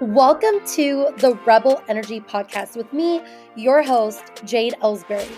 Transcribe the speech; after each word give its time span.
Welcome 0.00 0.64
to 0.74 1.12
the 1.16 1.36
Rebel 1.44 1.82
Energy 1.88 2.20
Podcast 2.20 2.76
with 2.76 2.92
me, 2.92 3.20
your 3.56 3.82
host, 3.82 4.22
Jade 4.44 4.74
Ellsbury. 4.80 5.28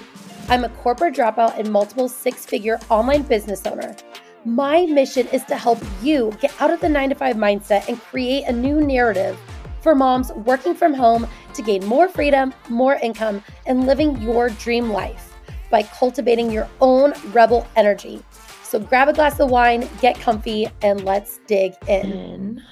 I'm 0.50 0.64
a 0.64 0.68
corporate 0.68 1.14
dropout 1.14 1.58
and 1.58 1.72
multiple 1.72 2.10
six 2.10 2.44
figure 2.44 2.78
online 2.90 3.22
business 3.22 3.66
owner. 3.66 3.96
My 4.44 4.84
mission 4.84 5.26
is 5.28 5.44
to 5.44 5.56
help 5.56 5.78
you 6.02 6.36
get 6.42 6.52
out 6.60 6.70
of 6.70 6.80
the 6.80 6.90
nine 6.90 7.08
to 7.08 7.14
five 7.14 7.36
mindset 7.36 7.88
and 7.88 7.98
create 7.98 8.44
a 8.44 8.52
new 8.52 8.82
narrative 8.82 9.40
for 9.80 9.94
moms 9.94 10.30
working 10.32 10.74
from 10.74 10.92
home 10.92 11.26
to 11.54 11.62
gain 11.62 11.82
more 11.86 12.06
freedom, 12.06 12.52
more 12.68 12.96
income, 12.96 13.42
and 13.64 13.86
living 13.86 14.20
your 14.20 14.50
dream 14.50 14.90
life 14.90 15.38
by 15.70 15.84
cultivating 15.84 16.50
your 16.50 16.68
own 16.82 17.14
rebel 17.32 17.66
energy. 17.76 18.22
So 18.62 18.78
grab 18.78 19.08
a 19.08 19.14
glass 19.14 19.40
of 19.40 19.50
wine, 19.50 19.88
get 20.02 20.20
comfy, 20.20 20.68
and 20.82 21.02
let's 21.06 21.40
dig 21.46 21.72
in. 21.88 22.62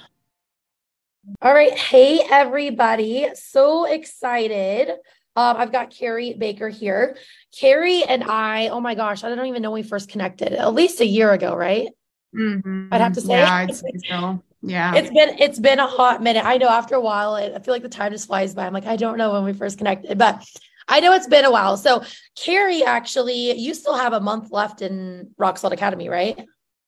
All 1.43 1.55
right. 1.55 1.77
Hey, 1.77 2.21
everybody. 2.29 3.29
So 3.35 3.85
excited. 3.85 4.91
Um, 5.37 5.57
I've 5.57 5.71
got 5.71 5.91
Keri 5.91 6.35
Baker 6.35 6.69
here. 6.69 7.17
Keri 7.57 8.03
and 8.03 8.25
I, 8.25 8.69
oh 8.69 8.81
my 8.81 8.95
gosh, 8.95 9.23
I 9.23 9.29
don't 9.29 9.47
even 9.47 9.63
know 9.63 9.71
when 9.71 9.83
we 9.83 9.89
first 9.89 10.09
connected, 10.09 10.53
at 10.53 10.75
least 10.75 11.01
a 11.01 11.07
year 11.07 11.33
ago, 11.33 11.55
right? 11.55 11.89
Mm-hmm. 12.35 12.89
I'd 12.91 13.01
have 13.01 13.13
to 13.13 13.21
say. 13.21 13.39
Yeah, 13.39 13.55
I'd 13.55 13.75
say 13.75 13.91
so. 14.09 14.43
Yeah. 14.63 14.95
It's 14.97 15.11
been 15.11 15.39
it's 15.39 15.59
been 15.59 15.79
a 15.79 15.87
hot 15.87 16.23
minute. 16.23 16.45
I 16.45 16.57
know 16.57 16.69
after 16.69 16.97
a 16.97 17.01
while, 17.01 17.35
I 17.35 17.59
feel 17.61 17.73
like 17.73 17.83
the 17.83 17.89
time 17.89 18.13
just 18.13 18.27
flies 18.27 18.55
by. 18.55 18.67
I'm 18.67 18.73
like, 18.73 18.87
I 18.87 18.97
don't 18.97 19.17
know 19.17 19.33
when 19.33 19.45
we 19.45 19.53
first 19.53 19.79
connected, 19.79 20.19
but 20.19 20.45
I 20.89 21.01
know 21.01 21.13
it's 21.13 21.29
been 21.29 21.45
a 21.45 21.53
while. 21.53 21.77
So 21.77 22.03
Keri, 22.37 22.83
actually, 22.83 23.53
you 23.53 23.75
still 23.75 23.97
have 23.97 24.15
a 24.15 24.21
month 24.21 24.51
left 24.51 24.83
in 24.83 25.31
Rock 25.39 25.59
Solid 25.59 25.75
Academy, 25.75 26.09
right? 26.09 26.39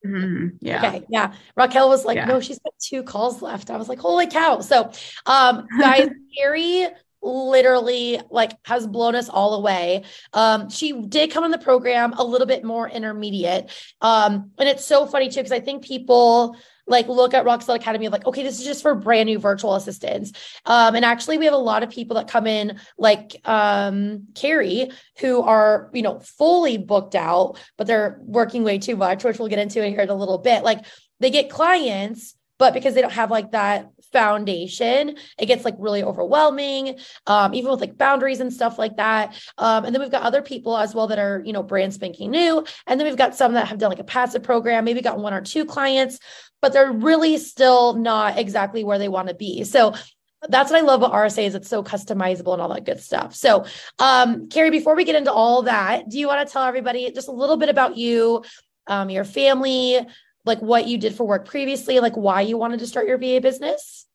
Mm-hmm. 0.06 0.56
Yeah. 0.60 0.86
Okay. 0.86 1.06
Yeah. 1.08 1.34
Raquel 1.56 1.88
was 1.88 2.04
like, 2.04 2.16
Yeah. 2.16 2.24
no, 2.24 2.40
she's 2.40 2.58
got 2.58 2.72
two 2.78 3.02
calls 3.02 3.42
left. 3.42 3.70
I 3.70 3.76
was 3.76 3.88
like, 3.88 3.98
holy 3.98 4.26
cow. 4.26 4.60
So, 4.60 4.90
um, 5.26 5.66
guys, 5.78 6.08
Keri 6.36 6.86
literally 7.22 8.18
like 8.30 8.52
has 8.64 8.86
blown 8.86 9.14
us 9.14 9.28
all 9.28 9.54
away. 9.54 10.04
Um, 10.32 10.70
she 10.70 10.92
did 11.02 11.30
come 11.30 11.44
in 11.44 11.50
the 11.50 11.58
program 11.58 12.14
a 12.14 12.24
little 12.24 12.46
bit 12.46 12.64
more 12.64 12.88
intermediate. 12.88 13.70
Um, 14.00 14.52
and 14.58 14.68
it's 14.68 14.86
so 14.86 15.06
funny 15.06 15.28
too, 15.28 15.40
because 15.40 15.52
I 15.52 15.60
think 15.60 15.84
people 15.84 16.56
like 16.90 17.08
look 17.08 17.32
at 17.32 17.44
Rock 17.44 17.66
Academy 17.68 18.08
like, 18.08 18.26
okay, 18.26 18.42
this 18.42 18.58
is 18.58 18.64
just 18.66 18.82
for 18.82 18.94
brand 18.94 19.26
new 19.26 19.38
virtual 19.38 19.74
assistants. 19.76 20.32
Um, 20.66 20.94
and 20.94 21.04
actually 21.04 21.38
we 21.38 21.44
have 21.46 21.54
a 21.54 21.58
lot 21.58 21.82
of 21.82 21.90
people 21.90 22.16
that 22.16 22.28
come 22.28 22.46
in 22.46 22.78
like 22.98 23.36
um 23.44 24.26
Keri 24.34 24.90
who 25.18 25.42
are, 25.42 25.90
you 25.94 26.02
know, 26.02 26.18
fully 26.20 26.76
booked 26.76 27.14
out, 27.14 27.58
but 27.78 27.86
they're 27.86 28.20
working 28.22 28.64
way 28.64 28.78
too 28.78 28.96
much, 28.96 29.24
which 29.24 29.38
we'll 29.38 29.48
get 29.48 29.58
into 29.58 29.86
here 29.86 30.00
in 30.00 30.10
a 30.10 30.14
little 30.14 30.38
bit. 30.38 30.64
Like 30.64 30.84
they 31.20 31.30
get 31.30 31.48
clients, 31.48 32.34
but 32.58 32.74
because 32.74 32.94
they 32.94 33.00
don't 33.00 33.12
have 33.12 33.30
like 33.30 33.52
that 33.52 33.90
foundation, 34.12 35.16
it 35.38 35.46
gets 35.46 35.64
like 35.64 35.74
really 35.78 36.02
overwhelming, 36.02 36.98
um, 37.26 37.54
even 37.54 37.70
with 37.70 37.80
like 37.80 37.96
boundaries 37.96 38.40
and 38.40 38.52
stuff 38.52 38.78
like 38.78 38.96
that. 38.96 39.34
Um, 39.58 39.84
and 39.84 39.94
then 39.94 40.02
we've 40.02 40.10
got 40.10 40.22
other 40.22 40.42
people 40.42 40.76
as 40.76 40.94
well 40.94 41.06
that 41.08 41.18
are, 41.18 41.42
you 41.44 41.52
know, 41.52 41.62
brand 41.62 41.94
spanking 41.94 42.30
new. 42.30 42.64
And 42.86 42.98
then 42.98 43.06
we've 43.06 43.16
got 43.16 43.34
some 43.34 43.54
that 43.54 43.68
have 43.68 43.78
done 43.78 43.90
like 43.90 43.98
a 43.98 44.04
passive 44.04 44.42
program, 44.42 44.84
maybe 44.84 45.00
got 45.00 45.18
one 45.18 45.34
or 45.34 45.40
two 45.40 45.64
clients, 45.64 46.18
but 46.60 46.72
they're 46.72 46.92
really 46.92 47.38
still 47.38 47.94
not 47.94 48.38
exactly 48.38 48.84
where 48.84 48.98
they 48.98 49.08
want 49.08 49.28
to 49.28 49.34
be. 49.34 49.64
So 49.64 49.94
that's 50.48 50.70
what 50.70 50.78
I 50.78 50.82
love 50.82 51.02
about 51.02 51.14
RSA 51.14 51.44
is 51.44 51.54
it's 51.54 51.68
so 51.68 51.82
customizable 51.82 52.54
and 52.54 52.62
all 52.62 52.72
that 52.72 52.86
good 52.86 53.00
stuff. 53.00 53.34
So, 53.34 53.66
um, 53.98 54.48
Keri, 54.48 54.70
before 54.70 54.96
we 54.96 55.04
get 55.04 55.14
into 55.14 55.32
all 55.32 55.62
that, 55.62 56.08
do 56.08 56.18
you 56.18 56.26
want 56.26 56.46
to 56.46 56.50
tell 56.50 56.64
everybody 56.64 57.10
just 57.12 57.28
a 57.28 57.32
little 57.32 57.58
bit 57.58 57.68
about 57.68 57.96
you, 57.98 58.42
um, 58.86 59.10
your 59.10 59.24
family, 59.24 59.98
like 60.44 60.60
what 60.60 60.86
you 60.86 60.98
did 60.98 61.14
for 61.14 61.26
work 61.26 61.46
previously, 61.46 62.00
like 62.00 62.16
why 62.16 62.40
you 62.40 62.56
wanted 62.56 62.80
to 62.80 62.86
start 62.86 63.06
your 63.06 63.18
VA 63.18 63.40
business? 63.40 64.06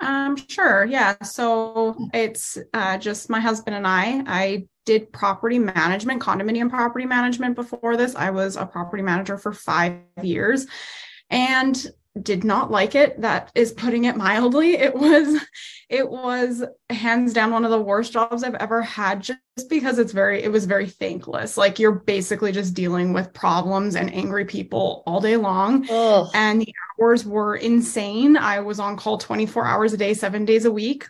Um, 0.00 0.36
sure. 0.36 0.84
Yeah. 0.84 1.14
So 1.22 1.96
it's 2.12 2.58
uh, 2.74 2.98
just 2.98 3.30
my 3.30 3.40
husband 3.40 3.76
and 3.76 3.86
I. 3.86 4.22
I 4.26 4.66
did 4.84 5.12
property 5.12 5.58
management, 5.58 6.20
condominium 6.20 6.68
property 6.68 7.06
management 7.06 7.54
before 7.54 7.96
this. 7.96 8.14
I 8.14 8.30
was 8.30 8.56
a 8.56 8.66
property 8.66 9.02
manager 9.02 9.38
for 9.38 9.52
five 9.52 10.00
years 10.22 10.66
and 11.30 11.86
did 12.22 12.44
not 12.44 12.70
like 12.70 12.94
it. 12.94 13.20
That 13.20 13.50
is 13.54 13.72
putting 13.72 14.04
it 14.04 14.16
mildly. 14.16 14.76
It 14.76 14.94
was, 14.94 15.40
it 15.88 16.08
was 16.08 16.64
hands 16.88 17.32
down 17.32 17.50
one 17.50 17.64
of 17.64 17.70
the 17.70 17.80
worst 17.80 18.12
jobs 18.12 18.44
I've 18.44 18.54
ever 18.54 18.82
had 18.82 19.22
just 19.22 19.68
because 19.68 19.98
it's 19.98 20.12
very, 20.12 20.42
it 20.42 20.52
was 20.52 20.66
very 20.66 20.88
thankless. 20.88 21.56
Like 21.56 21.78
you're 21.78 21.92
basically 21.92 22.52
just 22.52 22.74
dealing 22.74 23.12
with 23.12 23.34
problems 23.34 23.96
and 23.96 24.12
angry 24.14 24.44
people 24.44 25.02
all 25.06 25.20
day 25.20 25.36
long. 25.36 25.86
Oh, 25.90 26.30
and 26.34 26.60
the 26.60 26.72
hours 27.00 27.24
were 27.24 27.56
insane. 27.56 28.36
I 28.36 28.60
was 28.60 28.78
on 28.78 28.96
call 28.96 29.18
24 29.18 29.66
hours 29.66 29.92
a 29.92 29.96
day, 29.96 30.14
seven 30.14 30.44
days 30.44 30.64
a 30.64 30.72
week. 30.72 31.08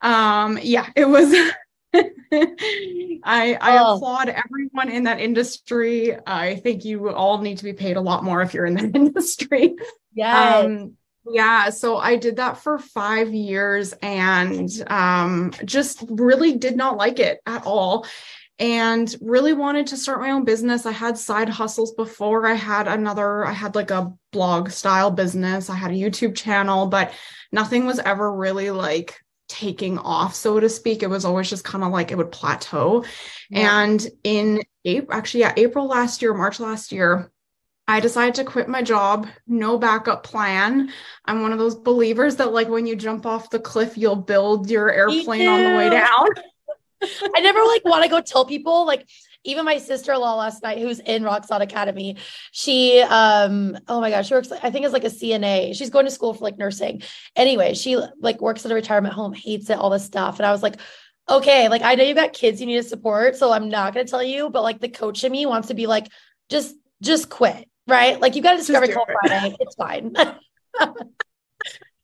Um, 0.00 0.58
yeah, 0.62 0.88
it 0.96 1.06
was. 1.06 1.34
I 2.32 3.58
I 3.60 3.78
Oh. 3.78 3.96
applaud 3.96 4.28
everyone 4.28 4.90
in 4.90 5.04
that 5.04 5.20
industry. 5.20 6.16
I 6.26 6.56
think 6.56 6.84
you 6.84 7.10
all 7.10 7.38
need 7.38 7.58
to 7.58 7.64
be 7.64 7.72
paid 7.72 7.96
a 7.96 8.00
lot 8.00 8.24
more 8.24 8.42
if 8.42 8.54
you're 8.54 8.66
in 8.66 8.74
that 8.74 8.94
industry. 8.94 9.74
Yeah. 10.14 10.58
Um, 10.58 10.92
yeah, 11.30 11.68
so 11.70 11.98
I 11.98 12.16
did 12.16 12.36
that 12.36 12.58
for 12.58 12.78
five 12.78 13.32
years 13.34 13.92
and 14.02 14.68
um, 14.88 15.52
just 15.64 16.02
really 16.08 16.56
did 16.56 16.76
not 16.76 16.96
like 16.96 17.18
it 17.18 17.40
at 17.46 17.64
all. 17.66 18.06
And 18.58 19.14
really 19.22 19.54
wanted 19.54 19.86
to 19.88 19.96
start 19.96 20.20
my 20.20 20.32
own 20.32 20.44
business. 20.44 20.84
I 20.84 20.92
had 20.92 21.16
side 21.16 21.48
hustles 21.48 21.92
before. 21.94 22.46
I 22.46 22.52
had 22.54 22.88
another, 22.88 23.46
I 23.46 23.52
had 23.52 23.74
like 23.74 23.90
a 23.90 24.12
blog 24.32 24.70
style 24.70 25.10
business. 25.10 25.70
I 25.70 25.76
had 25.76 25.92
a 25.92 25.94
YouTube 25.94 26.36
channel, 26.36 26.86
but 26.86 27.12
nothing 27.52 27.86
was 27.86 27.98
ever 28.00 28.30
really 28.30 28.70
like 28.70 29.16
taking 29.50 29.98
off, 29.98 30.34
so 30.34 30.60
to 30.60 30.68
speak. 30.68 31.02
It 31.02 31.10
was 31.10 31.24
always 31.24 31.50
just 31.50 31.64
kind 31.64 31.82
of 31.82 31.90
like 31.90 32.12
it 32.12 32.16
would 32.16 32.30
plateau. 32.30 33.04
Yeah. 33.50 33.82
And 33.82 34.06
in 34.22 34.62
April, 34.84 35.16
actually, 35.16 35.40
yeah, 35.40 35.52
April 35.56 35.86
last 35.86 36.22
year, 36.22 36.32
March 36.32 36.60
last 36.60 36.92
year, 36.92 37.30
I 37.88 37.98
decided 37.98 38.36
to 38.36 38.44
quit 38.44 38.68
my 38.68 38.82
job, 38.82 39.26
no 39.48 39.76
backup 39.76 40.22
plan. 40.22 40.92
I'm 41.24 41.42
one 41.42 41.52
of 41.52 41.58
those 41.58 41.74
believers 41.74 42.36
that, 42.36 42.52
like, 42.52 42.68
when 42.68 42.86
you 42.86 42.94
jump 42.94 43.26
off 43.26 43.50
the 43.50 43.58
cliff, 43.58 43.98
you'll 43.98 44.14
build 44.14 44.70
your 44.70 44.90
airplane 44.92 45.48
on 45.48 45.64
the 45.64 45.76
way 45.76 45.90
down. 45.90 46.28
I 47.34 47.40
never 47.40 47.60
like 47.64 47.84
want 47.84 48.04
to 48.04 48.10
go 48.10 48.20
tell 48.20 48.44
people 48.44 48.86
like 48.86 49.08
even 49.44 49.64
my 49.64 49.78
sister-in-law 49.78 50.34
last 50.36 50.62
night 50.62 50.78
who's 50.78 51.00
in 51.00 51.22
Rock 51.22 51.46
Solid 51.46 51.62
Academy, 51.62 52.16
she 52.52 53.00
um 53.02 53.78
oh 53.88 54.00
my 54.00 54.10
gosh, 54.10 54.28
she 54.28 54.34
works 54.34 54.52
I 54.52 54.70
think 54.70 54.84
it's 54.84 54.92
like 54.92 55.04
a 55.04 55.08
CNA. 55.08 55.74
She's 55.76 55.90
going 55.90 56.04
to 56.04 56.10
school 56.10 56.34
for 56.34 56.44
like 56.44 56.58
nursing. 56.58 57.02
Anyway, 57.36 57.74
she 57.74 57.96
like 58.20 58.40
works 58.40 58.64
at 58.64 58.72
a 58.72 58.74
retirement 58.74 59.14
home, 59.14 59.32
hates 59.32 59.70
it, 59.70 59.78
all 59.78 59.90
this 59.90 60.04
stuff. 60.04 60.38
And 60.38 60.46
I 60.46 60.52
was 60.52 60.62
like, 60.62 60.76
okay, 61.28 61.68
like 61.68 61.82
I 61.82 61.94
know 61.94 62.04
you 62.04 62.14
got 62.14 62.32
kids 62.32 62.60
you 62.60 62.66
need 62.66 62.76
to 62.76 62.82
support, 62.82 63.36
so 63.36 63.52
I'm 63.52 63.68
not 63.68 63.94
gonna 63.94 64.06
tell 64.06 64.22
you, 64.22 64.50
but 64.50 64.62
like 64.62 64.80
the 64.80 64.88
coach 64.88 65.24
in 65.24 65.32
me 65.32 65.46
wants 65.46 65.68
to 65.68 65.74
be 65.74 65.86
like, 65.86 66.08
just 66.48 66.74
just 67.02 67.30
quit, 67.30 67.68
right? 67.86 68.20
Like 68.20 68.36
you 68.36 68.42
got 68.42 68.52
to 68.52 68.58
discover 68.58 68.84
it. 68.84 68.94
Friday. 68.94 69.56
It's 69.60 69.74
fine. 69.74 70.14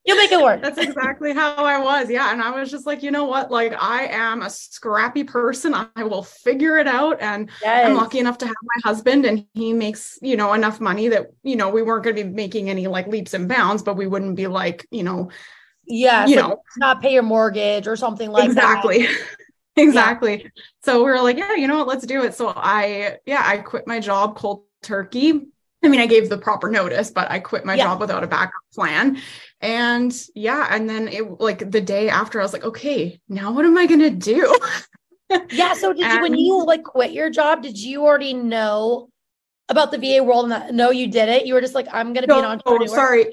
You'll 0.06 0.16
make 0.16 0.30
it 0.30 0.40
work. 0.40 0.62
That's 0.62 0.78
exactly 0.78 1.32
how 1.32 1.56
I 1.56 1.78
was. 1.78 2.08
Yeah. 2.08 2.32
And 2.32 2.40
I 2.40 2.50
was 2.50 2.70
just 2.70 2.86
like, 2.86 3.02
you 3.02 3.10
know 3.10 3.24
what? 3.24 3.50
Like, 3.50 3.74
I 3.76 4.06
am 4.06 4.42
a 4.42 4.50
scrappy 4.50 5.24
person. 5.24 5.74
I 5.74 6.04
will 6.04 6.22
figure 6.22 6.78
it 6.78 6.86
out. 6.86 7.20
And 7.20 7.50
yes. 7.60 7.88
I'm 7.88 7.96
lucky 7.96 8.20
enough 8.20 8.38
to 8.38 8.46
have 8.46 8.54
my 8.62 8.88
husband, 8.88 9.24
and 9.24 9.44
he 9.54 9.72
makes, 9.72 10.16
you 10.22 10.36
know, 10.36 10.52
enough 10.52 10.80
money 10.80 11.08
that, 11.08 11.32
you 11.42 11.56
know, 11.56 11.70
we 11.70 11.82
weren't 11.82 12.04
going 12.04 12.14
to 12.14 12.22
be 12.22 12.30
making 12.30 12.70
any 12.70 12.86
like 12.86 13.08
leaps 13.08 13.34
and 13.34 13.48
bounds, 13.48 13.82
but 13.82 13.96
we 13.96 14.06
wouldn't 14.06 14.36
be 14.36 14.46
like, 14.46 14.86
you 14.92 15.02
know, 15.02 15.30
yeah, 15.88 16.24
you 16.26 16.36
like, 16.36 16.48
know, 16.48 16.62
not 16.76 17.02
pay 17.02 17.14
your 17.14 17.24
mortgage 17.24 17.88
or 17.88 17.96
something 17.96 18.30
like 18.30 18.52
that. 18.52 18.84
exactly. 18.84 19.08
exactly. 19.76 20.52
So 20.84 20.98
we 20.98 21.10
were 21.10 21.20
like, 21.20 21.36
yeah, 21.36 21.56
you 21.56 21.66
know 21.66 21.78
what? 21.78 21.88
Let's 21.88 22.06
do 22.06 22.22
it. 22.22 22.34
So 22.34 22.52
I, 22.54 23.18
yeah, 23.26 23.42
I 23.44 23.58
quit 23.58 23.88
my 23.88 23.98
job 23.98 24.36
cold 24.36 24.66
turkey. 24.82 25.48
I 25.84 25.88
mean, 25.88 26.00
I 26.00 26.06
gave 26.06 26.28
the 26.28 26.38
proper 26.38 26.68
notice, 26.70 27.10
but 27.10 27.30
I 27.30 27.38
quit 27.38 27.64
my 27.64 27.76
Yeah. 27.76 27.84
job 27.84 28.00
without 28.00 28.24
a 28.24 28.26
backup 28.26 28.52
plan. 28.74 29.18
And 29.60 30.12
yeah, 30.34 30.66
and 30.70 30.88
then 30.88 31.08
it 31.08 31.40
like 31.40 31.70
the 31.70 31.80
day 31.80 32.08
after, 32.08 32.40
I 32.40 32.42
was 32.42 32.52
like, 32.52 32.64
okay, 32.64 33.20
now 33.28 33.52
what 33.52 33.64
am 33.64 33.76
I 33.78 33.86
going 33.86 34.00
to 34.00 34.10
do? 34.10 34.58
Yeah. 35.50 35.74
So 35.74 35.92
did 35.92 36.12
you, 36.12 36.20
when 36.20 36.34
you 36.36 36.64
like 36.64 36.84
quit 36.84 37.12
your 37.12 37.30
job, 37.30 37.62
did 37.62 37.78
you 37.78 38.04
already 38.04 38.32
know 38.32 39.08
about 39.68 39.90
the 39.90 39.98
VA 39.98 40.22
world 40.22 40.44
and 40.44 40.52
that? 40.52 40.72
No, 40.74 40.90
you 40.90 41.08
did 41.08 41.28
it. 41.28 41.46
You 41.46 41.54
were 41.54 41.60
just 41.60 41.74
like, 41.74 41.88
I'm 41.92 42.12
going 42.12 42.22
to 42.22 42.28
be 42.28 42.38
an 42.38 42.44
No, 42.44 42.50
entrepreneur. 42.50 42.86
sorry. 42.86 43.26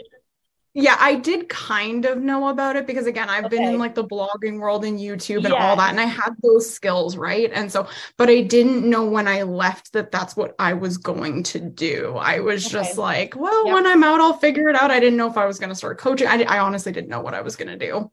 Yeah, 0.75 0.97
I 0.99 1.15
did 1.15 1.49
kind 1.49 2.05
of 2.05 2.17
know 2.17 2.47
about 2.47 2.75
it 2.75 2.87
because 2.87 3.05
again, 3.05 3.29
I've 3.29 3.47
been 3.47 3.63
in 3.63 3.77
like 3.77 3.93
the 3.93 4.03
blogging 4.03 4.57
world 4.59 4.83
and 4.83 4.99
YouTube 4.99 5.45
and 5.45 5.49
Yeah. 5.49 5.63
all 5.69 5.75
that, 5.75 5.91
and 5.91 5.99
I 5.99 6.05
had 6.05 6.31
those 6.41 6.67
skills, 6.67 7.15
right? 7.15 7.51
And 7.53 7.71
so, 7.71 7.87
but 8.17 8.27
I 8.27 8.41
didn't 8.41 8.89
know 8.89 9.05
when 9.07 9.27
I 9.27 9.43
left 9.43 9.93
that 9.93 10.11
that's 10.11 10.35
what 10.35 10.55
I 10.57 10.73
was 10.73 10.97
going 10.97 11.43
to 11.43 11.59
do. 11.59 12.15
I 12.19 12.39
was 12.39 12.67
just 12.67 12.97
like, 12.97 13.35
well, 13.35 13.67
Yep. 13.67 13.73
when 13.75 13.85
I'm 13.85 14.03
out, 14.03 14.19
I'll 14.19 14.33
figure 14.37 14.67
it 14.67 14.75
out. 14.75 14.89
I 14.89 14.99
didn't 14.99 15.17
know 15.17 15.29
if 15.29 15.37
I 15.37 15.45
was 15.45 15.59
going 15.59 15.69
to 15.69 15.75
start 15.75 15.99
coaching. 15.99 16.27
I, 16.27 16.41
I 16.41 16.57
honestly 16.59 16.91
didn't 16.91 17.09
know 17.09 17.21
what 17.21 17.35
I 17.35 17.41
was 17.41 17.55
going 17.55 17.67
to 17.67 17.77
do. 17.77 18.11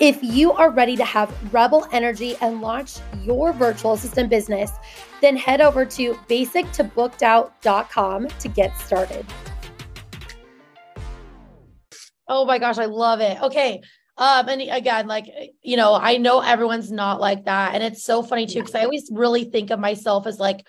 If 0.00 0.18
you 0.22 0.52
are 0.52 0.70
ready 0.70 0.96
to 0.96 1.04
have 1.04 1.30
rebel 1.52 1.86
energy 1.92 2.34
and 2.40 2.62
launch 2.62 2.96
your 3.22 3.52
virtual 3.52 3.92
assistant 3.92 4.30
business, 4.30 4.72
then 5.20 5.36
head 5.36 5.60
over 5.60 5.84
to 5.84 6.14
basictobooked.out.com 6.14 8.28
to 8.28 8.48
get 8.48 8.74
started. 8.78 9.26
Oh 12.26 12.46
my 12.46 12.58
gosh, 12.58 12.78
I 12.78 12.86
love 12.86 13.20
it. 13.20 13.42
Okay. 13.42 13.82
Um, 14.16 14.48
and 14.48 14.62
again, 14.62 15.06
like, 15.06 15.26
you 15.62 15.76
know, 15.76 15.92
I 15.92 16.16
know 16.16 16.40
everyone's 16.40 16.90
not 16.90 17.20
like 17.20 17.44
that. 17.44 17.74
And 17.74 17.84
it's 17.84 18.02
so 18.02 18.22
funny 18.22 18.46
too, 18.46 18.60
because 18.60 18.74
I 18.74 18.84
always 18.84 19.10
really 19.12 19.44
think 19.44 19.70
of 19.70 19.78
myself 19.78 20.26
as 20.26 20.40
like 20.40 20.66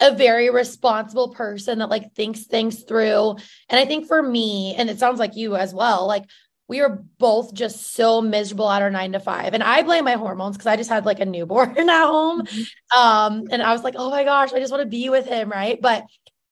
a 0.00 0.16
very 0.16 0.50
responsible 0.50 1.32
person 1.32 1.78
that 1.78 1.90
like 1.90 2.12
thinks 2.14 2.46
things 2.46 2.82
through. 2.82 3.36
And 3.68 3.78
I 3.78 3.84
think 3.84 4.08
for 4.08 4.20
me, 4.20 4.74
and 4.76 4.90
it 4.90 4.98
sounds 4.98 5.20
like 5.20 5.36
you 5.36 5.54
as 5.54 5.72
well, 5.72 6.08
like 6.08 6.24
we 6.68 6.80
were 6.82 7.02
both 7.18 7.54
just 7.54 7.94
so 7.94 8.20
miserable 8.20 8.70
at 8.70 8.82
our 8.82 8.90
nine 8.90 9.12
to 9.12 9.20
five. 9.20 9.54
And 9.54 9.62
I 9.62 9.82
blame 9.82 10.04
my 10.04 10.14
hormones 10.14 10.56
because 10.56 10.66
I 10.66 10.76
just 10.76 10.90
had 10.90 11.06
like 11.06 11.18
a 11.18 11.24
newborn 11.24 11.76
at 11.78 12.06
home. 12.06 12.42
Mm-hmm. 12.42 12.98
Um, 12.98 13.44
and 13.50 13.62
I 13.62 13.72
was 13.72 13.82
like, 13.82 13.94
oh 13.96 14.10
my 14.10 14.24
gosh, 14.24 14.52
I 14.52 14.60
just 14.60 14.70
want 14.70 14.82
to 14.82 14.88
be 14.88 15.08
with 15.08 15.26
him. 15.26 15.50
Right. 15.50 15.80
But 15.80 16.04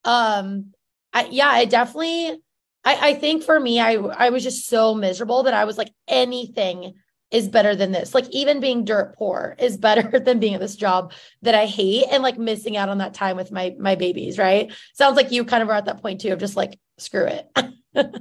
um, 0.05 0.73
I, 1.13 1.29
yeah, 1.31 1.49
I 1.49 1.67
definitely 1.67 2.41
I, 2.87 3.09
I 3.09 3.15
think 3.15 3.43
for 3.43 3.59
me, 3.59 3.81
I 3.81 3.95
I 3.95 4.31
was 4.31 4.45
just 4.45 4.67
so 4.69 4.95
miserable 4.95 5.43
that 5.43 5.55
I 5.55 5.65
was 5.65 5.77
like, 5.77 5.93
anything 6.09 6.95
is 7.33 7.49
better 7.49 7.75
than 7.75 7.91
this. 7.91 8.15
Like 8.15 8.31
even 8.31 8.61
being 8.61 8.85
dirt 8.85 9.17
poor 9.19 9.57
is 9.59 9.77
better 9.89 10.21
than 10.21 10.39
being 10.39 10.55
at 10.55 10.61
this 10.61 10.77
job 10.77 11.13
that 11.43 11.55
I 11.55 11.67
hate 11.67 12.07
and 12.11 12.23
like 12.23 12.39
missing 12.39 12.77
out 12.77 12.89
on 12.89 12.99
that 12.99 13.13
time 13.13 13.37
with 13.37 13.51
my 13.51 13.75
my 13.79 13.97
babies, 13.97 14.39
right? 14.39 14.73
Sounds 14.95 15.17
like 15.17 15.33
you 15.33 15.45
kind 15.45 15.63
of 15.63 15.69
are 15.69 15.75
at 15.75 15.87
that 15.87 16.01
point 16.01 16.21
too 16.21 16.33
of 16.33 16.39
just 16.39 16.57
like 16.57 16.79
screw 16.97 17.27
it. 17.27 17.51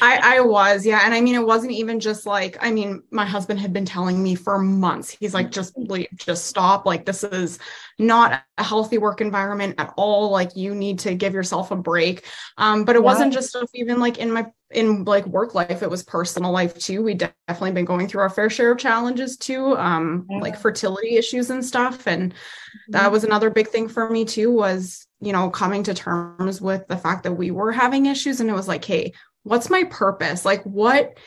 I, 0.00 0.36
I 0.36 0.40
was, 0.40 0.86
yeah. 0.86 1.02
And 1.04 1.14
I 1.14 1.20
mean, 1.20 1.34
it 1.34 1.46
wasn't 1.46 1.72
even 1.72 2.00
just 2.00 2.26
like, 2.26 2.56
I 2.60 2.70
mean, 2.70 3.02
my 3.10 3.24
husband 3.24 3.60
had 3.60 3.72
been 3.72 3.84
telling 3.84 4.22
me 4.22 4.34
for 4.34 4.58
months, 4.58 5.10
he's 5.10 5.34
like, 5.34 5.50
just 5.50 5.76
leave, 5.76 6.08
just 6.16 6.46
stop. 6.46 6.86
Like, 6.86 7.04
this 7.04 7.24
is 7.24 7.58
not 7.98 8.42
a 8.58 8.64
healthy 8.64 8.98
work 8.98 9.20
environment 9.20 9.74
at 9.78 9.92
all. 9.96 10.30
Like, 10.30 10.56
you 10.56 10.74
need 10.74 11.00
to 11.00 11.14
give 11.14 11.34
yourself 11.34 11.70
a 11.70 11.76
break. 11.76 12.24
Um, 12.56 12.84
but 12.84 12.96
it 12.96 13.00
yeah. 13.00 13.04
wasn't 13.04 13.32
just 13.32 13.50
stuff 13.50 13.70
even 13.74 14.00
like 14.00 14.18
in 14.18 14.32
my 14.32 14.46
in 14.70 15.04
like 15.04 15.26
work 15.26 15.54
life, 15.54 15.82
it 15.82 15.90
was 15.90 16.02
personal 16.02 16.50
life 16.50 16.78
too. 16.78 17.02
We 17.02 17.12
definitely 17.14 17.72
been 17.72 17.84
going 17.84 18.08
through 18.08 18.22
our 18.22 18.30
fair 18.30 18.48
share 18.48 18.72
of 18.72 18.78
challenges 18.78 19.36
too, 19.36 19.76
um, 19.76 20.26
yeah. 20.30 20.38
like 20.38 20.58
fertility 20.58 21.16
issues 21.16 21.50
and 21.50 21.62
stuff. 21.62 22.06
And 22.06 22.32
mm-hmm. 22.32 22.92
that 22.92 23.12
was 23.12 23.24
another 23.24 23.50
big 23.50 23.68
thing 23.68 23.88
for 23.88 24.08
me 24.08 24.24
too, 24.24 24.50
was 24.50 25.06
you 25.22 25.32
know, 25.32 25.48
coming 25.48 25.84
to 25.84 25.94
terms 25.94 26.60
with 26.60 26.86
the 26.88 26.96
fact 26.96 27.22
that 27.22 27.32
we 27.32 27.52
were 27.52 27.70
having 27.70 28.06
issues. 28.06 28.40
And 28.40 28.50
it 28.50 28.54
was 28.54 28.66
like, 28.66 28.84
hey, 28.84 29.12
what's 29.42 29.70
my 29.70 29.84
purpose? 29.84 30.44
Like, 30.44 30.62
what 30.64 31.18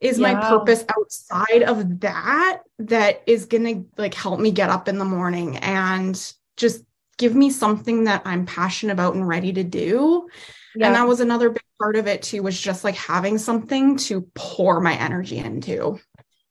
is 0.00 0.18
yeah. 0.18 0.32
my 0.32 0.48
purpose 0.48 0.84
outside 0.96 1.62
of 1.62 2.00
that 2.00 2.62
that 2.80 3.22
is 3.26 3.46
going 3.46 3.64
to 3.64 4.00
like 4.00 4.14
help 4.14 4.40
me 4.40 4.50
get 4.50 4.70
up 4.70 4.88
in 4.88 4.98
the 4.98 5.04
morning 5.04 5.56
and 5.58 6.34
just 6.56 6.84
give 7.18 7.34
me 7.34 7.50
something 7.50 8.04
that 8.04 8.22
I'm 8.24 8.46
passionate 8.46 8.92
about 8.92 9.14
and 9.14 9.26
ready 9.26 9.52
to 9.52 9.64
do? 9.64 10.28
Yeah. 10.74 10.86
And 10.86 10.96
that 10.96 11.06
was 11.06 11.20
another 11.20 11.50
big 11.50 11.62
part 11.80 11.96
of 11.96 12.06
it 12.06 12.22
too, 12.22 12.42
was 12.42 12.60
just 12.60 12.84
like 12.84 12.96
having 12.96 13.38
something 13.38 13.96
to 13.98 14.22
pour 14.34 14.80
my 14.80 14.94
energy 14.94 15.38
into. 15.38 16.00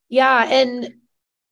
Yeah. 0.09 0.45
And 0.49 0.93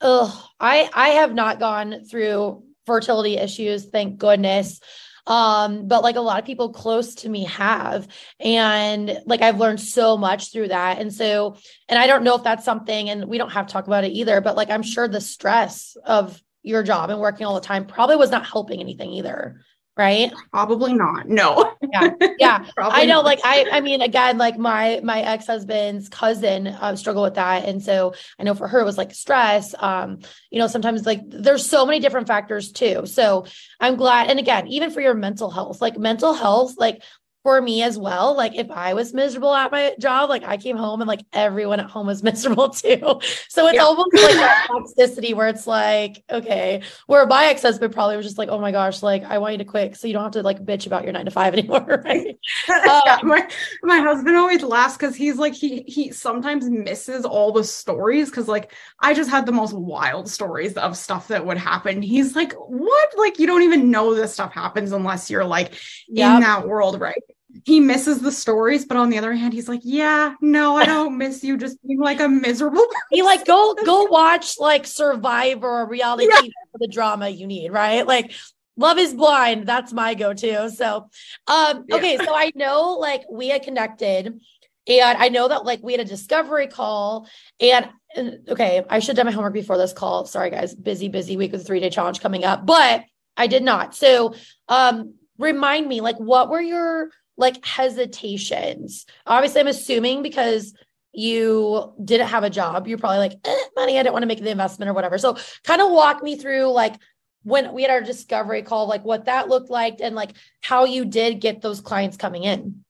oh, 0.02 0.50
I 0.60 0.90
I 0.94 1.10
have 1.10 1.34
not 1.34 1.60
gone 1.60 2.06
through 2.06 2.64
fertility 2.86 3.38
issues, 3.38 3.86
thank 3.86 4.18
goodness 4.18 4.80
um 5.30 5.88
but 5.88 6.04
like 6.04 6.18
a 6.18 6.22
lot 6.22 6.40
of 6.40 6.46
people 6.46 6.74
close 6.74 7.16
to 7.16 7.30
me 7.30 7.46
have 7.46 8.08
and 8.40 9.22
like 9.26 9.42
i've 9.42 9.60
learned 9.60 9.80
so 9.80 10.18
much 10.18 10.52
through 10.52 10.68
that. 10.68 11.00
And 11.00 11.14
so 11.14 11.56
and 11.88 11.98
i 11.98 12.08
don't 12.08 12.24
know 12.24 12.36
if 12.36 12.44
that's 12.44 12.66
something 12.66 13.10
and 13.10 13.26
we 13.26 13.38
don't 13.38 13.52
have 13.52 13.68
to 13.68 13.74
talk 13.74 13.88
about 13.88 14.04
it 14.04 14.12
either 14.12 14.42
but 14.42 14.58
like 14.58 14.70
i'm 14.70 14.84
sure 14.84 15.08
the 15.08 15.22
stress 15.22 15.96
of 16.04 16.42
your 16.64 16.84
job 16.84 17.10
and 17.10 17.22
working 17.22 17.46
all 17.46 17.56
the 17.56 17.62
time 17.62 17.86
probably 17.86 18.18
was 18.18 18.32
not 18.32 18.46
helping 18.46 18.82
anything 18.82 19.12
either 19.12 19.62
right? 20.00 20.32
Probably 20.54 20.94
not. 20.94 21.28
No. 21.28 21.74
Yeah. 21.92 22.12
Yeah. 22.40 22.66
I 22.78 23.06
know 23.06 23.16
not. 23.16 23.26
like 23.26 23.40
i 23.44 23.66
i 23.70 23.82
mean 23.82 24.02
again 24.02 24.38
like 24.38 24.58
my 24.58 25.02
my 25.04 25.22
ex-husband's 25.22 26.08
cousin 26.08 26.68
uh, 26.68 26.96
struggled 26.96 27.26
with 27.26 27.34
that. 27.36 27.66
And 27.66 27.84
so 27.84 28.14
i 28.40 28.44
know 28.44 28.56
for 28.56 28.68
her 28.68 28.80
it 28.80 28.86
was 28.86 28.98
like 28.98 29.14
stress. 29.14 29.76
Um 29.78 30.20
you 30.50 30.58
know 30.58 30.68
sometimes 30.68 31.06
like 31.06 31.20
there's 31.28 31.70
so 31.70 31.86
many 31.86 32.00
different 32.00 32.28
factors 32.28 32.72
too. 32.72 33.06
So 33.06 33.46
i'm 33.82 33.98
glad 33.98 34.30
and 34.30 34.40
again 34.40 34.68
even 34.68 34.90
for 34.90 35.02
your 35.02 35.14
mental 35.14 35.52
health 35.52 35.82
like 35.82 35.98
mental 35.98 36.34
health 36.34 36.76
like 36.78 37.04
for 37.50 37.64
me 37.64 37.82
as 37.82 37.98
well. 37.98 38.36
Like 38.36 38.54
if 38.56 38.70
I 38.70 38.94
was 38.94 39.12
miserable 39.12 39.56
at 39.56 39.72
my 39.72 39.96
job, 39.98 40.30
like 40.30 40.44
I 40.44 40.56
came 40.56 40.78
home 40.78 41.02
and 41.02 41.08
like 41.08 41.22
everyone 41.34 41.80
at 41.80 41.90
home 41.90 42.06
was 42.06 42.22
miserable 42.32 42.70
too. 42.70 43.20
So 43.48 43.66
it's 43.66 43.74
yeah. 43.74 43.82
almost 43.82 44.14
like 44.14 44.36
that 44.36 44.68
toxicity 44.70 45.34
where 45.34 45.48
it's 45.48 45.66
like, 45.66 46.24
okay, 46.30 46.84
where 47.08 47.26
my 47.26 47.46
ex-husband 47.46 47.92
probably 47.92 48.18
was 48.18 48.26
just 48.28 48.38
like, 48.38 48.50
oh 48.50 48.60
my 48.60 48.72
gosh, 48.72 49.02
like 49.02 49.24
I 49.24 49.40
want 49.40 49.54
you 49.54 49.58
to 49.58 49.66
quit 49.66 49.98
so 49.98 50.06
you 50.06 50.14
don't 50.14 50.22
have 50.22 50.34
to 50.34 50.44
like 50.44 50.64
bitch 50.64 50.86
about 50.86 51.04
your 51.04 51.12
nine 51.12 51.26
to 51.26 51.32
five 51.32 51.54
anymore. 51.58 52.04
Right. 52.06 52.38
Um, 52.70 53.28
my, 53.28 53.48
my 53.84 54.00
husband 54.00 54.36
always 54.36 54.64
laughs 54.64 54.96
because 54.96 55.16
he's 55.16 55.38
like, 55.38 55.54
he 55.54 55.84
he 55.88 56.12
sometimes 56.12 56.70
misses 56.70 57.26
all 57.26 57.52
the 57.52 57.64
stories 57.64 58.30
because 58.30 58.48
like 58.48 58.74
I 59.00 59.14
just 59.14 59.30
had 59.30 59.46
the 59.46 59.52
most 59.52 59.74
wild 59.74 60.30
stories 60.30 60.74
of 60.74 60.96
stuff 60.98 61.28
that 61.30 61.46
would 61.46 61.58
happen. 61.58 62.02
He's 62.02 62.36
like, 62.36 62.54
what? 62.54 63.10
Like 63.18 63.40
you 63.40 63.48
don't 63.48 63.64
even 63.64 63.90
know 63.90 64.14
this 64.14 64.34
stuff 64.34 64.54
happens 64.54 64.92
unless 64.92 65.30
you're 65.30 65.46
like 65.46 65.74
yep. 66.08 66.36
in 66.36 66.42
that 66.42 66.68
world, 66.68 67.00
right? 67.00 67.24
He 67.66 67.80
misses 67.80 68.20
the 68.20 68.32
stories, 68.32 68.86
but 68.86 68.98
on 68.98 69.10
the 69.10 69.18
other 69.18 69.34
hand, 69.34 69.54
he's 69.54 69.68
like, 69.68 69.82
"Yeah, 69.84 70.36
no, 70.42 70.78
I 70.78 70.86
don't 70.86 71.18
miss 71.18 71.44
you 71.44 71.58
just 71.58 71.78
being 71.86 72.00
like 72.00 72.20
a 72.20 72.30
miserable." 72.30 72.86
Person. 72.86 73.02
He 73.12 73.24
like 73.24 73.46
go 73.46 73.76
go 73.86 74.04
watch 74.04 74.60
like 74.60 74.86
Survivor 74.86 75.82
or 75.82 75.88
reality 75.88 76.28
yeah. 76.30 76.42
TV 76.42 76.52
for 76.72 76.78
the 76.80 76.88
drama 76.88 77.30
you 77.30 77.48
need, 77.48 77.72
right? 77.72 78.06
Like 78.06 78.34
Love 78.80 78.98
is 78.98 79.14
Blind, 79.14 79.68
that's 79.68 79.92
my 79.92 80.14
go-to. 80.14 80.70
So, 80.70 81.10
um, 81.48 81.86
yeah. 81.90 81.96
okay, 81.98 82.18
so 82.18 82.34
I 82.34 82.54
know 82.56 82.94
like 82.94 83.24
we 83.30 83.50
had 83.50 83.64
connected, 83.64 84.40
and 84.88 85.18
I 85.18 85.28
know 85.28 85.50
that 85.50 85.66
like 85.66 85.82
we 85.84 85.92
had 85.92 86.00
a 86.00 86.06
discovery 86.06 86.68
call, 86.68 87.28
and, 87.60 87.90
and 88.16 88.48
okay, 88.48 88.86
I 88.90 89.00
should 89.00 89.10
have 89.10 89.18
done 89.18 89.26
my 89.26 89.32
homework 89.34 89.54
before 89.54 89.78
this 89.78 89.92
call. 89.92 90.26
Sorry, 90.26 90.50
guys, 90.50 90.74
busy, 90.74 91.10
busy 91.10 91.36
week 91.36 91.52
with 91.52 91.62
a 91.62 91.64
three-day 91.66 91.90
challenge 91.90 92.22
coming 92.22 92.46
up, 92.46 92.66
but 92.66 93.04
I 93.36 93.48
did 93.48 93.64
not. 93.64 93.96
So, 93.96 94.34
um, 94.70 95.16
remind 95.38 95.86
me, 95.86 96.00
like, 96.00 96.18
what 96.18 96.50
were 96.50 96.62
your 96.62 97.10
like 97.40 97.66
hesitations? 97.66 99.06
Obviously, 99.26 99.62
I'm 99.62 99.68
assuming 99.68 100.22
because 100.22 100.74
you 101.12 101.94
didn't 102.04 102.28
have 102.28 102.44
a 102.44 102.50
job, 102.50 102.88
you're 102.88 103.00
probably 103.00 103.18
like, 103.18 103.34
eh, 103.44 103.64
money, 103.76 103.98
I 103.98 104.04
didn't 104.04 104.14
want 104.14 104.24
to 104.24 104.28
make 104.28 104.42
the 104.42 104.52
investment 104.52 104.90
or 104.90 104.94
whatever. 104.94 105.18
So, 105.18 105.38
kind 105.64 105.82
of 105.82 105.92
walk 105.92 106.22
me 106.22 106.36
through 106.36 106.72
like 106.72 106.96
when 107.44 107.74
we 107.74 107.82
had 107.82 107.92
our 107.92 108.02
discovery 108.02 108.62
call, 108.62 108.88
like 108.88 109.04
what 109.04 109.26
that 109.26 109.50
looked 109.50 109.70
like 109.70 110.02
and 110.02 110.16
like 110.16 110.34
how 110.62 110.86
you 110.86 111.06
did 111.06 111.42
get 111.42 111.62
those 111.62 111.82
clients 111.82 112.18
coming 112.18 112.44
in. 112.44 112.84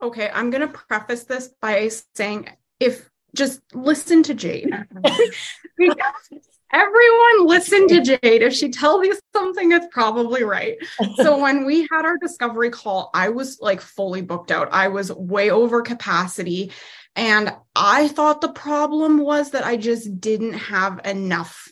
Okay, 0.00 0.30
I'm 0.32 0.50
going 0.50 0.66
to 0.66 0.72
preface 0.72 1.24
this 1.24 1.48
by 1.60 1.90
saying 2.14 2.48
if 2.80 3.08
just 3.34 3.60
listen 3.74 4.22
to 4.24 4.34
Jade. 4.34 4.70
everyone 6.72 7.46
listen 7.46 7.88
to 7.88 8.00
Jade. 8.00 8.42
If 8.42 8.54
she 8.54 8.70
tells 8.70 9.04
you 9.06 9.18
something, 9.34 9.72
it's 9.72 9.86
probably 9.90 10.42
right. 10.42 10.76
so 11.16 11.38
when 11.42 11.64
we 11.64 11.82
had 11.90 12.04
our 12.04 12.16
discovery 12.18 12.70
call, 12.70 13.10
I 13.14 13.28
was 13.28 13.58
like 13.60 13.80
fully 13.80 14.22
booked 14.22 14.50
out. 14.50 14.68
I 14.72 14.88
was 14.88 15.12
way 15.12 15.50
over 15.50 15.82
capacity. 15.82 16.72
And 17.14 17.54
I 17.76 18.08
thought 18.08 18.40
the 18.40 18.52
problem 18.52 19.18
was 19.18 19.50
that 19.50 19.64
I 19.64 19.76
just 19.76 20.20
didn't 20.20 20.54
have 20.54 21.00
enough 21.04 21.68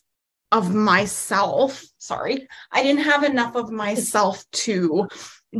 of 0.52 0.74
myself. 0.74 1.82
Sorry, 1.98 2.48
I 2.72 2.82
didn't 2.82 3.04
have 3.04 3.24
enough 3.24 3.54
of 3.54 3.70
myself 3.70 4.44
to 4.52 5.08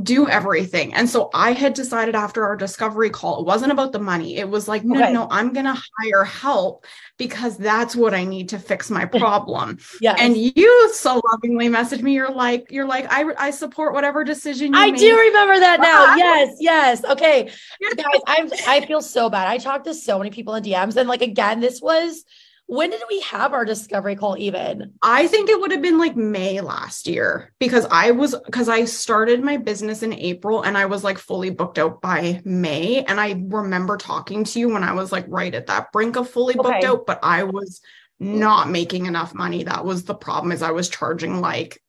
do 0.03 0.29
everything. 0.29 0.95
And 0.95 1.11
so 1.11 1.31
I 1.35 1.53
had 1.53 1.75
decided 1.75 2.15
after 2.15 2.45
our 2.45 2.55
discovery 2.55 3.11
call, 3.11 3.41
it 3.41 3.47
wasn't 3.47 3.73
about 3.73 3.91
the 3.91 3.99
money. 3.99 4.37
It 4.37 4.49
was 4.49 4.69
like, 4.69 4.85
no, 4.85 5.03
okay. 5.03 5.13
no, 5.13 5.27
I'm 5.33 5.53
going 5.53 5.65
to 5.67 5.83
hire 5.99 6.23
help 6.25 6.87
because 7.19 7.57
that's 7.57 7.97
what 7.97 8.15
I 8.15 8.23
need 8.23 8.51
to 8.51 8.59
fix 8.61 8.89
my 8.89 9.05
problem. 9.07 9.79
yeah. 10.01 10.15
And 10.17 10.37
you 10.37 10.91
so 10.95 11.21
lovingly 11.33 11.69
messaged 11.69 12.03
me. 12.03 12.15
You're 12.15 12.31
like, 12.31 12.71
you're 12.71 12.87
like, 12.87 13.07
I, 13.11 13.25
I 13.37 13.51
support 13.51 13.93
whatever 13.93 14.23
decision 14.23 14.75
you 14.75 14.79
I 14.79 14.91
do 14.91 15.19
remember 15.19 15.59
that 15.59 15.81
now. 15.81 16.15
yes. 16.15 16.57
Yes. 16.61 17.05
Okay. 17.05 17.51
Guys, 17.97 18.21
I'm, 18.29 18.49
I 18.69 18.87
feel 18.87 19.03
so 19.03 19.29
bad. 19.29 19.49
I 19.49 19.59
talked 19.59 19.87
to 19.87 19.95
so 19.95 20.19
many 20.19 20.31
people 20.31 20.55
in 20.55 20.63
DMs 20.63 20.95
and 20.97 21.09
like, 21.09 21.23
again, 21.23 21.59
this 21.59 21.81
was, 21.81 22.25
when 22.71 22.91
did 22.91 23.03
we 23.09 23.19
have 23.23 23.53
our 23.53 23.65
discovery 23.65 24.15
call 24.15 24.39
even? 24.39 24.93
I 25.03 25.27
think 25.27 25.51
it 25.51 25.61
would 25.61 25.73
have 25.73 25.83
been 25.83 25.99
like 25.99 26.15
May 26.15 26.61
last 26.61 27.09
year 27.09 27.53
because 27.59 27.85
I 27.91 28.13
was 28.13 28.37
because 28.47 28.69
I 28.69 28.85
started 28.85 29.43
my 29.43 29.57
business 29.57 30.05
in 30.05 30.13
April 30.13 30.63
and 30.63 30.79
I 30.79 30.87
was 30.87 31.03
like 31.03 31.19
fully 31.19 31.51
booked 31.51 31.81
out 31.81 32.01
by 32.01 32.41
May. 32.45 33.03
And 33.03 33.19
I 33.21 33.43
remember 33.49 33.97
talking 33.97 34.45
to 34.45 34.61
you 34.61 34.69
when 34.69 34.85
I 34.85 34.93
was 34.93 35.11
like 35.11 35.25
right 35.27 35.53
at 35.53 35.67
that 35.67 35.91
brink 35.91 36.15
of 36.15 36.31
fully 36.31 36.55
booked 36.55 36.69
okay. 36.69 36.87
out, 36.87 37.07
but 37.07 37.19
I 37.25 37.43
was 37.43 37.81
not 38.23 38.69
making 38.69 39.07
enough 39.07 39.35
money. 39.35 39.63
That 39.65 39.87
was 39.87 40.05
the 40.05 40.15
problem 40.15 40.53
is 40.53 40.61
I 40.61 40.73
was 40.73 40.91
charging 40.91 41.41
like 41.41 41.81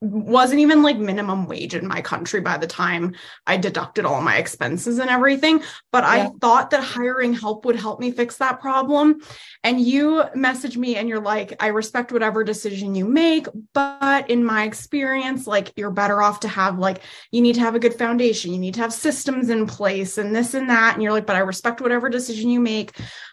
wasn't 0.00 0.60
even 0.60 0.82
like 0.82 0.98
minimum 0.98 1.46
wage 1.46 1.74
in 1.74 1.88
my 1.88 2.02
country 2.02 2.40
by 2.40 2.58
the 2.58 2.66
time 2.66 3.14
I 3.46 3.56
deducted 3.56 4.04
all 4.04 4.20
my 4.20 4.36
expenses 4.36 4.98
and 4.98 5.08
everything. 5.08 5.62
But 5.90 6.04
yeah. 6.04 6.10
I 6.10 6.30
thought 6.40 6.70
that 6.70 6.84
hiring 6.84 7.32
help 7.32 7.64
would 7.64 7.76
help 7.76 7.98
me 7.98 8.12
fix 8.12 8.36
that 8.36 8.60
problem. 8.60 9.22
And 9.64 9.80
you 9.80 10.24
message 10.34 10.76
me 10.76 10.96
and 10.96 11.08
you're 11.08 11.20
like, 11.20 11.54
I 11.60 11.68
respect 11.68 12.12
whatever 12.12 12.44
decision 12.44 12.94
you 12.94 13.06
make, 13.06 13.46
but 13.72 14.28
in 14.28 14.44
my 14.44 14.64
experience, 14.64 15.46
like 15.46 15.72
you're 15.76 15.90
better 15.90 16.22
off 16.22 16.40
to 16.40 16.48
have 16.48 16.78
like 16.78 17.00
you 17.32 17.40
need 17.40 17.54
to 17.54 17.60
have 17.60 17.74
a 17.74 17.80
good 17.80 17.94
foundation, 17.94 18.52
you 18.52 18.58
need 18.58 18.74
to 18.74 18.80
have 18.80 18.92
systems 18.92 19.48
in 19.48 19.66
place 19.66 20.18
and 20.18 20.36
this 20.36 20.52
and 20.52 20.68
that. 20.68 20.92
And 20.92 21.02
you're 21.02 21.12
like, 21.12 21.26
but 21.26 21.36
I 21.36 21.40
respect 21.40 21.80
whatever 21.80 22.10
decision 22.10 22.50
you 22.50 22.60
make. 22.60 22.92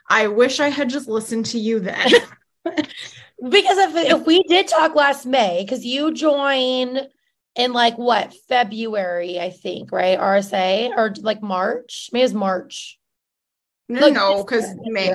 I 0.10 0.28
wish 0.28 0.60
I 0.60 0.70
had 0.70 0.90
just 0.90 1.08
listened 1.08 1.48
to 1.48 1.60
you 1.60 1.80
then. 1.80 2.10
because 2.66 3.78
if 3.78 3.96
if 3.96 4.26
we 4.26 4.44
did 4.44 4.68
talk 4.68 4.96
last 4.96 5.26
May, 5.26 5.64
because 5.64 5.86
you 5.86 6.14
joined 6.14 7.08
in 7.56 7.74
like 7.74 7.98
what 7.98 8.34
February, 8.48 9.40
I 9.40 9.50
think, 9.50 9.92
right? 9.92 10.18
RSA 10.18 10.96
or 10.96 11.14
like 11.22 11.42
March. 11.42 12.10
May 12.14 12.22
is 12.22 12.34
March. 12.34 13.00
No, 13.90 14.10
no, 14.10 14.44
because 14.44 14.66
May. 14.84 15.14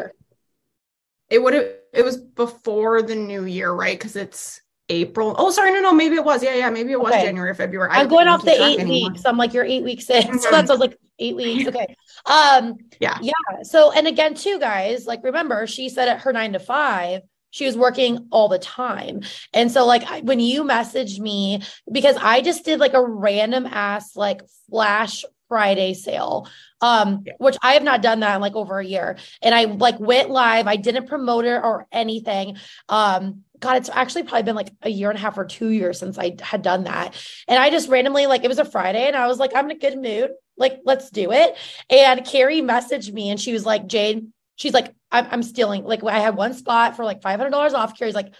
It 1.30 1.42
would 1.42 1.54
have. 1.54 1.66
It 1.92 2.04
was 2.04 2.16
before 2.16 3.02
the 3.02 3.14
new 3.14 3.44
year, 3.44 3.70
right? 3.70 3.98
Because 3.98 4.16
it's 4.16 4.60
April. 4.88 5.34
Oh, 5.38 5.50
sorry, 5.50 5.72
no, 5.72 5.80
no, 5.80 5.92
maybe 5.92 6.16
it 6.16 6.24
was. 6.24 6.42
Yeah, 6.42 6.54
yeah, 6.54 6.70
maybe 6.70 6.92
it 6.92 7.00
was 7.00 7.12
okay. 7.12 7.24
January, 7.24 7.54
February. 7.54 7.90
I'm 7.92 8.08
going 8.08 8.28
off 8.28 8.44
the 8.44 8.52
eight 8.52 8.80
anymore. 8.80 9.10
weeks. 9.10 9.24
I'm 9.24 9.36
like, 9.36 9.54
you're 9.54 9.64
eight 9.64 9.84
weeks 9.84 10.08
in. 10.10 10.22
Mm-hmm. 10.22 10.38
So 10.38 10.50
that's 10.50 10.70
I 10.70 10.74
was 10.74 10.80
like 10.80 10.98
eight 11.22 11.36
weeks. 11.36 11.68
Okay. 11.72 11.96
Um, 12.26 12.76
yeah. 13.00 13.18
Yeah. 13.22 13.62
So, 13.62 13.92
and 13.92 14.06
again, 14.06 14.34
too, 14.34 14.58
guys, 14.58 15.06
like 15.06 15.22
remember, 15.24 15.66
she 15.66 15.88
said 15.88 16.08
at 16.08 16.20
her 16.22 16.32
nine 16.32 16.52
to 16.52 16.58
five, 16.58 17.22
she 17.50 17.66
was 17.66 17.76
working 17.76 18.28
all 18.30 18.48
the 18.48 18.58
time. 18.58 19.20
And 19.52 19.70
so, 19.70 19.86
like, 19.86 20.06
when 20.22 20.40
you 20.40 20.64
messaged 20.64 21.18
me, 21.18 21.62
because 21.90 22.16
I 22.16 22.40
just 22.42 22.64
did 22.64 22.80
like 22.80 22.94
a 22.94 23.04
random 23.04 23.66
ass, 23.66 24.16
like, 24.16 24.42
flash 24.70 25.24
Friday 25.48 25.92
sale, 25.92 26.48
um, 26.80 27.24
yeah. 27.26 27.34
which 27.36 27.56
I 27.62 27.72
have 27.74 27.82
not 27.82 28.00
done 28.00 28.20
that 28.20 28.36
in 28.36 28.40
like 28.40 28.54
over 28.54 28.78
a 28.78 28.86
year. 28.86 29.18
And 29.42 29.54
I 29.54 29.64
like 29.64 30.00
went 30.00 30.30
live. 30.30 30.66
I 30.66 30.76
didn't 30.76 31.08
promote 31.08 31.44
it 31.44 31.60
or 31.62 31.86
anything. 31.92 32.56
Um, 32.88 33.44
God, 33.62 33.76
it's 33.76 33.88
actually 33.88 34.24
probably 34.24 34.42
been 34.42 34.56
like 34.56 34.72
a 34.82 34.90
year 34.90 35.08
and 35.08 35.16
a 35.16 35.22
half 35.22 35.38
or 35.38 35.44
two 35.44 35.68
years 35.68 36.00
since 36.00 36.18
I 36.18 36.36
had 36.42 36.62
done 36.62 36.84
that. 36.84 37.14
And 37.46 37.58
I 37.58 37.70
just 37.70 37.88
randomly, 37.88 38.26
like, 38.26 38.42
it 38.44 38.48
was 38.48 38.58
a 38.58 38.64
Friday 38.64 39.06
and 39.06 39.16
I 39.16 39.28
was 39.28 39.38
like, 39.38 39.52
I'm 39.54 39.66
in 39.66 39.76
a 39.76 39.78
good 39.78 39.96
mood. 39.96 40.32
Like, 40.56 40.80
let's 40.84 41.10
do 41.10 41.30
it. 41.30 41.56
And 41.88 42.26
Keri 42.26 42.60
messaged 42.60 43.12
me 43.12 43.30
and 43.30 43.40
she 43.40 43.52
was 43.52 43.64
like, 43.64 43.86
Jade, 43.86 44.26
she's 44.56 44.74
like, 44.74 44.92
I'm, 45.12 45.28
I'm 45.30 45.42
stealing. 45.44 45.84
Like 45.84 46.02
I 46.04 46.18
had 46.18 46.34
one 46.34 46.54
spot 46.54 46.96
for 46.96 47.04
like 47.04 47.20
$500 47.20 47.52
off. 47.72 47.96
Keri's 47.96 48.16
like, 48.16 48.34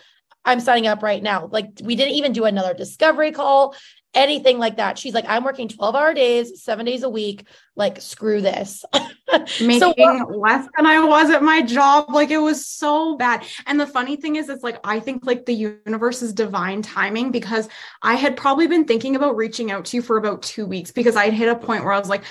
I'm 0.44 0.60
signing 0.60 0.88
up 0.88 1.02
right 1.02 1.22
now. 1.22 1.46
Like 1.46 1.68
we 1.82 1.94
didn't 1.94 2.14
even 2.14 2.32
do 2.32 2.44
another 2.44 2.74
discovery 2.74 3.30
call, 3.30 3.76
anything 4.14 4.58
like 4.58 4.76
that. 4.76 4.98
She's 4.98 5.14
like, 5.14 5.24
I'm 5.26 5.44
working 5.44 5.68
12 5.68 5.94
hour 5.94 6.14
days, 6.14 6.62
seven 6.62 6.86
days 6.86 7.02
a 7.02 7.08
week. 7.08 7.46
Like, 7.74 8.00
screw 8.00 8.40
this. 8.40 8.84
Making 9.60 9.80
so, 9.80 9.94
less 10.28 10.68
than 10.76 10.86
I 10.86 11.02
was 11.02 11.30
at 11.30 11.42
my 11.42 11.62
job. 11.62 12.06
Like 12.10 12.30
it 12.30 12.38
was 12.38 12.66
so 12.66 13.16
bad. 13.16 13.44
And 13.66 13.80
the 13.80 13.86
funny 13.86 14.16
thing 14.16 14.36
is, 14.36 14.48
it's 14.48 14.62
like, 14.62 14.78
I 14.84 15.00
think 15.00 15.24
like 15.24 15.46
the 15.46 15.54
universe 15.54 16.20
is 16.20 16.34
divine 16.34 16.82
timing 16.82 17.30
because 17.30 17.68
I 18.02 18.14
had 18.14 18.36
probably 18.36 18.66
been 18.66 18.84
thinking 18.84 19.16
about 19.16 19.36
reaching 19.36 19.70
out 19.70 19.86
to 19.86 19.96
you 19.96 20.02
for 20.02 20.18
about 20.18 20.42
two 20.42 20.66
weeks 20.66 20.92
because 20.92 21.16
I'd 21.16 21.32
hit 21.32 21.48
a 21.48 21.56
point 21.56 21.84
where 21.84 21.94
I 21.94 21.98
was 21.98 22.10
like, 22.10 22.24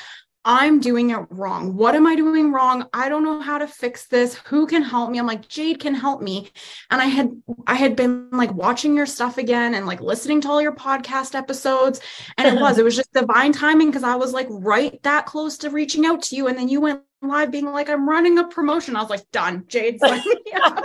I'm 0.44 0.80
doing 0.80 1.12
it 1.12 1.20
wrong. 1.30 1.76
What 1.76 1.94
am 1.94 2.08
I 2.08 2.16
doing 2.16 2.52
wrong? 2.52 2.88
I 2.94 3.10
don't 3.10 3.24
know 3.24 3.42
how 3.42 3.60
to 3.60 3.68
fix 3.68 4.08
this. 4.08 4.34
Who 4.46 4.66
can 4.66 4.82
help 4.82 5.12
me? 5.12 5.20
I'm 5.20 5.28
like, 5.28 5.48
Jade 5.48 5.80
can 5.80 5.94
help 5.94 6.22
me. 6.22 6.52
And 6.90 7.00
I 7.00 7.06
had 7.06 7.30
I 7.68 7.76
had 7.76 7.96
been 7.96 8.32
like 8.32 8.52
watching 8.54 8.96
your 8.96 9.06
stuff 9.06 9.38
again 9.38 9.76
and 9.76 9.86
like 9.86 10.02
listening 10.02 10.42
to 10.42 10.50
all 10.50 10.62
your 10.62 10.76
podcast 10.76 11.36
episodes. 11.36 12.02
And 12.38 12.48
it 12.48 12.60
was, 12.60 12.80
it 12.80 12.84
was 12.84 12.96
just 12.96 13.14
divine 13.14 13.54
timing 13.54 13.90
because 13.90 14.04
I 14.04 14.16
was 14.16 14.34
like 14.34 14.48
right 14.50 15.02
that 15.04 15.28
close 15.28 15.60
to 15.60 15.70
reaching 15.70 16.08
out 16.08 16.24
to 16.24 16.36
you. 16.36 16.48
And 16.48 16.58
then 16.58 16.70
you 16.70 16.82
went 16.82 17.04
live 17.22 17.52
being 17.52 17.72
like, 17.72 17.90
I'm 17.90 18.10
running 18.10 18.40
a 18.40 18.48
promotion. 18.48 18.96
I 18.96 19.02
was 19.02 19.12
like, 19.12 19.30
done. 19.32 19.66
Jade's 19.68 20.02
like, 20.02 20.24
yeah. 20.48 20.80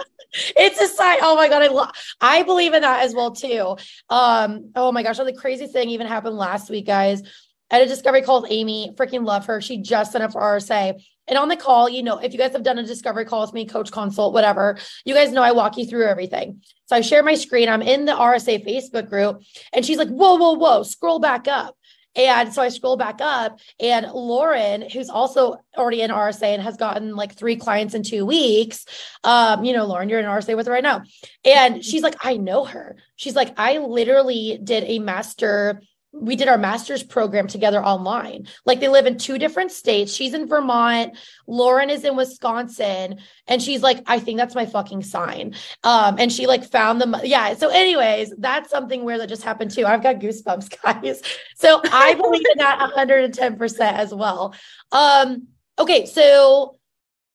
it's 0.54 0.78
a 0.82 0.86
sign. 0.86 1.18
Oh 1.22 1.34
my 1.34 1.48
God. 1.48 1.62
I 1.62 1.68
love 1.68 1.92
I 2.20 2.42
believe 2.42 2.75
in 2.75 2.82
that 2.82 3.04
as 3.06 3.14
well 3.14 3.30
too. 3.30 3.78
Um, 4.10 4.72
oh 4.76 4.92
my 4.92 5.02
gosh, 5.02 5.16
the 5.16 5.32
crazy 5.32 5.66
thing 5.66 5.88
even 5.88 6.06
happened 6.06 6.36
last 6.36 6.68
week, 6.68 6.84
guys 6.84 7.22
at 7.70 7.82
a 7.82 7.87
discovery 7.87 8.23
call 8.23 8.42
with 8.42 8.50
Amy. 8.50 8.92
Freaking 8.96 9.25
love 9.25 9.46
her. 9.46 9.61
She 9.61 9.78
just 9.78 10.12
sent 10.12 10.25
up 10.25 10.32
for 10.32 10.40
RSA. 10.40 11.00
And 11.28 11.38
on 11.38 11.49
the 11.49 11.56
call, 11.56 11.88
you 11.88 12.02
know, 12.02 12.18
if 12.18 12.32
you 12.32 12.38
guys 12.38 12.52
have 12.52 12.62
done 12.62 12.78
a 12.78 12.85
discovery 12.85 13.25
call 13.25 13.40
with 13.40 13.52
me, 13.52 13.66
coach 13.66 13.90
consult, 13.90 14.32
whatever, 14.32 14.78
you 15.04 15.14
guys 15.14 15.32
know 15.32 15.42
I 15.42 15.52
walk 15.52 15.76
you 15.76 15.87
through 15.87 16.06
everything. 16.06 16.62
So 16.87 16.96
I 16.96 17.00
share 17.00 17.23
my 17.23 17.35
screen. 17.35 17.68
I'm 17.68 17.82
in 17.82 18.04
the 18.04 18.12
RSA 18.12 18.64
Facebook 18.64 19.08
group, 19.08 19.42
and 19.73 19.85
she's 19.85 19.99
like, 19.99 20.08
whoa, 20.08 20.37
whoa, 20.37 20.52
whoa, 20.52 20.82
scroll 20.85 21.18
back 21.18 21.49
up. 21.49 21.76
And 22.14 22.52
so 22.54 22.62
I 22.62 22.70
scroll 22.70 22.96
back 22.96 23.20
up, 23.20 23.58
and 23.78 24.06
Lauren, 24.11 24.88
who's 24.88 25.11
also 25.11 25.56
already 25.76 26.00
in 26.00 26.11
RSA 26.11 26.54
and 26.54 26.62
has 26.62 26.78
gotten 26.78 27.14
like 27.14 27.35
three 27.35 27.56
clients 27.56 27.92
in 27.92 28.02
two 28.02 28.25
weeks, 28.25 28.87
um, 29.23 29.64
you 29.64 29.75
know, 29.75 29.85
Lauren, 29.85 30.08
you're 30.08 30.20
in 30.20 30.25
RSA 30.25 30.56
with 30.56 30.66
her 30.66 30.73
right 30.73 30.82
now. 30.82 31.02
And 31.44 31.85
she's 31.85 32.02
like, 32.02 32.16
I 32.23 32.38
know 32.38 32.64
her. 32.64 32.96
She's 33.16 33.37
like, 33.37 33.52
I 33.58 33.78
literally 33.78 34.58
did 34.62 34.85
a 34.85 34.99
master 34.99 35.82
we 36.20 36.37
did 36.37 36.49
our 36.49 36.58
master's 36.58 37.02
program 37.02 37.46
together 37.46 37.85
online. 37.85 38.46
Like 38.64 38.80
they 38.80 38.88
live 38.88 39.06
in 39.06 39.18
two 39.18 39.38
different 39.38 39.70
states. 39.70 40.12
She's 40.12 40.35
in 40.35 40.49
Vermont, 40.49 41.16
Lauren 41.46 41.90
is 41.90 42.04
in 42.04 42.16
Wisconsin, 42.16 43.18
and 43.46 43.62
she's 43.62 43.82
like, 43.82 44.02
I 44.06 44.18
think 44.18 44.38
that's 44.38 44.54
my 44.54 44.66
fucking 44.66 45.02
sign. 45.02 45.54
Um, 45.85 46.16
and 46.18 46.32
she 46.32 46.46
like 46.46 46.64
found 46.64 47.00
the 47.00 47.20
Yeah. 47.25 47.54
So, 47.54 47.68
anyways, 47.68 48.35
that's 48.38 48.70
something 48.70 49.04
where 49.04 49.18
that 49.18 49.28
just 49.28 49.42
happened 49.42 49.70
too. 49.70 49.87
I've 49.87 50.02
got 50.02 50.16
goosebumps, 50.16 50.82
guys. 50.82 51.23
So 51.54 51.80
I 51.92 52.14
believe 52.14 52.44
in 52.52 52.58
that 52.58 52.78
110% 52.96 53.80
as 53.80 54.14
well. 54.14 54.54
Um, 54.92 55.49
okay, 55.78 56.06
so 56.06 56.78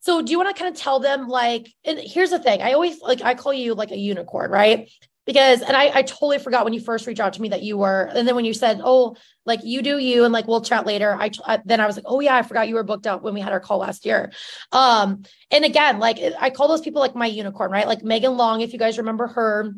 so 0.02 0.24
do 0.24 0.32
you 0.32 0.40
want 0.40 0.56
to 0.56 0.60
kind 0.60 0.76
of 0.76 0.82
tell 0.82 1.00
them 1.00 1.28
like, 1.28 1.72
and 1.86 2.00
here's 2.00 2.32
the 2.32 2.40
thing, 2.40 2.62
I 2.62 2.74
always 2.74 3.02
like 3.02 3.22
I 3.22 3.36
call 3.36 3.54
you 3.54 3.76
like 3.76 3.92
a 3.92 3.98
unicorn, 3.98 4.50
right? 4.52 4.90
Because 5.26 5.62
and 5.62 5.76
I, 5.76 5.92
I 5.94 6.02
totally 6.02 6.40
forgot 6.40 6.64
when 6.64 6.74
you 6.74 6.80
first 6.80 7.06
reached 7.06 7.20
out 7.20 7.34
to 7.34 7.42
me 7.42 7.50
that 7.50 7.62
you 7.62 7.78
were 7.78 8.10
and 8.14 8.28
then 8.28 8.36
when 8.36 8.46
you 8.46 8.54
said 8.54 8.82
oh 8.84 9.16
like 9.46 9.60
you 9.64 9.82
do 9.82 9.98
you 9.98 10.24
and 10.24 10.34
like 10.34 10.48
we'll 10.48 10.62
chat 10.62 10.86
later 10.86 11.16
I, 11.20 11.32
I 11.46 11.60
then 11.64 11.80
i 11.80 11.86
was 11.86 11.96
like 11.96 12.06
oh 12.08 12.20
yeah 12.20 12.36
i 12.36 12.42
forgot 12.42 12.68
you 12.68 12.76
were 12.76 12.84
booked 12.84 13.08
out 13.08 13.22
when 13.22 13.34
we 13.34 13.42
had 13.42 13.52
our 13.52 13.60
call 13.60 13.80
last 13.80 14.06
year. 14.06 14.32
Um 14.72 15.24
and 15.52 15.66
again 15.66 16.00
like 16.00 16.18
i 16.40 16.50
call 16.50 16.68
those 16.68 16.82
people 16.82 17.02
like 17.02 17.16
my 17.16 17.28
unicorn 17.28 17.72
right? 17.72 17.88
Like 17.88 18.04
megan 18.04 18.38
long 18.38 18.62
if 18.62 18.74
you 18.74 18.80
guys 18.80 18.98
remember 18.98 19.28
her 19.28 19.74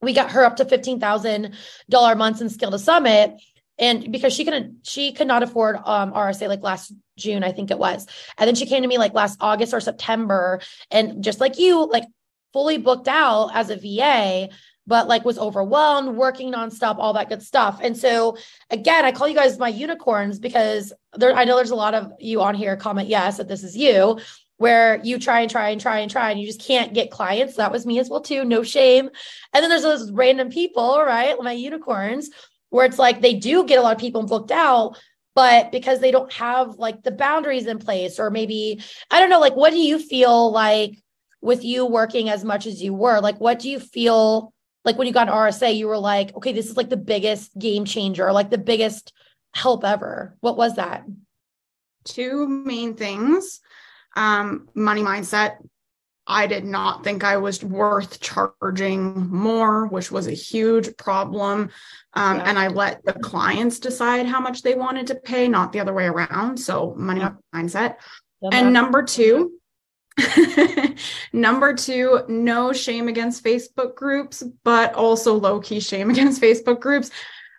we 0.00 0.12
got 0.12 0.32
her 0.32 0.44
up 0.44 0.56
to 0.56 0.64
$15000 0.64 2.16
months 2.16 2.40
in 2.40 2.50
skill 2.50 2.72
to 2.72 2.78
summit 2.78 3.40
and 3.78 4.10
because 4.10 4.32
she 4.34 4.44
couldn't 4.44 4.78
she 4.84 5.12
could 5.12 5.28
not 5.28 5.42
afford 5.42 5.76
um 5.76 6.12
rsa 6.12 6.48
like 6.48 6.62
last 6.62 6.92
june 7.16 7.44
i 7.44 7.52
think 7.52 7.70
it 7.70 7.78
was. 7.78 8.06
And 8.36 8.48
then 8.48 8.56
she 8.56 8.66
came 8.66 8.82
to 8.82 8.88
me 8.88 8.98
like 8.98 9.14
last 9.14 9.38
august 9.40 9.72
or 9.72 9.80
september 9.80 10.60
and 10.90 11.22
just 11.22 11.40
like 11.40 11.58
you 11.58 11.88
like 11.88 12.04
fully 12.52 12.78
booked 12.78 13.08
out 13.08 13.50
as 13.54 13.70
a 13.70 13.76
va 13.76 14.48
but 14.86 15.08
like 15.08 15.24
was 15.24 15.38
overwhelmed, 15.38 16.16
working 16.16 16.52
nonstop, 16.52 16.96
all 16.98 17.12
that 17.12 17.28
good 17.28 17.42
stuff. 17.42 17.80
And 17.82 17.96
so 17.96 18.36
again, 18.70 19.04
I 19.04 19.12
call 19.12 19.28
you 19.28 19.34
guys 19.34 19.58
my 19.58 19.68
unicorns 19.68 20.38
because 20.38 20.92
there 21.14 21.34
I 21.34 21.44
know 21.44 21.56
there's 21.56 21.70
a 21.70 21.76
lot 21.76 21.94
of 21.94 22.12
you 22.18 22.40
on 22.40 22.54
here 22.54 22.76
comment 22.76 23.08
yes 23.08 23.36
that 23.36 23.48
this 23.48 23.62
is 23.62 23.76
you 23.76 24.18
where 24.58 25.00
you 25.02 25.18
try 25.18 25.40
and 25.40 25.50
try 25.50 25.70
and 25.70 25.80
try 25.80 25.98
and 25.98 26.10
try 26.10 26.30
and 26.30 26.40
you 26.40 26.46
just 26.46 26.60
can't 26.60 26.94
get 26.94 27.10
clients. 27.10 27.56
That 27.56 27.72
was 27.72 27.84
me 27.84 27.98
as 27.98 28.08
well 28.08 28.20
too, 28.20 28.44
no 28.44 28.62
shame. 28.62 29.10
And 29.52 29.62
then 29.62 29.68
there's 29.68 29.82
those 29.82 30.12
random 30.12 30.50
people, 30.50 31.02
right? 31.04 31.36
My 31.40 31.52
unicorns 31.52 32.30
where 32.72 32.86
it's 32.86 32.98
like 32.98 33.20
they 33.20 33.34
do 33.34 33.64
get 33.64 33.78
a 33.78 33.82
lot 33.82 33.94
of 33.94 34.00
people 34.00 34.24
booked 34.24 34.50
out 34.50 34.96
but 35.34 35.72
because 35.72 36.00
they 36.00 36.10
don't 36.10 36.32
have 36.32 36.76
like 36.76 37.02
the 37.02 37.10
boundaries 37.10 37.66
in 37.66 37.78
place 37.78 38.18
or 38.18 38.30
maybe 38.30 38.82
I 39.10 39.20
don't 39.20 39.30
know 39.30 39.40
like 39.40 39.54
what 39.54 39.72
do 39.72 39.78
you 39.78 39.98
feel 39.98 40.50
like 40.50 40.96
with 41.40 41.64
you 41.64 41.86
working 41.86 42.28
as 42.28 42.44
much 42.44 42.66
as 42.66 42.82
you 42.82 42.94
were 42.94 43.20
like 43.20 43.40
what 43.40 43.58
do 43.58 43.68
you 43.68 43.78
feel 43.78 44.52
like 44.84 44.98
when 44.98 45.06
you 45.06 45.12
got 45.12 45.28
RSA, 45.28 45.76
you 45.76 45.88
were 45.88 45.98
like, 45.98 46.34
okay, 46.36 46.52
this 46.52 46.68
is 46.68 46.76
like 46.76 46.90
the 46.90 46.96
biggest 46.96 47.56
game 47.58 47.84
changer, 47.84 48.32
like 48.32 48.50
the 48.50 48.58
biggest 48.58 49.12
help 49.54 49.84
ever. 49.84 50.36
What 50.40 50.56
was 50.56 50.76
that? 50.76 51.04
Two 52.04 52.48
main 52.48 52.94
things. 52.94 53.60
Um, 54.16 54.68
money 54.74 55.02
mindset. 55.02 55.56
I 56.26 56.46
did 56.46 56.64
not 56.64 57.02
think 57.02 57.24
I 57.24 57.36
was 57.38 57.64
worth 57.64 58.20
charging 58.20 59.28
more, 59.28 59.86
which 59.86 60.12
was 60.12 60.28
a 60.28 60.32
huge 60.32 60.96
problem. 60.96 61.70
Um, 62.14 62.36
yeah. 62.36 62.44
And 62.44 62.58
I 62.58 62.68
let 62.68 63.04
the 63.04 63.14
clients 63.14 63.80
decide 63.80 64.26
how 64.26 64.40
much 64.40 64.62
they 64.62 64.74
wanted 64.74 65.08
to 65.08 65.16
pay, 65.16 65.48
not 65.48 65.72
the 65.72 65.80
other 65.80 65.92
way 65.92 66.06
around. 66.06 66.58
So, 66.58 66.94
money 66.96 67.20
yeah. 67.20 67.32
mindset. 67.54 67.96
Yeah. 68.40 68.50
And 68.52 68.72
number 68.72 69.02
two, 69.02 69.52
Number 71.32 71.74
two, 71.74 72.20
no 72.28 72.72
shame 72.72 73.08
against 73.08 73.44
Facebook 73.44 73.94
groups, 73.94 74.42
but 74.64 74.94
also 74.94 75.34
low 75.34 75.60
key 75.60 75.80
shame 75.80 76.10
against 76.14 76.42
Facebook 76.42 76.80
groups. 76.80 77.10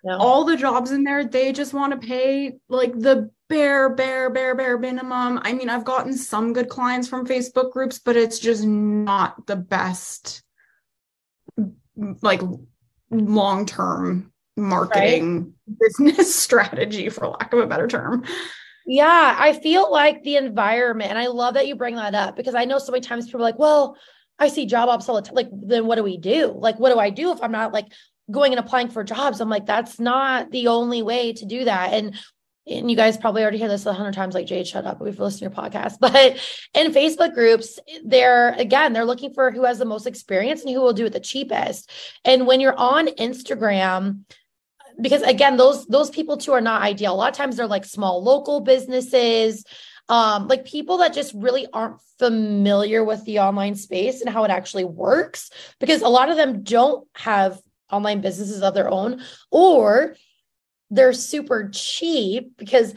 All 0.06 0.44
the 0.44 0.56
jobs 0.56 0.90
in 0.90 1.02
there, 1.02 1.24
they 1.24 1.50
just 1.50 1.72
want 1.72 1.98
to 1.98 2.06
pay 2.06 2.58
like 2.68 2.92
the 2.92 3.30
bare, 3.48 3.88
bare, 3.88 4.28
bare, 4.28 4.54
bare 4.54 4.78
minimum. 4.78 5.40
I 5.42 5.54
mean, 5.54 5.70
I've 5.70 5.84
gotten 5.84 6.14
some 6.14 6.52
good 6.52 6.68
clients 6.68 7.08
from 7.08 7.26
Facebook 7.26 7.72
groups, 7.72 7.98
but 7.98 8.14
it's 8.14 8.38
just 8.38 8.64
not 8.66 9.46
the 9.46 9.56
best, 9.56 10.42
like 12.20 12.42
long 13.10 13.64
term 13.64 14.30
marketing 14.56 15.54
right. 15.66 15.78
business 15.80 16.34
strategy, 16.34 17.08
for 17.08 17.28
lack 17.28 17.52
of 17.54 17.60
a 17.60 17.66
better 17.66 17.88
term. 17.88 18.24
Yeah, 18.86 19.36
I 19.38 19.54
feel 19.54 19.90
like 19.90 20.22
the 20.22 20.36
environment, 20.36 21.10
and 21.10 21.18
I 21.18 21.28
love 21.28 21.54
that 21.54 21.66
you 21.66 21.74
bring 21.74 21.96
that 21.96 22.14
up 22.14 22.36
because 22.36 22.54
I 22.54 22.66
know 22.66 22.78
so 22.78 22.92
many 22.92 23.00
times 23.00 23.26
people 23.26 23.40
are 23.40 23.44
like, 23.44 23.58
well, 23.58 23.96
I 24.38 24.48
see 24.48 24.66
job 24.66 24.88
ops 24.88 25.08
all 25.08 25.16
the 25.16 25.22
time. 25.22 25.34
Like, 25.34 25.48
then 25.52 25.86
what 25.86 25.96
do 25.96 26.02
we 26.02 26.18
do? 26.18 26.54
Like, 26.56 26.78
what 26.78 26.92
do 26.92 26.98
I 26.98 27.10
do 27.10 27.32
if 27.32 27.42
I'm 27.42 27.52
not 27.52 27.72
like 27.72 27.86
going 28.30 28.52
and 28.52 28.60
applying 28.60 28.88
for 28.88 29.04
jobs? 29.04 29.40
I'm 29.40 29.48
like, 29.48 29.66
that's 29.66 29.98
not 29.98 30.50
the 30.50 30.68
only 30.68 31.02
way 31.02 31.32
to 31.32 31.46
do 31.46 31.64
that. 31.64 31.92
And 31.92 32.18
and 32.66 32.90
you 32.90 32.96
guys 32.96 33.18
probably 33.18 33.42
already 33.42 33.58
hear 33.58 33.68
this 33.68 33.84
a 33.84 33.92
hundred 33.92 34.14
times, 34.14 34.34
like 34.34 34.46
Jade, 34.46 34.66
shut 34.66 34.86
up. 34.86 34.98
We've 34.98 35.18
listened 35.20 35.52
to 35.52 35.60
your 35.60 35.70
podcast. 35.70 35.96
But 36.00 36.38
in 36.74 36.92
Facebook 36.92 37.34
groups, 37.34 37.78
they're 38.04 38.52
again, 38.54 38.92
they're 38.92 39.04
looking 39.04 39.34
for 39.34 39.50
who 39.50 39.64
has 39.64 39.78
the 39.78 39.84
most 39.84 40.06
experience 40.06 40.62
and 40.62 40.74
who 40.74 40.80
will 40.80 40.94
do 40.94 41.06
it 41.06 41.12
the 41.12 41.20
cheapest. 41.20 41.90
And 42.24 42.46
when 42.46 42.60
you're 42.60 42.76
on 42.76 43.08
Instagram, 43.08 44.24
because 45.00 45.22
again, 45.22 45.56
those 45.56 45.86
those 45.86 46.10
people 46.10 46.36
too 46.36 46.52
are 46.52 46.60
not 46.60 46.82
ideal. 46.82 47.14
A 47.14 47.16
lot 47.16 47.30
of 47.30 47.36
times 47.36 47.56
they're 47.56 47.66
like 47.66 47.84
small 47.84 48.22
local 48.22 48.60
businesses, 48.60 49.64
um, 50.08 50.48
like 50.48 50.64
people 50.64 50.98
that 50.98 51.12
just 51.12 51.32
really 51.34 51.66
aren't 51.72 52.00
familiar 52.18 53.04
with 53.04 53.24
the 53.24 53.40
online 53.40 53.74
space 53.74 54.20
and 54.20 54.30
how 54.32 54.44
it 54.44 54.50
actually 54.50 54.84
works, 54.84 55.50
because 55.80 56.02
a 56.02 56.08
lot 56.08 56.30
of 56.30 56.36
them 56.36 56.62
don't 56.62 57.06
have 57.14 57.60
online 57.90 58.20
businesses 58.20 58.62
of 58.62 58.74
their 58.74 58.90
own, 58.90 59.22
or 59.50 60.16
they're 60.90 61.12
super 61.12 61.70
cheap 61.72 62.56
because 62.56 62.94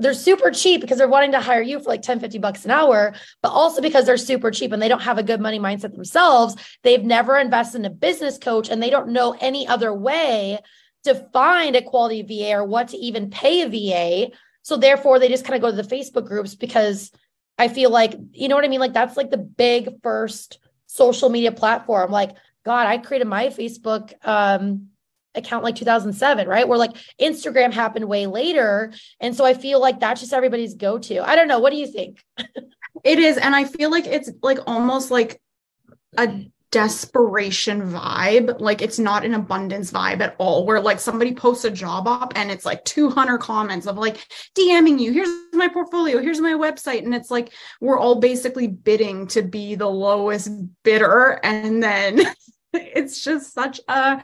they're 0.00 0.14
super 0.14 0.50
cheap 0.50 0.80
because 0.80 0.98
they're 0.98 1.08
wanting 1.08 1.32
to 1.32 1.40
hire 1.40 1.62
you 1.62 1.78
for 1.78 1.86
like 1.86 2.02
10 2.02 2.20
50 2.20 2.38
bucks 2.38 2.64
an 2.64 2.70
hour 2.70 3.14
but 3.42 3.50
also 3.50 3.82
because 3.82 4.06
they're 4.06 4.16
super 4.16 4.50
cheap 4.50 4.72
and 4.72 4.80
they 4.80 4.88
don't 4.88 5.02
have 5.02 5.18
a 5.18 5.22
good 5.22 5.40
money 5.40 5.58
mindset 5.58 5.92
themselves 5.92 6.54
they've 6.82 7.04
never 7.04 7.36
invested 7.36 7.78
in 7.78 7.84
a 7.84 7.90
business 7.90 8.38
coach 8.38 8.68
and 8.68 8.82
they 8.82 8.90
don't 8.90 9.08
know 9.08 9.36
any 9.40 9.66
other 9.66 9.92
way 9.92 10.58
to 11.04 11.14
find 11.32 11.76
a 11.76 11.82
quality 11.82 12.22
va 12.22 12.56
or 12.56 12.64
what 12.64 12.88
to 12.88 12.96
even 12.96 13.30
pay 13.30 13.62
a 13.62 13.68
va 13.68 14.34
so 14.62 14.76
therefore 14.76 15.18
they 15.18 15.28
just 15.28 15.44
kind 15.44 15.54
of 15.54 15.60
go 15.62 15.70
to 15.70 15.82
the 15.82 15.96
facebook 15.96 16.26
groups 16.26 16.54
because 16.54 17.10
i 17.58 17.68
feel 17.68 17.90
like 17.90 18.14
you 18.32 18.48
know 18.48 18.54
what 18.54 18.64
i 18.64 18.68
mean 18.68 18.80
like 18.80 18.92
that's 18.92 19.16
like 19.16 19.30
the 19.30 19.38
big 19.38 20.00
first 20.02 20.58
social 20.86 21.28
media 21.28 21.52
platform 21.52 22.10
like 22.10 22.36
god 22.64 22.86
i 22.86 22.98
created 22.98 23.26
my 23.26 23.46
facebook 23.46 24.12
um 24.26 24.88
account 25.38 25.64
like 25.64 25.76
2007, 25.76 26.46
right? 26.46 26.68
Where 26.68 26.78
like 26.78 26.96
Instagram 27.20 27.72
happened 27.72 28.06
way 28.06 28.26
later. 28.26 28.92
And 29.20 29.34
so 29.34 29.44
I 29.44 29.54
feel 29.54 29.80
like 29.80 30.00
that's 30.00 30.20
just 30.20 30.32
everybody's 30.32 30.74
go 30.74 30.98
to. 30.98 31.26
I 31.26 31.36
don't 31.36 31.48
know. 31.48 31.60
What 31.60 31.70
do 31.70 31.78
you 31.78 31.86
think? 31.86 32.22
it 33.04 33.18
is. 33.18 33.38
And 33.38 33.56
I 33.56 33.64
feel 33.64 33.90
like 33.90 34.06
it's 34.06 34.30
like 34.42 34.58
almost 34.66 35.10
like 35.10 35.40
a 36.16 36.50
desperation 36.70 37.82
vibe. 37.90 38.60
Like 38.60 38.82
it's 38.82 38.98
not 38.98 39.24
an 39.24 39.34
abundance 39.34 39.90
vibe 39.90 40.20
at 40.20 40.34
all, 40.38 40.66
where 40.66 40.80
like 40.80 41.00
somebody 41.00 41.34
posts 41.34 41.64
a 41.64 41.70
job 41.70 42.06
op 42.06 42.32
and 42.36 42.50
it's 42.50 42.64
like 42.64 42.84
200 42.84 43.38
comments 43.38 43.86
of 43.86 43.96
like 43.96 44.26
DMing 44.56 45.00
you, 45.00 45.12
here's 45.12 45.28
my 45.52 45.68
portfolio, 45.68 46.20
here's 46.20 46.40
my 46.40 46.52
website. 46.52 47.04
And 47.04 47.14
it's 47.14 47.30
like 47.30 47.52
we're 47.80 47.98
all 47.98 48.20
basically 48.20 48.66
bidding 48.66 49.26
to 49.28 49.42
be 49.42 49.74
the 49.74 49.88
lowest 49.88 50.50
bidder. 50.82 51.40
And 51.42 51.82
then 51.82 52.20
it's 52.72 53.24
just 53.24 53.54
such 53.54 53.80
a 53.88 54.22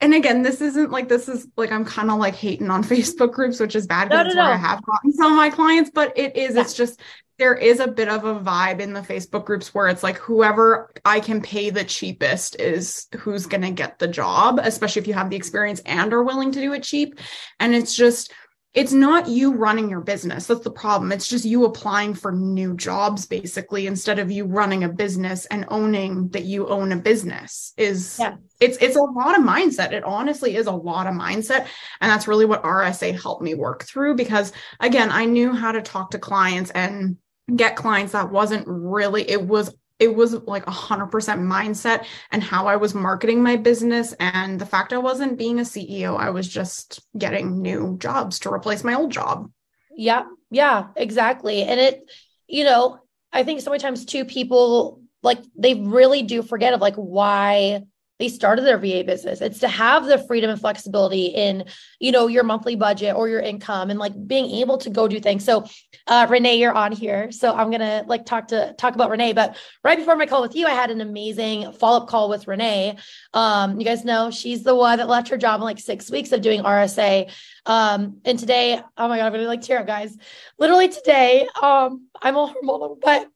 and 0.00 0.14
again, 0.14 0.42
this 0.42 0.60
isn't 0.60 0.90
like 0.90 1.08
this 1.08 1.28
is 1.28 1.48
like 1.56 1.72
I'm 1.72 1.84
kind 1.84 2.10
of 2.10 2.18
like 2.18 2.34
hating 2.34 2.70
on 2.70 2.84
Facebook 2.84 3.32
groups, 3.32 3.58
which 3.58 3.74
is 3.74 3.86
bad 3.86 4.08
because 4.08 4.28
no, 4.28 4.34
no, 4.34 4.42
no. 4.42 4.44
where 4.44 4.54
I 4.54 4.56
have 4.56 4.84
gotten 4.84 5.12
some 5.12 5.32
of 5.32 5.36
my 5.36 5.50
clients, 5.50 5.90
but 5.92 6.16
it 6.16 6.36
is, 6.36 6.54
yeah. 6.54 6.60
it's 6.60 6.74
just 6.74 7.00
there 7.38 7.54
is 7.54 7.78
a 7.80 7.86
bit 7.88 8.08
of 8.08 8.24
a 8.24 8.40
vibe 8.40 8.80
in 8.80 8.92
the 8.92 9.00
Facebook 9.00 9.44
groups 9.44 9.72
where 9.72 9.88
it's 9.88 10.02
like 10.02 10.16
whoever 10.16 10.90
I 11.04 11.20
can 11.20 11.40
pay 11.40 11.70
the 11.70 11.84
cheapest 11.84 12.60
is 12.60 13.06
who's 13.16 13.46
gonna 13.46 13.70
get 13.70 13.98
the 13.98 14.08
job, 14.08 14.60
especially 14.62 15.00
if 15.00 15.08
you 15.08 15.14
have 15.14 15.30
the 15.30 15.36
experience 15.36 15.80
and 15.86 16.12
are 16.12 16.24
willing 16.24 16.52
to 16.52 16.60
do 16.60 16.72
it 16.72 16.82
cheap. 16.82 17.18
And 17.60 17.74
it's 17.74 17.94
just 17.94 18.32
it's 18.74 18.92
not 18.92 19.28
you 19.28 19.54
running 19.54 19.88
your 19.88 20.02
business. 20.02 20.46
That's 20.46 20.60
the 20.60 20.70
problem. 20.70 21.10
It's 21.10 21.26
just 21.26 21.44
you 21.44 21.64
applying 21.64 22.12
for 22.12 22.32
new 22.32 22.76
jobs 22.76 23.24
basically 23.24 23.86
instead 23.86 24.18
of 24.18 24.30
you 24.30 24.44
running 24.44 24.84
a 24.84 24.88
business 24.88 25.46
and 25.46 25.64
owning 25.68 26.28
that 26.28 26.44
you 26.44 26.68
own 26.68 26.92
a 26.92 26.96
business 26.96 27.72
is 27.76 28.18
yeah. 28.20 28.36
it's 28.60 28.76
it's 28.78 28.96
a 28.96 29.00
lot 29.00 29.38
of 29.38 29.44
mindset. 29.44 29.92
It 29.92 30.04
honestly 30.04 30.56
is 30.56 30.66
a 30.66 30.72
lot 30.72 31.06
of 31.06 31.14
mindset 31.14 31.66
and 32.00 32.10
that's 32.10 32.28
really 32.28 32.44
what 32.44 32.62
RSA 32.62 33.20
helped 33.20 33.42
me 33.42 33.54
work 33.54 33.84
through 33.84 34.16
because 34.16 34.52
again, 34.80 35.10
I 35.10 35.24
knew 35.24 35.52
how 35.52 35.72
to 35.72 35.80
talk 35.80 36.10
to 36.10 36.18
clients 36.18 36.70
and 36.72 37.16
get 37.54 37.76
clients 37.76 38.12
that 38.12 38.30
wasn't 38.30 38.64
really 38.66 39.28
it 39.28 39.42
was 39.42 39.74
it 39.98 40.14
was 40.14 40.34
like 40.46 40.66
a 40.66 40.72
hundred 40.72 41.08
percent 41.08 41.40
mindset 41.40 42.06
and 42.30 42.42
how 42.42 42.66
I 42.66 42.76
was 42.76 42.94
marketing 42.94 43.42
my 43.42 43.56
business 43.56 44.14
and 44.20 44.60
the 44.60 44.66
fact 44.66 44.92
I 44.92 44.98
wasn't 44.98 45.38
being 45.38 45.58
a 45.58 45.62
CEO, 45.62 46.16
I 46.16 46.30
was 46.30 46.48
just 46.48 47.00
getting 47.16 47.60
new 47.60 47.96
jobs 47.98 48.38
to 48.40 48.52
replace 48.52 48.84
my 48.84 48.94
old 48.94 49.10
job. 49.10 49.50
Yeah, 49.96 50.24
yeah, 50.50 50.88
exactly. 50.94 51.62
And 51.62 51.80
it, 51.80 52.08
you 52.46 52.62
know, 52.62 53.00
I 53.32 53.42
think 53.42 53.60
so 53.60 53.70
many 53.70 53.80
times 53.80 54.04
too, 54.04 54.24
people 54.24 55.02
like 55.22 55.40
they 55.56 55.74
really 55.74 56.22
do 56.22 56.42
forget 56.42 56.74
of 56.74 56.80
like 56.80 56.94
why 56.94 57.82
they 58.18 58.28
started 58.28 58.62
their 58.62 58.78
VA 58.78 59.04
business. 59.04 59.40
It's 59.40 59.60
to 59.60 59.68
have 59.68 60.06
the 60.06 60.18
freedom 60.18 60.50
and 60.50 60.60
flexibility 60.60 61.26
in, 61.26 61.64
you 62.00 62.10
know, 62.10 62.26
your 62.26 62.42
monthly 62.42 62.74
budget 62.74 63.14
or 63.14 63.28
your 63.28 63.40
income 63.40 63.90
and 63.90 63.98
like 63.98 64.12
being 64.26 64.50
able 64.60 64.78
to 64.78 64.90
go 64.90 65.06
do 65.06 65.20
things. 65.20 65.44
So, 65.44 65.66
uh, 66.06 66.26
Renee, 66.28 66.56
you're 66.56 66.74
on 66.74 66.92
here. 66.92 67.30
So 67.30 67.54
I'm 67.54 67.70
going 67.70 67.80
to 67.80 68.04
like 68.08 68.26
talk 68.26 68.48
to 68.48 68.74
talk 68.76 68.94
about 68.94 69.10
Renee, 69.10 69.32
but 69.32 69.56
right 69.84 69.98
before 69.98 70.16
my 70.16 70.26
call 70.26 70.42
with 70.42 70.56
you, 70.56 70.66
I 70.66 70.72
had 70.72 70.90
an 70.90 71.00
amazing 71.00 71.72
follow-up 71.72 72.08
call 72.08 72.28
with 72.28 72.48
Renee. 72.48 72.96
Um, 73.34 73.78
you 73.78 73.84
guys 73.84 74.04
know 74.04 74.30
she's 74.30 74.64
the 74.64 74.74
one 74.74 74.98
that 74.98 75.08
left 75.08 75.28
her 75.28 75.36
job 75.36 75.60
in 75.60 75.64
like 75.64 75.78
six 75.78 76.10
weeks 76.10 76.32
of 76.32 76.40
doing 76.40 76.62
RSA. 76.62 77.30
Um, 77.66 78.20
and 78.24 78.38
today, 78.38 78.80
oh 78.96 79.08
my 79.08 79.18
God, 79.18 79.26
I'm 79.26 79.32
going 79.32 79.44
to 79.44 79.48
like 79.48 79.62
tear 79.62 79.78
up 79.78 79.86
guys. 79.86 80.16
Literally 80.58 80.88
today, 80.88 81.46
um, 81.62 82.06
I'm 82.20 82.36
all 82.36 82.52
hormonal, 82.52 83.00
but 83.00 83.30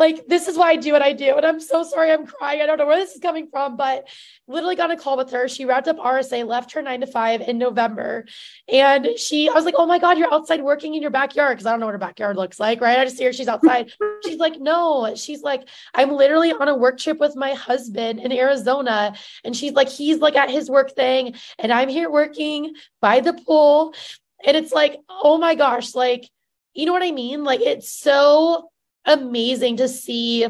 like 0.00 0.26
this 0.26 0.48
is 0.48 0.56
why 0.56 0.70
I 0.70 0.76
do 0.76 0.92
what 0.92 1.02
I 1.02 1.12
do. 1.12 1.36
And 1.36 1.44
I'm 1.44 1.60
so 1.60 1.82
sorry 1.82 2.10
I'm 2.10 2.26
crying. 2.26 2.62
I 2.62 2.66
don't 2.66 2.78
know 2.78 2.86
where 2.86 2.96
this 2.96 3.12
is 3.12 3.20
coming 3.20 3.48
from, 3.48 3.76
but 3.76 4.08
literally 4.48 4.74
got 4.74 4.90
a 4.90 4.96
call 4.96 5.18
with 5.18 5.30
her. 5.30 5.46
She 5.46 5.66
wrapped 5.66 5.88
up 5.88 5.98
RSA, 5.98 6.46
left 6.46 6.72
her 6.72 6.80
nine 6.80 7.02
to 7.02 7.06
five 7.06 7.42
in 7.42 7.58
November. 7.58 8.24
And 8.66 9.06
she, 9.18 9.50
I 9.50 9.52
was 9.52 9.66
like, 9.66 9.74
oh 9.76 9.84
my 9.84 9.98
God, 9.98 10.16
you're 10.16 10.32
outside 10.32 10.62
working 10.62 10.94
in 10.94 11.02
your 11.02 11.10
backyard. 11.10 11.58
Cause 11.58 11.66
I 11.66 11.70
don't 11.70 11.80
know 11.80 11.86
what 11.86 11.92
her 11.92 11.98
backyard 11.98 12.36
looks 12.36 12.58
like, 12.58 12.80
right? 12.80 12.98
I 12.98 13.04
just 13.04 13.18
see 13.18 13.24
her, 13.24 13.32
she's 13.34 13.46
outside. 13.46 13.92
she's 14.24 14.38
like, 14.38 14.58
no, 14.58 15.14
she's 15.14 15.42
like, 15.42 15.68
I'm 15.94 16.12
literally 16.12 16.52
on 16.52 16.68
a 16.68 16.74
work 16.74 16.98
trip 16.98 17.20
with 17.20 17.36
my 17.36 17.52
husband 17.52 18.20
in 18.20 18.32
Arizona. 18.32 19.14
And 19.44 19.54
she's 19.54 19.74
like, 19.74 19.90
he's 19.90 20.18
like 20.18 20.34
at 20.34 20.48
his 20.48 20.70
work 20.70 20.92
thing. 20.96 21.34
And 21.58 21.70
I'm 21.70 21.90
here 21.90 22.10
working 22.10 22.72
by 23.02 23.20
the 23.20 23.34
pool. 23.34 23.94
And 24.42 24.56
it's 24.56 24.72
like, 24.72 24.96
oh 25.10 25.36
my 25.36 25.54
gosh, 25.54 25.94
like, 25.94 26.26
you 26.72 26.86
know 26.86 26.92
what 26.92 27.02
I 27.02 27.10
mean? 27.10 27.44
Like 27.44 27.60
it's 27.60 27.92
so 27.92 28.70
amazing 29.10 29.76
to 29.78 29.88
see 29.88 30.46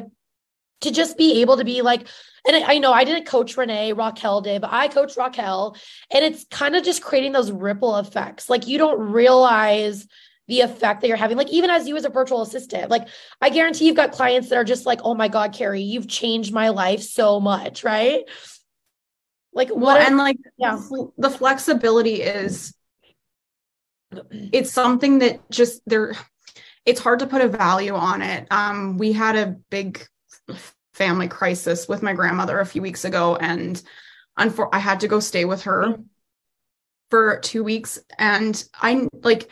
to 0.81 0.91
just 0.91 1.19
be 1.19 1.41
able 1.41 1.57
to 1.57 1.65
be 1.65 1.83
like 1.83 2.07
and 2.47 2.65
I, 2.65 2.79
know 2.79 2.93
I 2.93 3.05
didn't 3.05 3.27
coach 3.27 3.57
Renee, 3.57 3.93
Raquel 3.93 4.41
did, 4.41 4.63
but 4.63 4.73
I 4.73 4.89
coach 4.89 5.17
Raquel. 5.17 5.77
And 6.11 6.25
it's 6.25 6.45
kind 6.45 6.75
of 6.75 6.83
just 6.83 7.03
creating 7.03 7.33
those 7.33 7.51
ripple 7.51 7.97
effects. 7.99 8.49
Like 8.49 8.67
you 8.67 8.79
don't 8.79 8.99
realize 8.99 10.07
the 10.49 10.63
effect 10.63 11.01
that 11.01 11.09
you're 11.09 11.17
having. 11.17 11.37
Like 11.37 11.51
even 11.51 11.71
as 11.71 11.87
you 11.87 11.97
as 11.97 12.05
a 12.05 12.09
virtual 12.09 12.43
assistant, 12.43 12.91
like 12.91 13.09
I 13.41 13.51
guarantee 13.51 13.87
you've 13.87 13.97
got 13.97 14.13
clients 14.13 14.49
that 14.49 14.57
are 14.57 14.65
just 14.65 14.87
like, 14.87 15.01
oh 15.05 15.15
my 15.15 15.29
God, 15.29 15.53
Keri, 15.53 15.83
you've 15.83 16.09
changed 16.09 16.53
my 16.53 16.71
life 16.71 17.03
so 17.03 17.41
much, 17.41 17.85
right? 17.85 18.25
Like 19.53 19.69
what 19.69 19.81
well, 19.81 19.97
and 19.99 20.17
like 20.17 20.39
yeah. 20.57 20.81
the 21.19 21.31
flexibility 21.31 22.23
is 22.23 22.75
it's 24.33 24.73
something 24.73 25.21
that 25.21 25.49
just 25.51 25.83
there 25.87 26.15
it's 26.85 27.01
hard 27.01 27.19
to 27.21 27.27
put 27.27 27.43
a 27.43 27.49
value 27.49 27.95
on 27.95 28.23
it. 28.23 28.47
Um, 28.51 28.99
we 28.99 29.13
had 29.13 29.37
a 29.37 29.57
big 29.71 30.07
family 30.95 31.29
crisis 31.29 31.89
with 31.89 32.03
my 32.03 32.13
grandmother 32.13 32.59
a 32.59 32.67
few 32.67 32.83
weeks 32.83 33.05
ago, 33.05 33.37
and 33.37 33.83
unfor- 34.39 34.71
I 34.73 34.79
had 34.79 35.01
to 35.01 35.09
go 35.09 35.21
stay 35.21 35.45
with 35.45 35.63
her 35.63 35.97
for 37.11 37.39
two 37.41 37.65
weeks. 37.65 37.99
And 38.19 38.63
I 38.75 39.09
like 39.13 39.51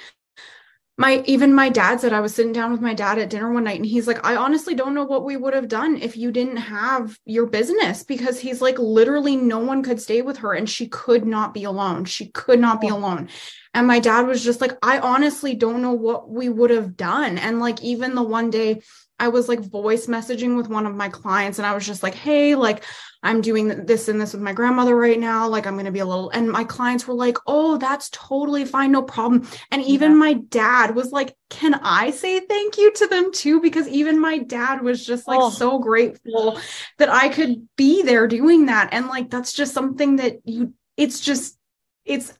my 0.99 1.23
even 1.27 1.55
my 1.55 1.69
dad 1.69 2.01
said 2.01 2.13
I 2.13 2.19
was 2.19 2.35
sitting 2.35 2.53
down 2.53 2.73
with 2.73 2.81
my 2.81 2.93
dad 2.93 3.19
at 3.19 3.31
dinner 3.31 3.53
one 3.53 3.65
night 3.65 3.77
and 3.77 3.87
he's 3.87 4.09
like 4.09 4.27
I 4.27 4.35
honestly 4.35 4.75
don't 4.75 4.95
know 4.95 5.05
what 5.05 5.25
we 5.25 5.37
would 5.37 5.55
have 5.55 5.69
done 5.69 5.97
if 5.97 6.17
you 6.17 6.33
didn't 6.33 6.57
have 6.57 7.17
your 7.25 7.47
business 7.47 8.03
because 8.03 8.41
he's 8.41 8.61
like 8.61 8.79
literally 8.81 9.37
no 9.37 9.61
one 9.61 9.85
could 9.85 10.01
stay 10.03 10.23
with 10.23 10.39
her 10.39 10.53
and 10.53 10.69
she 10.69 10.89
could 10.89 11.25
not 11.25 11.55
be 11.55 11.63
alone. 11.63 12.05
She 12.05 12.31
could 12.31 12.59
not 12.59 12.81
be 12.81 12.89
alone. 12.89 13.29
And 13.75 13.87
my 13.87 14.01
dad 14.01 14.27
was 14.27 14.43
just 14.43 14.61
like 14.61 14.77
I 14.83 14.99
honestly 14.99 15.55
don't 15.55 15.83
know 15.83 15.93
what 15.93 16.29
we 16.29 16.49
would 16.49 16.71
have 16.71 16.97
done. 16.97 17.39
And 17.39 17.61
like 17.61 17.81
even 17.81 18.17
the 18.17 18.25
one 18.25 18.51
day 18.51 18.83
I 19.21 19.29
was 19.29 19.49
like 19.49 19.61
voice 19.61 20.07
messaging 20.07 20.57
with 20.57 20.69
one 20.69 20.87
of 20.87 20.95
my 20.95 21.09
clients 21.09 21.59
and 21.59 21.67
I 21.67 21.75
was 21.75 21.87
just 21.87 22.03
like, 22.03 22.15
hey, 22.15 22.55
like, 22.55 22.85
I'm 23.23 23.41
doing 23.41 23.87
this 23.87 24.09
and 24.09 24.21
this 24.21 24.33
with 24.33 24.43
my 24.43 24.53
grandmother 24.53 24.95
right 24.95 25.19
now. 25.19 25.49
Like, 25.49 25.67
I'm 25.67 25.75
going 25.75 25.87
to 25.87 25.93
be 25.93 25.99
a 25.99 26.07
little, 26.07 26.31
and 26.31 26.49
my 26.51 26.63
clients 26.63 27.07
were 27.07 27.15
like, 27.15 27.37
oh, 27.47 27.77
that's 27.77 28.09
totally 28.11 28.65
fine. 28.65 28.93
No 28.93 29.03
problem. 29.03 29.49
And 29.73 29.83
even 29.83 30.13
yeah. 30.13 30.19
my 30.19 30.33
dad 30.35 30.95
was 30.95 31.11
like, 31.11 31.35
can 31.51 31.75
I 31.75 32.11
say 32.11 32.39
thank 32.41 32.79
you 32.79 32.93
to 32.93 33.07
them 33.09 33.33
too? 33.33 33.61
Because 33.61 33.89
even 33.89 34.21
my 34.21 34.39
dad 34.39 34.83
was 34.83 35.05
just 35.05 35.27
like 35.27 35.41
oh. 35.41 35.51
so 35.51 35.81
grateful 35.81 36.61
that 36.99 37.09
I 37.09 37.29
could 37.29 37.67
be 37.77 38.03
there 38.03 38.29
doing 38.29 38.67
that. 38.67 38.91
And 38.93 39.09
like, 39.09 39.31
that's 39.31 39.53
just 39.53 39.75
something 39.75 40.17
that 40.17 40.37
you, 40.45 40.75
it's 40.97 41.19
just, 41.19 41.59
it's 42.05 42.39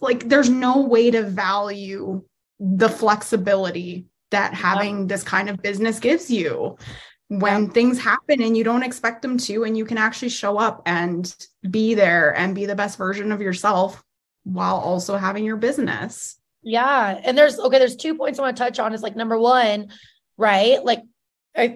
like, 0.00 0.28
there's 0.28 0.48
no 0.48 0.82
way 0.82 1.10
to 1.10 1.22
value 1.22 2.22
the 2.58 2.88
flexibility 2.88 4.06
that 4.30 4.54
having 4.54 5.06
this 5.06 5.22
kind 5.22 5.50
of 5.50 5.60
business 5.60 6.00
gives 6.00 6.30
you 6.30 6.78
when 7.40 7.64
yeah. 7.64 7.70
things 7.70 7.98
happen 7.98 8.42
and 8.42 8.56
you 8.56 8.64
don't 8.64 8.82
expect 8.82 9.22
them 9.22 9.38
to 9.38 9.64
and 9.64 9.76
you 9.76 9.84
can 9.84 9.98
actually 9.98 10.28
show 10.28 10.58
up 10.58 10.82
and 10.86 11.34
be 11.70 11.94
there 11.94 12.36
and 12.36 12.54
be 12.54 12.66
the 12.66 12.74
best 12.74 12.98
version 12.98 13.32
of 13.32 13.40
yourself 13.40 14.02
while 14.44 14.76
also 14.76 15.16
having 15.16 15.44
your 15.44 15.56
business. 15.56 16.38
Yeah. 16.62 17.20
And 17.22 17.36
there's 17.36 17.58
okay 17.58 17.78
there's 17.78 17.96
two 17.96 18.14
points 18.14 18.38
i 18.38 18.42
want 18.42 18.56
to 18.56 18.62
touch 18.62 18.78
on 18.78 18.92
is 18.94 19.02
like 19.02 19.16
number 19.16 19.38
one 19.38 19.88
right? 20.36 20.84
Like 20.84 21.02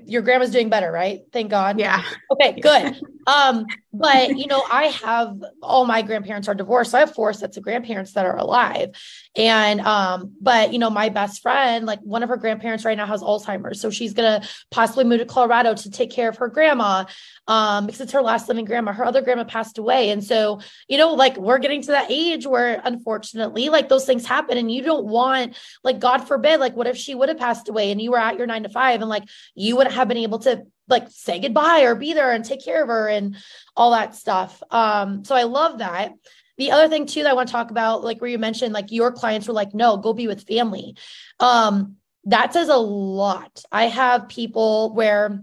your 0.06 0.22
grandma's 0.22 0.50
doing 0.50 0.68
better 0.70 0.90
right? 0.90 1.20
Thank 1.32 1.50
god. 1.50 1.78
Yeah. 1.78 2.02
Okay 2.30 2.60
good. 2.60 3.00
Um 3.28 3.66
but 3.98 4.36
you 4.36 4.46
know 4.46 4.62
i 4.70 4.84
have 4.84 5.42
all 5.62 5.84
my 5.84 6.02
grandparents 6.02 6.48
are 6.48 6.54
divorced 6.54 6.92
so 6.92 6.98
i 6.98 7.00
have 7.00 7.14
four 7.14 7.32
sets 7.32 7.56
of 7.56 7.62
grandparents 7.62 8.12
that 8.12 8.26
are 8.26 8.36
alive. 8.36 8.90
And 9.36 9.80
um 9.80 10.34
but 10.40 10.72
you 10.72 10.78
know 10.78 10.90
my 10.90 11.08
best 11.08 11.42
friend 11.42 11.86
like 11.86 12.00
one 12.00 12.22
of 12.22 12.28
her 12.28 12.36
grandparents 12.36 12.84
right 12.84 12.96
now 12.96 13.06
has 13.06 13.22
alzheimer's 13.22 13.80
so 13.80 13.90
she's 13.90 14.14
gonna 14.14 14.42
possibly 14.70 15.04
move 15.04 15.20
to 15.20 15.26
colorado 15.26 15.74
to 15.74 15.90
take 15.90 16.10
care 16.10 16.28
of 16.28 16.36
her 16.38 16.48
grandma 16.48 17.04
um 17.46 17.86
because 17.86 18.00
it's 18.00 18.12
her 18.12 18.22
last 18.22 18.48
living 18.48 18.64
grandma. 18.64 18.92
Her 18.92 19.04
other 19.04 19.22
grandma 19.22 19.44
passed 19.44 19.78
away. 19.78 20.10
And 20.10 20.22
so 20.22 20.60
you 20.88 20.98
know 20.98 21.14
like 21.14 21.36
we're 21.36 21.58
getting 21.58 21.82
to 21.82 21.92
that 21.92 22.10
age 22.10 22.46
where 22.46 22.80
unfortunately 22.84 23.68
like 23.68 23.88
those 23.88 24.04
things 24.04 24.26
happen 24.26 24.58
and 24.58 24.70
you 24.70 24.82
don't 24.82 25.06
want 25.06 25.56
like 25.84 25.98
god 25.98 26.18
forbid 26.18 26.60
like 26.60 26.76
what 26.76 26.86
if 26.86 26.96
she 26.96 27.14
would 27.14 27.28
have 27.28 27.38
passed 27.38 27.68
away 27.68 27.90
and 27.90 28.00
you 28.00 28.10
were 28.10 28.18
at 28.18 28.36
your 28.36 28.46
nine 28.46 28.62
to 28.62 28.68
five 28.68 29.00
and 29.00 29.10
like 29.10 29.24
you 29.54 29.76
wouldn't 29.76 29.94
have 29.94 30.08
been 30.08 30.16
able 30.16 30.38
to 30.40 30.64
like 30.88 31.08
say 31.10 31.38
goodbye 31.38 31.82
or 31.82 31.94
be 31.94 32.12
there 32.12 32.32
and 32.32 32.44
take 32.44 32.64
care 32.64 32.82
of 32.82 32.88
her 32.88 33.08
and 33.08 33.36
all 33.76 33.92
that 33.92 34.14
stuff. 34.14 34.62
Um, 34.70 35.24
so 35.24 35.34
I 35.34 35.44
love 35.44 35.78
that. 35.78 36.12
The 36.56 36.72
other 36.72 36.88
thing 36.88 37.06
too 37.06 37.22
that 37.22 37.30
I 37.30 37.34
want 37.34 37.48
to 37.48 37.52
talk 37.52 37.70
about, 37.70 38.02
like 38.02 38.20
where 38.20 38.30
you 38.30 38.38
mentioned, 38.38 38.72
like 38.72 38.90
your 38.90 39.12
clients 39.12 39.46
were 39.46 39.54
like, 39.54 39.74
no, 39.74 39.96
go 39.96 40.12
be 40.12 40.26
with 40.26 40.46
family. 40.46 40.96
Um, 41.38 41.96
that 42.24 42.52
says 42.52 42.68
a 42.68 42.76
lot. 42.76 43.62
I 43.70 43.84
have 43.84 44.28
people 44.28 44.92
where 44.94 45.42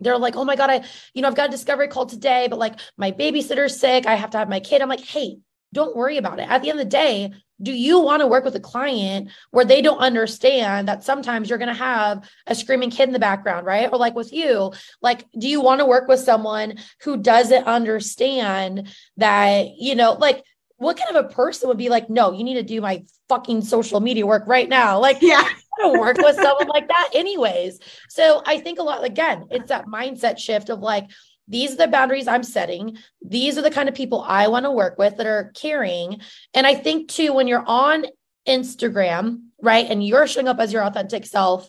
they're 0.00 0.18
like, 0.18 0.36
oh 0.36 0.44
my 0.44 0.56
God, 0.56 0.70
I, 0.70 0.84
you 1.14 1.22
know, 1.22 1.28
I've 1.28 1.34
got 1.34 1.48
a 1.48 1.52
discovery 1.52 1.88
call 1.88 2.06
today, 2.06 2.46
but 2.48 2.58
like 2.58 2.78
my 2.96 3.10
babysitter's 3.12 3.80
sick. 3.80 4.06
I 4.06 4.16
have 4.16 4.30
to 4.30 4.38
have 4.38 4.48
my 4.48 4.60
kid. 4.60 4.82
I'm 4.82 4.88
like, 4.88 5.04
hey, 5.04 5.38
don't 5.72 5.96
worry 5.96 6.18
about 6.18 6.38
it. 6.40 6.48
At 6.48 6.62
the 6.62 6.70
end 6.70 6.78
of 6.78 6.84
the 6.84 6.90
day, 6.90 7.32
do 7.62 7.72
you 7.72 8.00
want 8.00 8.20
to 8.20 8.26
work 8.26 8.44
with 8.44 8.56
a 8.56 8.60
client 8.60 9.30
where 9.50 9.64
they 9.64 9.80
don't 9.80 9.98
understand 9.98 10.88
that 10.88 11.04
sometimes 11.04 11.48
you're 11.48 11.58
going 11.58 11.68
to 11.68 11.74
have 11.74 12.28
a 12.46 12.54
screaming 12.54 12.90
kid 12.90 13.08
in 13.08 13.12
the 13.12 13.18
background, 13.18 13.64
right? 13.66 13.88
Or 13.92 13.98
like 13.98 14.14
with 14.14 14.32
you, 14.32 14.72
like, 15.00 15.24
do 15.38 15.48
you 15.48 15.60
want 15.60 15.80
to 15.80 15.86
work 15.86 16.08
with 16.08 16.20
someone 16.20 16.78
who 17.02 17.16
doesn't 17.16 17.66
understand 17.66 18.88
that, 19.16 19.76
you 19.78 19.94
know, 19.94 20.12
like, 20.12 20.42
what 20.76 20.96
kind 20.96 21.16
of 21.16 21.24
a 21.24 21.28
person 21.28 21.68
would 21.68 21.78
be 21.78 21.88
like, 21.88 22.10
no, 22.10 22.32
you 22.32 22.42
need 22.42 22.54
to 22.54 22.62
do 22.64 22.80
my 22.80 23.04
fucking 23.28 23.62
social 23.62 24.00
media 24.00 24.26
work 24.26 24.42
right 24.46 24.68
now? 24.68 24.98
Like, 24.98 25.22
yeah, 25.22 25.40
I 25.40 25.54
don't 25.78 26.00
work 26.00 26.18
with 26.18 26.34
someone 26.34 26.66
like 26.66 26.88
that, 26.88 27.10
anyways. 27.14 27.78
So 28.08 28.42
I 28.44 28.58
think 28.58 28.80
a 28.80 28.82
lot, 28.82 29.04
again, 29.04 29.46
it's 29.50 29.68
that 29.68 29.86
mindset 29.86 30.38
shift 30.38 30.70
of 30.70 30.80
like, 30.80 31.08
these 31.48 31.72
are 31.72 31.76
the 31.76 31.88
boundaries 31.88 32.28
I'm 32.28 32.42
setting. 32.42 32.98
These 33.22 33.58
are 33.58 33.62
the 33.62 33.70
kind 33.70 33.88
of 33.88 33.94
people 33.94 34.22
I 34.26 34.48
want 34.48 34.64
to 34.64 34.70
work 34.70 34.98
with 34.98 35.16
that 35.16 35.26
are 35.26 35.52
caring. 35.54 36.20
And 36.54 36.66
I 36.66 36.74
think 36.74 37.08
too, 37.08 37.32
when 37.32 37.48
you're 37.48 37.64
on 37.66 38.06
Instagram, 38.48 39.44
right, 39.60 39.86
and 39.88 40.04
you're 40.04 40.26
showing 40.26 40.48
up 40.48 40.58
as 40.58 40.72
your 40.72 40.84
authentic 40.84 41.26
self, 41.26 41.68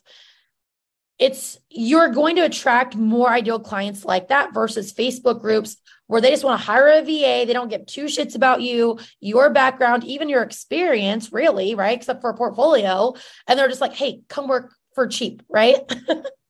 it's 1.17 1.57
you're 1.69 2.09
going 2.09 2.35
to 2.35 2.45
attract 2.45 2.95
more 2.95 3.29
ideal 3.29 3.59
clients 3.59 4.03
like 4.03 4.29
that 4.29 4.53
versus 4.53 4.93
Facebook 4.93 5.41
groups 5.41 5.77
where 6.07 6.21
they 6.21 6.29
just 6.29 6.43
want 6.43 6.59
to 6.59 6.65
hire 6.65 6.89
a 6.89 7.01
VA. 7.01 7.45
They 7.45 7.53
don't 7.53 7.69
give 7.69 7.85
two 7.85 8.05
shits 8.05 8.35
about 8.35 8.61
you, 8.61 8.99
your 9.19 9.49
background, 9.49 10.03
even 10.03 10.29
your 10.29 10.43
experience, 10.43 11.31
really, 11.31 11.73
right? 11.73 11.97
Except 11.97 12.21
for 12.21 12.29
a 12.29 12.37
portfolio. 12.37 13.13
And 13.47 13.57
they're 13.57 13.69
just 13.69 13.81
like, 13.81 13.93
hey, 13.93 14.21
come 14.27 14.47
work 14.47 14.73
for 14.93 15.07
cheap, 15.07 15.41
right? 15.49 15.77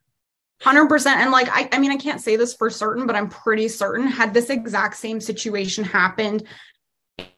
100% 0.61 1.05
and 1.07 1.31
like 1.31 1.49
I, 1.51 1.69
I 1.71 1.79
mean 1.79 1.91
i 1.91 1.97
can't 1.97 2.21
say 2.21 2.37
this 2.37 2.53
for 2.53 2.69
certain 2.69 3.05
but 3.05 3.15
i'm 3.15 3.29
pretty 3.29 3.67
certain 3.67 4.07
had 4.07 4.33
this 4.33 4.49
exact 4.49 4.95
same 4.95 5.19
situation 5.19 5.83
happened 5.83 6.43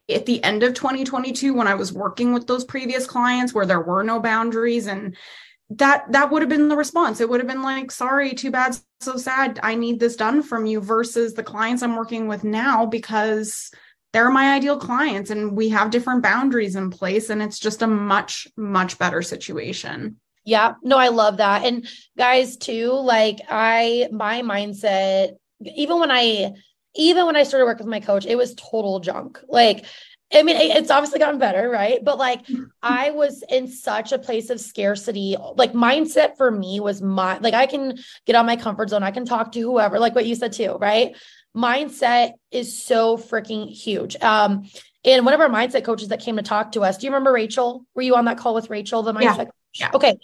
at 0.10 0.25
the 0.25 0.43
end 0.43 0.63
of 0.63 0.73
2022 0.75 1.53
when 1.53 1.67
i 1.67 1.73
was 1.73 1.91
working 1.91 2.34
with 2.34 2.45
those 2.45 2.63
previous 2.63 3.08
clients 3.08 3.53
where 3.53 3.65
there 3.65 3.82
were 3.82 4.03
no 4.03 4.19
boundaries 4.19 4.88
and 4.88 5.17
that 5.69 6.12
that 6.12 6.32
would 6.32 6.41
have 6.41 6.49
been 6.49 6.69
the 6.69 6.77
response. 6.77 7.19
It 7.19 7.30
would 7.30 7.39
have 7.39 7.47
been 7.47 7.62
like 7.62 7.91
sorry 7.91 8.34
too 8.34 8.51
bad 8.51 8.77
so 9.01 9.17
sad. 9.17 9.60
I 9.62 9.75
need 9.75 9.99
this 9.99 10.15
done 10.15 10.41
from 10.41 10.65
you 10.65 10.80
versus 10.80 11.34
the 11.34 11.43
clients 11.43 11.84
i'm 11.84 11.95
working 11.95 12.27
with 12.27 12.43
now 12.43 12.86
because 12.86 13.71
they're 14.13 14.30
my 14.30 14.56
ideal 14.56 14.80
clients 14.80 15.30
and 15.30 15.51
we 15.56 15.69
have 15.69 15.91
different 15.91 16.23
boundaries 16.23 16.75
in 16.75 16.89
place 16.89 17.30
and 17.30 17.41
it's 17.41 17.60
just 17.60 17.82
a 17.82 17.88
much 17.88 18.47
much 18.56 18.97
better 18.97 19.21
situation 19.21 20.19
yeah, 20.47 20.75
no, 20.81 20.97
I 20.97 21.10
love 21.10 21.38
that. 21.38 21.65
And 21.65 21.86
guys, 22.17 22.55
too, 22.55 22.93
like 22.93 23.41
I, 23.49 24.07
my 24.13 24.43
mindset, 24.43 25.31
even 25.62 25.99
when 25.99 26.10
I, 26.10 26.53
even 26.95 27.25
when 27.25 27.36
I 27.36 27.43
started 27.43 27.65
working 27.65 27.86
with 27.86 27.91
my 27.91 27.99
coach, 27.99 28.25
it 28.25 28.38
was 28.38 28.55
total 28.55 29.01
junk. 29.01 29.41
Like, 29.49 29.83
I 30.33 30.43
mean, 30.43 30.55
it's 30.55 30.89
obviously 30.89 31.19
gotten 31.19 31.38
better, 31.38 31.69
right? 31.69 31.99
But 32.01 32.17
like, 32.17 32.45
I 32.81 33.12
was 33.12 33.43
in 33.49 33.67
such 33.67 34.13
a 34.13 34.19
place 34.19 34.49
of 34.49 34.62
scarcity. 34.62 35.36
Like, 35.57 35.73
mindset 35.73 36.38
for 36.38 36.49
me 36.49 36.79
was 36.79 37.01
my, 37.01 37.39
like, 37.39 37.53
I 37.53 37.65
can 37.65 37.97
get 38.25 38.38
on 38.38 38.45
my 38.45 38.55
comfort 38.55 38.89
zone. 38.89 39.03
I 39.03 39.12
can 39.12 39.25
talk 39.25 39.51
to 39.51 39.60
whoever, 39.60 39.99
like 39.99 40.15
what 40.15 40.25
you 40.25 40.36
said 40.36 40.53
too, 40.53 40.77
right? 40.79 41.13
Mindset 41.55 42.31
is 42.51 42.81
so 42.81 43.17
freaking 43.17 43.67
huge. 43.69 44.15
Um, 44.21 44.69
and 45.03 45.25
one 45.25 45.33
of 45.33 45.41
our 45.41 45.49
mindset 45.49 45.83
coaches 45.83 46.07
that 46.07 46.21
came 46.21 46.38
to 46.38 46.41
talk 46.41 46.71
to 46.71 46.83
us, 46.83 46.97
do 46.97 47.05
you 47.05 47.12
remember 47.12 47.33
Rachel? 47.33 47.86
Were 47.95 48.01
you 48.01 48.15
on 48.15 48.23
that 48.25 48.38
call 48.38 48.55
with 48.55 48.69
Rachel, 48.69 49.03
the 49.03 49.13
mindset? 49.13 49.38
Yeah. 49.38 49.51
Yeah. 49.79 49.91
Okay. 49.93 50.17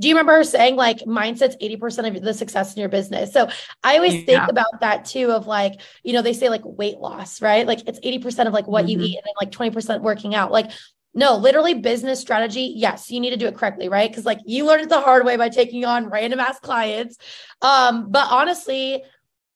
Do 0.00 0.08
you 0.08 0.14
remember 0.14 0.32
her 0.32 0.44
saying 0.44 0.76
like 0.76 1.00
mindset's 1.00 1.56
80% 1.56 2.16
of 2.16 2.22
the 2.22 2.32
success 2.32 2.74
in 2.74 2.80
your 2.80 2.88
business? 2.88 3.32
So 3.32 3.48
I 3.84 3.96
always 3.96 4.14
yeah. 4.14 4.24
think 4.24 4.50
about 4.50 4.80
that 4.80 5.04
too 5.04 5.30
of 5.30 5.46
like, 5.46 5.78
you 6.02 6.14
know, 6.14 6.22
they 6.22 6.32
say 6.32 6.48
like 6.48 6.62
weight 6.64 6.98
loss, 6.98 7.42
right? 7.42 7.66
Like 7.66 7.86
it's 7.86 8.00
80% 8.00 8.46
of 8.46 8.54
like 8.54 8.66
what 8.66 8.86
mm-hmm. 8.86 9.00
you 9.00 9.06
eat 9.06 9.16
and 9.18 9.24
then 9.26 9.34
like 9.40 9.50
20% 9.50 10.00
working 10.00 10.34
out. 10.34 10.50
Like 10.50 10.70
no, 11.12 11.36
literally 11.36 11.74
business 11.74 12.20
strategy. 12.20 12.72
Yes, 12.76 13.10
you 13.10 13.20
need 13.20 13.30
to 13.30 13.36
do 13.36 13.46
it 13.46 13.56
correctly, 13.56 13.88
right? 13.88 14.10
Because 14.10 14.24
like 14.24 14.38
you 14.46 14.64
learned 14.64 14.82
it 14.82 14.88
the 14.88 15.00
hard 15.00 15.26
way 15.26 15.36
by 15.36 15.48
taking 15.48 15.84
on 15.84 16.08
random 16.08 16.40
ass 16.40 16.58
clients. 16.60 17.18
Um, 17.60 18.10
but 18.10 18.28
honestly, 18.30 19.02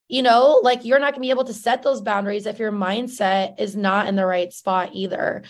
you 0.09 0.23
know, 0.23 0.61
like 0.63 0.85
you're 0.85 0.99
not 0.99 1.13
gonna 1.13 1.23
be 1.23 1.31
able 1.31 1.45
to 1.45 1.55
set 1.55 1.83
those 1.83 2.03
boundaries 2.03 2.47
if 2.47 2.59
your 2.59 2.73
mindset 2.73 3.61
is 3.61 3.77
not 3.77 4.09
in 4.09 4.17
the 4.17 4.27
right 4.27 4.53
spot 4.53 4.91
either. 4.93 5.43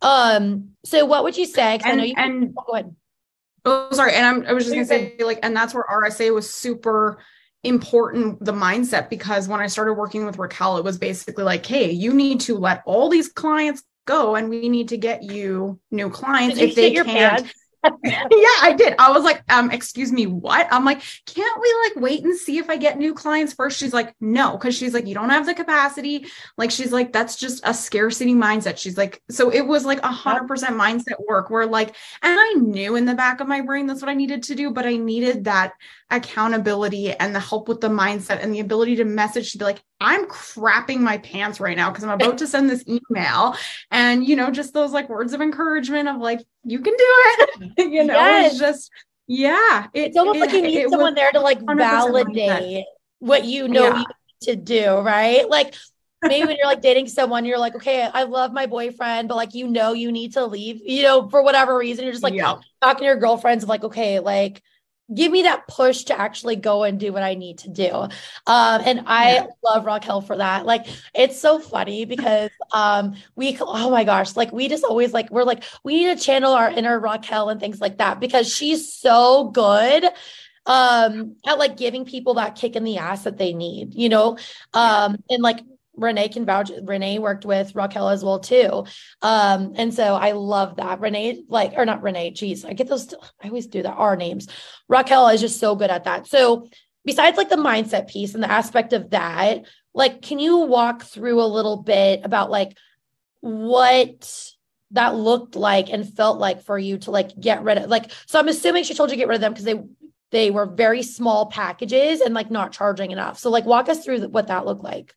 Um, 0.00 0.70
so 0.84 1.04
what 1.04 1.24
would 1.24 1.36
you 1.36 1.44
say? 1.44 1.74
And, 1.74 1.84
I 1.84 1.94
know 1.96 2.04
you 2.04 2.14
and 2.16 2.54
oh, 2.56 2.64
go 2.66 2.72
ahead 2.74 2.94
Oh, 3.68 3.88
sorry. 3.92 4.14
And 4.14 4.26
I'm, 4.26 4.46
I 4.46 4.52
was 4.52 4.64
just 4.64 4.74
going 4.74 4.86
to 4.86 4.88
say, 4.88 5.24
like, 5.24 5.40
and 5.42 5.54
that's 5.54 5.74
where 5.74 5.84
RSA 5.90 6.34
was 6.34 6.52
super 6.52 7.18
important 7.64 8.42
the 8.44 8.52
mindset 8.52 9.10
because 9.10 9.48
when 9.48 9.60
I 9.60 9.66
started 9.66 9.94
working 9.94 10.24
with 10.24 10.38
Raquel, 10.38 10.78
it 10.78 10.84
was 10.84 10.98
basically 10.98 11.44
like, 11.44 11.66
hey, 11.66 11.90
you 11.90 12.14
need 12.14 12.40
to 12.42 12.56
let 12.56 12.82
all 12.86 13.08
these 13.08 13.28
clients 13.28 13.82
go 14.06 14.36
and 14.36 14.48
we 14.48 14.68
need 14.68 14.88
to 14.88 14.96
get 14.96 15.22
you 15.22 15.78
new 15.90 16.08
clients 16.08 16.58
if 16.58 16.74
they 16.74 16.92
can't. 16.92 17.52
Yeah, 17.84 18.58
I 18.60 18.74
did. 18.76 18.94
I 18.98 19.10
was 19.12 19.22
like, 19.22 19.42
um, 19.52 19.70
excuse 19.70 20.12
me, 20.12 20.26
what? 20.26 20.66
I'm 20.70 20.84
like, 20.84 21.00
can't 21.26 21.60
we 21.60 21.74
like 21.84 22.02
wait 22.02 22.24
and 22.24 22.36
see 22.36 22.58
if 22.58 22.68
I 22.68 22.76
get 22.76 22.98
new 22.98 23.14
clients 23.14 23.52
first? 23.52 23.78
She's 23.78 23.92
like, 23.92 24.14
no, 24.20 24.52
because 24.52 24.76
she's 24.76 24.94
like, 24.94 25.06
you 25.06 25.14
don't 25.14 25.30
have 25.30 25.46
the 25.46 25.54
capacity. 25.54 26.26
Like, 26.56 26.70
she's 26.70 26.92
like, 26.92 27.12
that's 27.12 27.36
just 27.36 27.62
a 27.64 27.72
scarcity 27.72 28.34
mindset. 28.34 28.78
She's 28.78 28.96
like, 28.96 29.22
so 29.30 29.50
it 29.50 29.62
was 29.62 29.84
like 29.84 30.02
a 30.02 30.12
hundred 30.12 30.48
percent 30.48 30.76
mindset 30.76 31.24
work 31.28 31.50
where 31.50 31.66
like, 31.66 31.88
and 32.22 32.38
I 32.38 32.54
knew 32.54 32.96
in 32.96 33.04
the 33.04 33.14
back 33.14 33.40
of 33.40 33.48
my 33.48 33.60
brain 33.60 33.86
that's 33.86 34.02
what 34.02 34.10
I 34.10 34.14
needed 34.14 34.42
to 34.44 34.54
do, 34.54 34.70
but 34.70 34.86
I 34.86 34.96
needed 34.96 35.44
that 35.44 35.74
accountability 36.10 37.12
and 37.12 37.34
the 37.34 37.40
help 37.40 37.68
with 37.68 37.80
the 37.80 37.88
mindset 37.88 38.42
and 38.42 38.54
the 38.54 38.60
ability 38.60 38.96
to 38.96 39.04
message 39.04 39.52
to 39.52 39.58
be 39.58 39.64
like, 39.64 39.82
I'm 40.00 40.26
crapping 40.26 41.00
my 41.00 41.18
pants 41.18 41.60
right 41.60 41.76
now 41.76 41.90
because 41.90 42.04
I'm 42.04 42.10
about 42.10 42.38
to 42.38 42.46
send 42.46 42.70
this 42.70 42.84
email. 42.88 43.56
And, 43.90 44.26
you 44.26 44.36
know, 44.36 44.50
just 44.50 44.72
those 44.72 44.92
like 44.92 45.08
words 45.08 45.32
of 45.34 45.40
encouragement 45.40 46.08
of 46.08 46.16
like, 46.16 46.40
you 46.64 46.80
can 46.80 46.94
do 46.94 47.06
it. 47.06 47.72
you 47.92 48.04
know, 48.04 48.14
yes. 48.14 48.52
it's 48.52 48.60
just, 48.60 48.90
yeah. 49.26 49.88
It, 49.92 50.08
it's 50.08 50.16
almost 50.16 50.36
it, 50.36 50.40
like 50.40 50.52
you 50.52 50.62
need 50.62 50.88
someone 50.88 51.14
there 51.14 51.30
to 51.32 51.40
like 51.40 51.60
validate 51.60 52.84
what 53.18 53.44
you 53.44 53.68
know 53.68 53.88
yeah. 53.88 53.98
you 53.98 54.04
to 54.42 54.56
do, 54.56 54.98
right? 55.00 55.48
Like, 55.48 55.74
maybe 56.22 56.46
when 56.46 56.56
you're 56.56 56.66
like 56.66 56.82
dating 56.82 57.08
someone, 57.08 57.44
you're 57.44 57.58
like, 57.58 57.74
okay, 57.76 58.08
I 58.12 58.24
love 58.24 58.52
my 58.52 58.66
boyfriend, 58.66 59.28
but 59.28 59.36
like 59.36 59.54
you 59.54 59.68
know 59.68 59.92
you 59.92 60.10
need 60.10 60.34
to 60.34 60.46
leave, 60.46 60.80
you 60.84 61.02
know, 61.02 61.28
for 61.28 61.42
whatever 61.42 61.76
reason. 61.76 62.04
You're 62.04 62.12
just 62.12 62.24
like 62.24 62.34
yeah. 62.34 62.56
talking 62.80 63.00
to 63.00 63.04
your 63.04 63.16
girlfriends 63.16 63.64
like, 63.66 63.84
okay, 63.84 64.20
like 64.20 64.62
give 65.14 65.32
me 65.32 65.42
that 65.42 65.66
push 65.68 66.04
to 66.04 66.18
actually 66.18 66.56
go 66.56 66.84
and 66.84 67.00
do 67.00 67.12
what 67.12 67.22
I 67.22 67.34
need 67.34 67.58
to 67.58 67.70
do. 67.70 67.90
Um, 67.90 68.10
and 68.46 69.02
I 69.06 69.34
yeah. 69.34 69.46
love 69.64 69.86
Raquel 69.86 70.20
for 70.20 70.36
that. 70.36 70.66
Like 70.66 70.86
it's 71.14 71.40
so 71.40 71.58
funny 71.58 72.04
because 72.04 72.50
um, 72.72 73.16
we 73.36 73.56
oh 73.60 73.90
my 73.90 74.04
gosh, 74.04 74.36
like 74.36 74.52
we 74.52 74.68
just 74.68 74.84
always 74.84 75.12
like 75.12 75.30
we're 75.30 75.44
like 75.44 75.64
we 75.84 76.04
need 76.04 76.18
to 76.18 76.24
channel 76.24 76.52
our 76.52 76.70
inner 76.70 76.98
Raquel 76.98 77.48
and 77.48 77.60
things 77.60 77.80
like 77.80 77.98
that 77.98 78.20
because 78.20 78.52
she's 78.52 78.92
so 78.92 79.50
good 79.50 80.04
um 80.66 81.34
at 81.46 81.58
like 81.58 81.78
giving 81.78 82.04
people 82.04 82.34
that 82.34 82.54
kick 82.54 82.76
in 82.76 82.84
the 82.84 82.98
ass 82.98 83.24
that 83.24 83.38
they 83.38 83.54
need, 83.54 83.94
you 83.94 84.08
know. 84.08 84.36
Um 84.74 85.16
and 85.30 85.42
like 85.42 85.60
Renee 85.98 86.28
can 86.28 86.44
vouch. 86.44 86.70
Renee 86.82 87.18
worked 87.18 87.44
with 87.44 87.74
Raquel 87.74 88.08
as 88.08 88.24
well 88.24 88.38
too, 88.38 88.84
um, 89.22 89.72
and 89.76 89.92
so 89.92 90.14
I 90.14 90.32
love 90.32 90.76
that 90.76 91.00
Renee, 91.00 91.44
like 91.48 91.72
or 91.76 91.84
not 91.84 92.02
Renee. 92.02 92.30
Geez, 92.30 92.64
I 92.64 92.72
get 92.72 92.88
those. 92.88 93.12
I 93.42 93.48
always 93.48 93.66
do 93.66 93.82
that. 93.82 93.94
Our 93.94 94.16
names. 94.16 94.48
Raquel 94.88 95.28
is 95.28 95.40
just 95.40 95.60
so 95.60 95.74
good 95.74 95.90
at 95.90 96.04
that. 96.04 96.26
So 96.26 96.68
besides 97.04 97.36
like 97.36 97.48
the 97.48 97.56
mindset 97.56 98.08
piece 98.08 98.34
and 98.34 98.42
the 98.42 98.50
aspect 98.50 98.92
of 98.92 99.10
that, 99.10 99.64
like, 99.94 100.22
can 100.22 100.38
you 100.38 100.58
walk 100.58 101.02
through 101.02 101.42
a 101.42 101.44
little 101.44 101.78
bit 101.82 102.20
about 102.22 102.50
like 102.50 102.76
what 103.40 104.52
that 104.92 105.14
looked 105.14 105.56
like 105.56 105.90
and 105.90 106.14
felt 106.14 106.38
like 106.38 106.62
for 106.62 106.78
you 106.78 106.98
to 106.98 107.10
like 107.10 107.38
get 107.38 107.62
rid 107.62 107.78
of 107.78 107.90
like? 107.90 108.10
So 108.26 108.38
I'm 108.38 108.48
assuming 108.48 108.84
she 108.84 108.94
told 108.94 109.10
you 109.10 109.16
to 109.16 109.20
get 109.20 109.28
rid 109.28 109.36
of 109.36 109.40
them 109.40 109.52
because 109.52 109.64
they 109.64 109.82
they 110.30 110.50
were 110.50 110.66
very 110.66 111.02
small 111.02 111.46
packages 111.46 112.20
and 112.20 112.34
like 112.34 112.50
not 112.50 112.72
charging 112.72 113.10
enough. 113.10 113.38
So 113.38 113.50
like 113.50 113.64
walk 113.64 113.88
us 113.88 114.04
through 114.04 114.28
what 114.28 114.48
that 114.48 114.66
looked 114.66 114.84
like. 114.84 115.14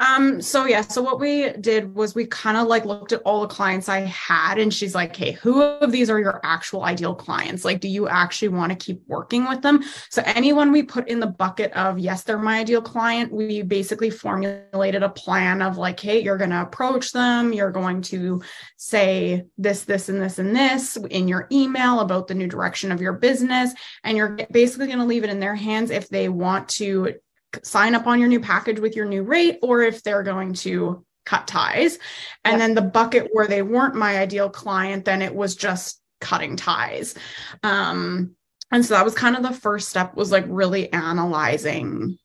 Um, 0.00 0.42
so 0.42 0.66
yeah, 0.66 0.80
so 0.80 1.00
what 1.00 1.20
we 1.20 1.52
did 1.52 1.94
was 1.94 2.14
we 2.14 2.26
kind 2.26 2.56
of 2.56 2.66
like 2.66 2.84
looked 2.84 3.12
at 3.12 3.22
all 3.22 3.42
the 3.42 3.46
clients 3.46 3.88
I 3.88 4.00
had, 4.00 4.58
and 4.58 4.74
she's 4.74 4.96
like, 4.96 5.14
Hey, 5.14 5.32
who 5.32 5.62
of 5.62 5.92
these 5.92 6.10
are 6.10 6.18
your 6.18 6.40
actual 6.42 6.82
ideal 6.82 7.14
clients? 7.14 7.64
Like, 7.64 7.80
do 7.80 7.88
you 7.88 8.08
actually 8.08 8.48
want 8.48 8.70
to 8.70 8.76
keep 8.76 9.02
working 9.06 9.46
with 9.48 9.62
them? 9.62 9.82
So 10.10 10.22
anyone 10.26 10.72
we 10.72 10.82
put 10.82 11.08
in 11.08 11.20
the 11.20 11.28
bucket 11.28 11.72
of 11.74 12.00
yes, 12.00 12.24
they're 12.24 12.38
my 12.38 12.58
ideal 12.58 12.82
client, 12.82 13.32
we 13.32 13.62
basically 13.62 14.10
formulated 14.10 15.04
a 15.04 15.08
plan 15.08 15.62
of 15.62 15.78
like, 15.78 16.00
hey, 16.00 16.20
you're 16.20 16.38
gonna 16.38 16.62
approach 16.62 17.12
them, 17.12 17.52
you're 17.52 17.70
going 17.70 18.02
to 18.02 18.42
say 18.76 19.44
this, 19.56 19.84
this, 19.84 20.08
and 20.08 20.20
this, 20.20 20.40
and 20.40 20.56
this 20.56 20.96
in 21.10 21.28
your 21.28 21.46
email 21.52 22.00
about 22.00 22.26
the 22.26 22.34
new 22.34 22.48
direction 22.48 22.90
of 22.90 23.00
your 23.00 23.12
business, 23.12 23.72
and 24.02 24.16
you're 24.16 24.36
basically 24.50 24.88
gonna 24.88 25.06
leave 25.06 25.22
it 25.22 25.30
in 25.30 25.38
their 25.38 25.54
hands 25.54 25.90
if 25.90 26.08
they 26.08 26.28
want 26.28 26.68
to 26.70 27.14
sign 27.62 27.94
up 27.94 28.06
on 28.06 28.18
your 28.18 28.28
new 28.28 28.40
package 28.40 28.80
with 28.80 28.96
your 28.96 29.06
new 29.06 29.22
rate 29.22 29.58
or 29.62 29.82
if 29.82 30.02
they're 30.02 30.22
going 30.22 30.54
to 30.54 31.04
cut 31.24 31.46
ties. 31.46 31.98
And 32.44 32.60
then 32.60 32.74
the 32.74 32.82
bucket 32.82 33.28
where 33.32 33.46
they 33.46 33.62
weren't 33.62 33.94
my 33.94 34.18
ideal 34.18 34.50
client, 34.50 35.04
then 35.04 35.22
it 35.22 35.34
was 35.34 35.54
just 35.54 36.00
cutting 36.20 36.56
ties. 36.56 37.14
Um, 37.62 38.34
and 38.70 38.84
so 38.84 38.94
that 38.94 39.04
was 39.04 39.14
kind 39.14 39.36
of 39.36 39.42
the 39.42 39.52
first 39.52 39.88
step 39.88 40.16
was 40.16 40.32
like 40.32 40.44
really 40.48 40.92
analyzing 40.92 42.18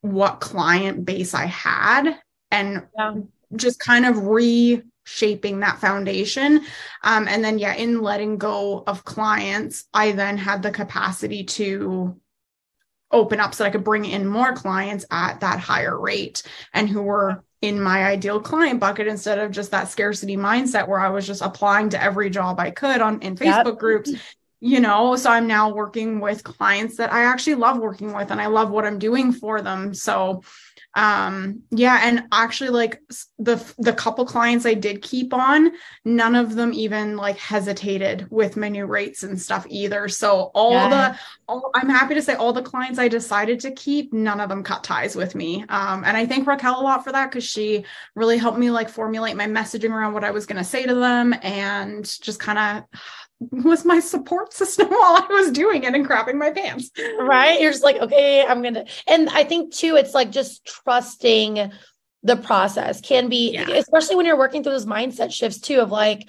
what 0.00 0.40
client 0.40 1.04
base 1.04 1.34
I 1.34 1.46
had 1.46 2.18
and 2.50 2.86
yeah. 2.98 3.14
just 3.54 3.78
kind 3.78 4.04
of 4.04 4.26
reshaping 4.26 5.60
that 5.60 5.78
foundation. 5.78 6.64
Um, 7.04 7.28
and 7.28 7.44
then, 7.44 7.58
yeah, 7.58 7.74
in 7.74 8.00
letting 8.00 8.38
go 8.38 8.82
of 8.86 9.04
clients, 9.04 9.84
I 9.94 10.12
then 10.12 10.36
had 10.38 10.62
the 10.62 10.70
capacity 10.72 11.44
to 11.44 12.18
open 13.12 13.40
up 13.40 13.54
so 13.54 13.64
I 13.64 13.70
could 13.70 13.84
bring 13.84 14.04
in 14.04 14.26
more 14.26 14.52
clients 14.52 15.04
at 15.10 15.40
that 15.40 15.58
higher 15.60 15.98
rate 15.98 16.42
and 16.72 16.88
who 16.88 17.02
were 17.02 17.44
in 17.60 17.80
my 17.80 18.04
ideal 18.04 18.40
client 18.40 18.80
bucket 18.80 19.06
instead 19.06 19.38
of 19.38 19.50
just 19.50 19.70
that 19.72 19.88
scarcity 19.88 20.36
mindset 20.36 20.88
where 20.88 21.00
I 21.00 21.10
was 21.10 21.26
just 21.26 21.42
applying 21.42 21.90
to 21.90 22.02
every 22.02 22.30
job 22.30 22.58
I 22.58 22.70
could 22.70 23.00
on 23.00 23.20
in 23.20 23.36
Facebook 23.36 23.66
yep. 23.66 23.78
groups 23.78 24.12
you 24.60 24.78
know 24.78 25.16
so 25.16 25.30
i'm 25.30 25.46
now 25.46 25.72
working 25.72 26.20
with 26.20 26.44
clients 26.44 26.96
that 26.96 27.10
i 27.12 27.22
actually 27.22 27.54
love 27.54 27.78
working 27.78 28.12
with 28.12 28.30
and 28.30 28.40
i 28.40 28.46
love 28.46 28.70
what 28.70 28.84
i'm 28.84 28.98
doing 28.98 29.32
for 29.32 29.62
them 29.62 29.94
so 29.94 30.42
um 30.96 31.62
yeah 31.70 32.00
and 32.02 32.24
actually 32.32 32.70
like 32.70 33.00
the 33.38 33.56
the 33.78 33.92
couple 33.92 34.24
clients 34.24 34.66
i 34.66 34.74
did 34.74 35.00
keep 35.02 35.32
on 35.32 35.70
none 36.04 36.34
of 36.34 36.56
them 36.56 36.72
even 36.72 37.16
like 37.16 37.36
hesitated 37.38 38.26
with 38.28 38.56
my 38.56 38.68
new 38.68 38.84
rates 38.86 39.22
and 39.22 39.40
stuff 39.40 39.64
either 39.68 40.08
so 40.08 40.50
all 40.52 40.72
yeah. 40.72 40.88
the 40.88 41.18
all, 41.46 41.70
i'm 41.76 41.88
happy 41.88 42.14
to 42.14 42.22
say 42.22 42.34
all 42.34 42.52
the 42.52 42.60
clients 42.60 42.98
i 42.98 43.06
decided 43.06 43.60
to 43.60 43.70
keep 43.70 44.12
none 44.12 44.40
of 44.40 44.48
them 44.48 44.64
cut 44.64 44.82
ties 44.82 45.14
with 45.14 45.36
me 45.36 45.64
um 45.68 46.02
and 46.04 46.16
i 46.16 46.26
thank 46.26 46.44
raquel 46.44 46.80
a 46.80 46.82
lot 46.82 47.04
for 47.04 47.12
that 47.12 47.30
because 47.30 47.44
she 47.44 47.84
really 48.16 48.36
helped 48.36 48.58
me 48.58 48.68
like 48.68 48.88
formulate 48.88 49.36
my 49.36 49.46
messaging 49.46 49.90
around 49.90 50.12
what 50.12 50.24
i 50.24 50.32
was 50.32 50.44
going 50.44 50.58
to 50.58 50.64
say 50.64 50.84
to 50.84 50.94
them 50.96 51.32
and 51.42 52.04
just 52.20 52.40
kind 52.40 52.58
of 52.58 53.00
was 53.40 53.84
my 53.84 54.00
support 54.00 54.52
system 54.52 54.88
while 54.90 55.16
I 55.16 55.26
was 55.30 55.50
doing 55.50 55.84
it 55.84 55.94
and 55.94 56.06
crapping 56.06 56.36
my 56.36 56.50
pants. 56.50 56.90
Right. 57.18 57.60
You're 57.60 57.72
just 57.72 57.84
like, 57.84 57.96
okay, 57.96 58.44
I'm 58.44 58.62
going 58.62 58.74
to. 58.74 58.86
And 59.06 59.28
I 59.30 59.44
think 59.44 59.74
too, 59.74 59.96
it's 59.96 60.14
like 60.14 60.30
just 60.30 60.64
trusting 60.64 61.72
the 62.22 62.36
process 62.36 63.00
can 63.00 63.28
be, 63.28 63.52
yeah. 63.52 63.70
especially 63.70 64.16
when 64.16 64.26
you're 64.26 64.36
working 64.36 64.62
through 64.62 64.72
those 64.72 64.86
mindset 64.86 65.32
shifts 65.32 65.60
too, 65.60 65.80
of 65.80 65.90
like, 65.90 66.28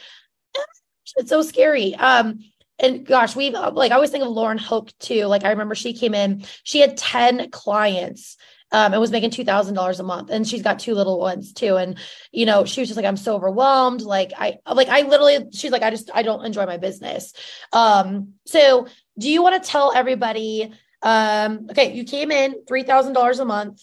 it's 1.17 1.29
so 1.29 1.41
scary. 1.41 1.93
Um, 1.95 2.39
and 2.79 3.05
gosh, 3.05 3.35
we've 3.35 3.53
like 3.53 3.91
I 3.91 3.95
always 3.95 4.09
think 4.09 4.23
of 4.23 4.31
Lauren 4.31 4.57
Hoke 4.57 4.91
too. 4.99 5.25
Like 5.25 5.43
I 5.43 5.51
remember 5.51 5.75
she 5.75 5.93
came 5.93 6.15
in, 6.15 6.45
she 6.63 6.79
had 6.79 6.97
10 6.97 7.51
clients 7.51 8.37
um, 8.71 8.93
and 8.93 9.01
was 9.01 9.11
making 9.11 9.31
two 9.31 9.43
thousand 9.43 9.75
dollars 9.75 9.99
a 9.99 10.03
month, 10.03 10.29
and 10.29 10.47
she's 10.47 10.61
got 10.61 10.79
two 10.79 10.93
little 10.93 11.19
ones 11.19 11.53
too. 11.53 11.77
And 11.77 11.97
you 12.31 12.45
know, 12.45 12.65
she 12.65 12.81
was 12.81 12.89
just 12.89 12.97
like, 12.97 13.05
I'm 13.05 13.17
so 13.17 13.35
overwhelmed. 13.35 14.01
Like 14.01 14.31
I, 14.37 14.59
like 14.71 14.87
I 14.87 15.01
literally, 15.01 15.49
she's 15.53 15.71
like, 15.71 15.83
I 15.83 15.89
just, 15.89 16.09
I 16.13 16.23
don't 16.23 16.45
enjoy 16.45 16.65
my 16.65 16.77
business. 16.77 17.33
Um, 17.73 18.33
so 18.45 18.87
do 19.17 19.29
you 19.29 19.43
want 19.43 19.61
to 19.61 19.69
tell 19.69 19.93
everybody? 19.93 20.71
Um, 21.01 21.67
okay, 21.71 21.93
you 21.93 22.03
came 22.03 22.31
in 22.31 22.65
three 22.67 22.83
thousand 22.83 23.13
dollars 23.13 23.39
a 23.39 23.45
month, 23.45 23.81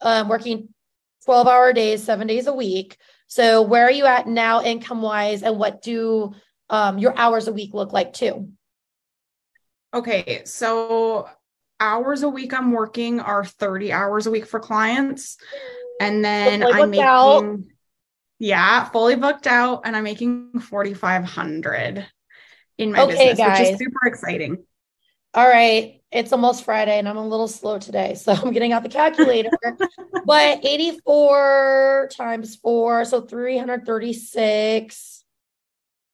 um, 0.00 0.28
working 0.28 0.68
twelve 1.24 1.46
hour 1.46 1.72
days, 1.72 2.02
seven 2.02 2.26
days 2.26 2.46
a 2.46 2.52
week. 2.52 2.96
So 3.28 3.62
where 3.62 3.84
are 3.84 3.90
you 3.90 4.06
at 4.06 4.28
now, 4.28 4.62
income 4.62 5.02
wise, 5.02 5.42
and 5.42 5.58
what 5.58 5.82
do 5.82 6.34
um, 6.70 6.98
your 6.98 7.16
hours 7.16 7.48
a 7.48 7.52
week 7.52 7.74
look 7.74 7.92
like 7.92 8.12
too? 8.12 8.50
Okay, 9.94 10.42
so 10.44 11.28
hours 11.80 12.22
a 12.22 12.28
week 12.28 12.54
I'm 12.54 12.72
working 12.72 13.20
are 13.20 13.44
30 13.44 13.92
hours 13.92 14.26
a 14.26 14.30
week 14.30 14.46
for 14.46 14.60
clients. 14.60 15.36
And 16.00 16.24
then 16.24 16.62
I'm 16.62 16.90
making, 16.90 17.04
out. 17.04 17.58
yeah, 18.38 18.88
fully 18.90 19.16
booked 19.16 19.46
out 19.46 19.82
and 19.84 19.96
I'm 19.96 20.04
making 20.04 20.60
4,500 20.60 22.06
in 22.78 22.92
my 22.92 23.02
okay, 23.02 23.12
business, 23.12 23.38
guys. 23.38 23.60
which 23.60 23.70
is 23.70 23.78
super 23.78 24.06
exciting. 24.06 24.64
All 25.34 25.46
right. 25.46 26.00
It's 26.12 26.32
almost 26.32 26.64
Friday 26.64 26.98
and 26.98 27.08
I'm 27.08 27.16
a 27.16 27.26
little 27.26 27.48
slow 27.48 27.78
today. 27.78 28.14
So 28.14 28.32
I'm 28.42 28.52
getting 28.52 28.72
out 28.72 28.82
the 28.82 28.88
calculator. 28.88 29.50
but 30.26 30.64
84 30.64 32.10
times 32.12 32.56
four, 32.56 33.04
so 33.04 33.22
336. 33.22 35.24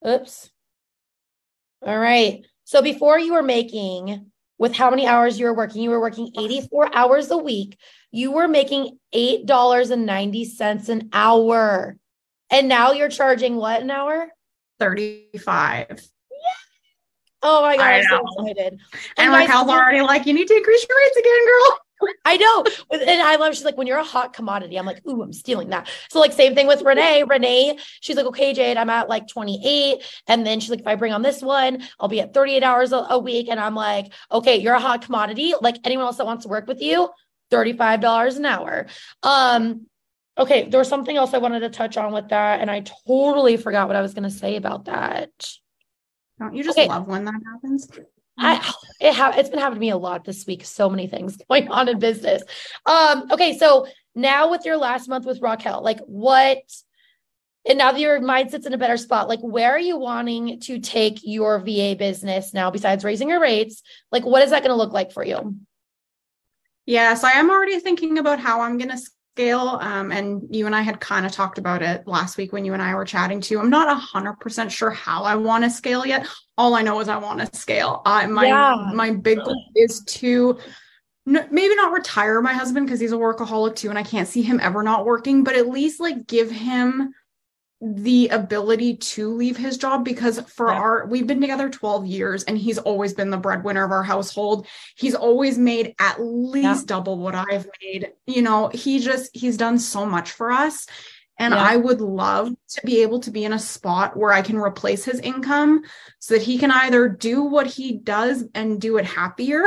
Oops. 0.05 0.49
All 1.85 1.97
right. 1.97 2.45
So 2.65 2.81
before 2.81 3.19
you 3.19 3.33
were 3.33 3.43
making 3.43 4.31
with 4.57 4.73
how 4.73 4.89
many 4.89 5.07
hours 5.07 5.39
you 5.39 5.45
were 5.45 5.53
working. 5.53 5.81
You 5.81 5.89
were 5.89 5.99
working 5.99 6.31
84 6.37 6.95
hours 6.95 7.31
a 7.31 7.37
week. 7.37 7.77
You 8.11 8.31
were 8.31 8.47
making 8.47 8.97
$8.90 9.13 10.89
an 10.89 11.09
hour. 11.13 11.97
And 12.49 12.69
now 12.69 12.91
you're 12.91 13.09
charging 13.09 13.55
what 13.55 13.81
an 13.81 13.91
hour? 13.91 14.29
35. 14.79 16.07
Oh 17.45 17.61
my 17.61 17.75
god, 17.75 17.85
I 17.85 17.97
am 17.97 18.03
so 18.09 18.23
excited. 18.39 18.79
And, 19.17 19.33
and 19.33 19.33
Raquel's 19.33 19.69
already 19.69 20.01
like, 20.01 20.25
you 20.25 20.33
need 20.33 20.47
to 20.47 20.55
increase 20.55 20.85
your 20.87 20.97
rates 20.97 21.17
again, 21.17 21.45
girl. 21.45 21.79
I 22.25 22.37
know. 22.37 22.65
And 22.91 23.21
I 23.21 23.35
love, 23.35 23.55
she's 23.55 23.65
like, 23.65 23.77
when 23.77 23.87
you're 23.87 23.97
a 23.97 24.03
hot 24.03 24.33
commodity, 24.33 24.77
I'm 24.77 24.85
like, 24.85 25.05
ooh, 25.07 25.21
I'm 25.21 25.33
stealing 25.33 25.69
that. 25.69 25.89
So, 26.09 26.19
like, 26.19 26.31
same 26.33 26.55
thing 26.55 26.67
with 26.67 26.81
Renee. 26.81 27.23
Renee, 27.23 27.77
she's 28.01 28.15
like, 28.15 28.25
okay, 28.27 28.53
Jade, 28.53 28.77
I'm 28.77 28.89
at 28.89 29.09
like 29.09 29.27
28. 29.27 30.03
And 30.27 30.45
then 30.45 30.59
she's 30.59 30.69
like, 30.69 30.79
if 30.79 30.87
I 30.87 30.95
bring 30.95 31.13
on 31.13 31.21
this 31.21 31.41
one, 31.41 31.83
I'll 31.99 32.07
be 32.07 32.21
at 32.21 32.33
38 32.33 32.63
hours 32.63 32.91
a, 32.91 33.05
a 33.09 33.19
week. 33.19 33.47
And 33.49 33.59
I'm 33.59 33.75
like, 33.75 34.11
okay, 34.31 34.57
you're 34.57 34.75
a 34.75 34.79
hot 34.79 35.03
commodity. 35.03 35.53
Like 35.61 35.77
anyone 35.83 36.05
else 36.05 36.17
that 36.17 36.25
wants 36.25 36.43
to 36.43 36.49
work 36.49 36.67
with 36.67 36.81
you, 36.81 37.09
$35 37.51 38.37
an 38.37 38.45
hour. 38.45 38.87
Um, 39.21 39.87
okay, 40.37 40.69
there 40.69 40.79
was 40.79 40.87
something 40.87 41.15
else 41.15 41.33
I 41.33 41.37
wanted 41.37 41.61
to 41.61 41.69
touch 41.69 41.97
on 41.97 42.13
with 42.13 42.29
that. 42.29 42.61
And 42.61 42.71
I 42.71 42.83
totally 43.07 43.57
forgot 43.57 43.87
what 43.87 43.95
I 43.95 44.01
was 44.01 44.13
going 44.13 44.23
to 44.23 44.31
say 44.31 44.55
about 44.55 44.85
that. 44.85 45.29
Don't 46.39 46.55
you 46.55 46.63
just 46.63 46.77
okay. 46.77 46.87
love 46.87 47.07
when 47.07 47.25
that 47.25 47.41
happens? 47.53 47.87
I 48.37 48.55
it 48.99 49.13
ha- 49.13 49.33
it's 49.37 49.49
been 49.49 49.59
happening 49.59 49.79
to 49.79 49.79
me 49.81 49.89
a 49.89 49.97
lot 49.97 50.25
this 50.25 50.45
week. 50.45 50.65
So 50.65 50.89
many 50.89 51.07
things 51.07 51.37
going 51.49 51.69
on 51.69 51.89
in 51.89 51.99
business. 51.99 52.43
Um, 52.85 53.31
okay, 53.31 53.57
so 53.57 53.87
now 54.15 54.49
with 54.49 54.65
your 54.65 54.77
last 54.77 55.07
month 55.07 55.25
with 55.25 55.41
Raquel, 55.41 55.83
like 55.83 55.99
what 56.01 56.61
and 57.67 57.77
now 57.77 57.93
that 57.93 58.01
your 58.01 58.19
mindset's 58.19 58.65
in 58.65 58.73
a 58.73 58.77
better 58.77 58.97
spot, 58.97 59.29
like 59.29 59.39
where 59.39 59.71
are 59.71 59.79
you 59.79 59.97
wanting 59.97 60.59
to 60.61 60.79
take 60.79 61.19
your 61.23 61.59
VA 61.59 61.95
business 61.97 62.53
now 62.53 62.69
besides 62.69 63.05
raising 63.05 63.29
your 63.29 63.39
rates? 63.39 63.81
Like 64.11 64.25
what 64.25 64.43
is 64.43 64.49
that 64.49 64.63
going 64.63 64.71
to 64.71 64.75
look 64.75 64.91
like 64.91 65.13
for 65.13 65.23
you? 65.23 65.55
Yeah, 66.85 67.13
so 67.13 67.27
I 67.27 67.31
am 67.31 67.49
already 67.49 67.79
thinking 67.79 68.17
about 68.17 68.41
how 68.41 68.61
I'm 68.61 68.77
going 68.77 68.89
to 68.89 69.01
scale. 69.33 69.79
Um, 69.81 70.11
and 70.11 70.43
you 70.51 70.67
and 70.67 70.75
I 70.75 70.81
had 70.81 70.99
kind 70.99 71.25
of 71.25 71.31
talked 71.31 71.57
about 71.57 71.81
it 71.81 72.07
last 72.07 72.37
week 72.37 72.53
when 72.53 72.65
you 72.65 72.73
and 72.73 72.81
I 72.81 72.93
were 72.93 73.05
chatting 73.05 73.41
too. 73.41 73.59
I'm 73.59 73.69
not 73.69 73.89
a 73.89 73.95
hundred 73.95 74.33
percent 74.33 74.71
sure 74.71 74.91
how 74.91 75.23
I 75.23 75.35
want 75.35 75.63
to 75.63 75.71
scale 75.71 76.05
yet. 76.05 76.27
All 76.55 76.75
I 76.75 76.83
know 76.83 76.99
is 76.99 77.09
I 77.09 77.17
want 77.17 77.39
to 77.39 77.59
scale. 77.59 78.03
I 78.05 78.27
my 78.27 78.47
yeah. 78.47 78.91
my 78.93 79.11
big 79.11 79.39
goal 79.39 79.71
is 79.75 80.03
to 80.05 80.59
maybe 81.25 81.75
not 81.75 81.93
retire 81.93 82.41
my 82.41 82.53
husband 82.53 82.85
because 82.85 82.99
he's 82.99 83.11
a 83.11 83.17
workaholic 83.17 83.75
too, 83.75 83.89
and 83.89 83.97
I 83.97 84.03
can't 84.03 84.27
see 84.27 84.43
him 84.43 84.59
ever 84.61 84.83
not 84.83 85.05
working, 85.05 85.43
but 85.43 85.55
at 85.55 85.67
least 85.67 85.99
like 85.99 86.27
give 86.27 86.51
him 86.51 87.11
the 87.85 88.29
ability 88.29 88.95
to 88.95 89.33
leave 89.33 89.57
his 89.57 89.77
job 89.77 90.05
because 90.05 90.39
for 90.41 90.69
yeah. 90.69 90.77
our 90.77 91.05
we've 91.05 91.27
been 91.27 91.41
together 91.41 91.69
12 91.69 92.05
years 92.05 92.45
and 92.45 92.57
he's 92.57 92.77
always 92.77 93.13
been 93.13 93.29
the 93.29 93.37
breadwinner 93.37 93.83
of 93.83 93.91
our 93.91 94.03
household 94.03 94.65
he's 94.95 95.15
always 95.15 95.57
made 95.57 95.93
at 95.99 96.21
least 96.21 96.63
yeah. 96.63 96.81
double 96.85 97.17
what 97.17 97.35
i've 97.35 97.67
made 97.81 98.13
you 98.25 98.41
know 98.41 98.69
he 98.69 98.99
just 98.99 99.35
he's 99.35 99.57
done 99.57 99.77
so 99.77 100.05
much 100.05 100.31
for 100.31 100.49
us 100.49 100.87
and 101.39 101.53
yeah. 101.53 101.59
i 101.61 101.75
would 101.75 101.99
love 101.99 102.49
to 102.69 102.79
be 102.85 103.01
able 103.01 103.19
to 103.19 103.31
be 103.31 103.43
in 103.43 103.51
a 103.51 103.59
spot 103.59 104.15
where 104.15 104.31
i 104.31 104.41
can 104.41 104.57
replace 104.57 105.03
his 105.03 105.19
income 105.19 105.83
so 106.19 106.35
that 106.35 106.43
he 106.43 106.57
can 106.57 106.71
either 106.71 107.09
do 107.09 107.43
what 107.43 107.67
he 107.67 107.97
does 107.97 108.45
and 108.55 108.79
do 108.79 108.95
it 108.95 109.03
happier 109.03 109.65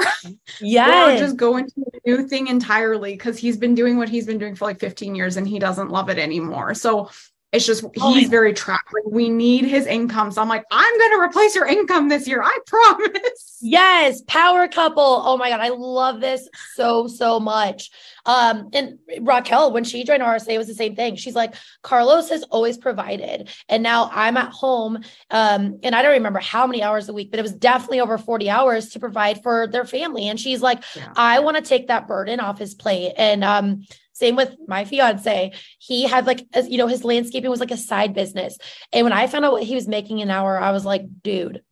yeah 0.58 1.12
or 1.14 1.18
just 1.18 1.36
go 1.36 1.58
into 1.58 1.84
a 1.92 2.08
new 2.08 2.26
thing 2.26 2.46
entirely 2.46 3.12
because 3.12 3.36
he's 3.36 3.58
been 3.58 3.74
doing 3.74 3.98
what 3.98 4.08
he's 4.08 4.26
been 4.26 4.38
doing 4.38 4.54
for 4.54 4.64
like 4.64 4.80
15 4.80 5.14
years 5.14 5.36
and 5.36 5.46
he 5.46 5.58
doesn't 5.58 5.90
love 5.90 6.08
it 6.08 6.18
anymore 6.18 6.72
so 6.72 7.10
it's 7.56 7.64
just 7.66 7.84
oh, 8.00 8.14
he's 8.14 8.28
very 8.28 8.52
trapped. 8.52 8.92
Like 8.92 9.04
we 9.06 9.30
need 9.30 9.64
his 9.64 9.86
income. 9.86 10.30
So 10.30 10.42
I'm 10.42 10.48
like, 10.48 10.64
I'm 10.70 10.98
gonna 10.98 11.22
replace 11.22 11.54
your 11.54 11.66
income 11.66 12.08
this 12.08 12.28
year. 12.28 12.42
I 12.42 12.58
promise. 12.66 13.58
Yes, 13.62 14.20
power 14.26 14.68
couple. 14.68 15.02
Oh 15.02 15.38
my 15.38 15.48
god, 15.48 15.60
I 15.60 15.70
love 15.70 16.20
this 16.20 16.48
so 16.74 17.08
so 17.08 17.40
much. 17.40 17.90
Um, 18.26 18.68
and 18.72 18.98
Raquel, 19.20 19.72
when 19.72 19.84
she 19.84 20.04
joined 20.04 20.22
RSA, 20.22 20.50
it 20.50 20.58
was 20.58 20.66
the 20.66 20.74
same 20.74 20.96
thing. 20.96 21.16
She's 21.16 21.34
like, 21.34 21.54
Carlos 21.82 22.28
has 22.28 22.42
always 22.44 22.76
provided, 22.76 23.48
and 23.68 23.82
now 23.82 24.10
I'm 24.12 24.36
at 24.36 24.52
home. 24.52 24.98
Um, 25.30 25.78
and 25.82 25.94
I 25.94 26.02
don't 26.02 26.12
remember 26.12 26.40
how 26.40 26.66
many 26.66 26.82
hours 26.82 27.08
a 27.08 27.14
week, 27.14 27.30
but 27.30 27.38
it 27.40 27.42
was 27.42 27.54
definitely 27.54 28.00
over 28.00 28.18
40 28.18 28.50
hours 28.50 28.90
to 28.90 29.00
provide 29.00 29.42
for 29.42 29.66
their 29.66 29.86
family. 29.86 30.28
And 30.28 30.38
she's 30.38 30.60
like, 30.60 30.82
yeah. 30.94 31.12
I 31.16 31.40
want 31.40 31.56
to 31.56 31.62
take 31.62 31.88
that 31.88 32.06
burden 32.06 32.40
off 32.40 32.58
his 32.58 32.74
plate. 32.74 33.14
And 33.16 33.42
um, 33.42 33.86
same 34.16 34.34
with 34.34 34.56
my 34.66 34.86
fiance. 34.86 35.52
He 35.78 36.06
had 36.06 36.26
like, 36.26 36.46
you 36.68 36.78
know, 36.78 36.86
his 36.86 37.04
landscaping 37.04 37.50
was 37.50 37.60
like 37.60 37.70
a 37.70 37.76
side 37.76 38.14
business. 38.14 38.56
And 38.90 39.04
when 39.04 39.12
I 39.12 39.26
found 39.26 39.44
out 39.44 39.52
what 39.52 39.62
he 39.62 39.74
was 39.74 39.86
making 39.86 40.22
an 40.22 40.30
hour, 40.30 40.58
I 40.58 40.72
was 40.72 40.86
like, 40.86 41.02
dude, 41.22 41.62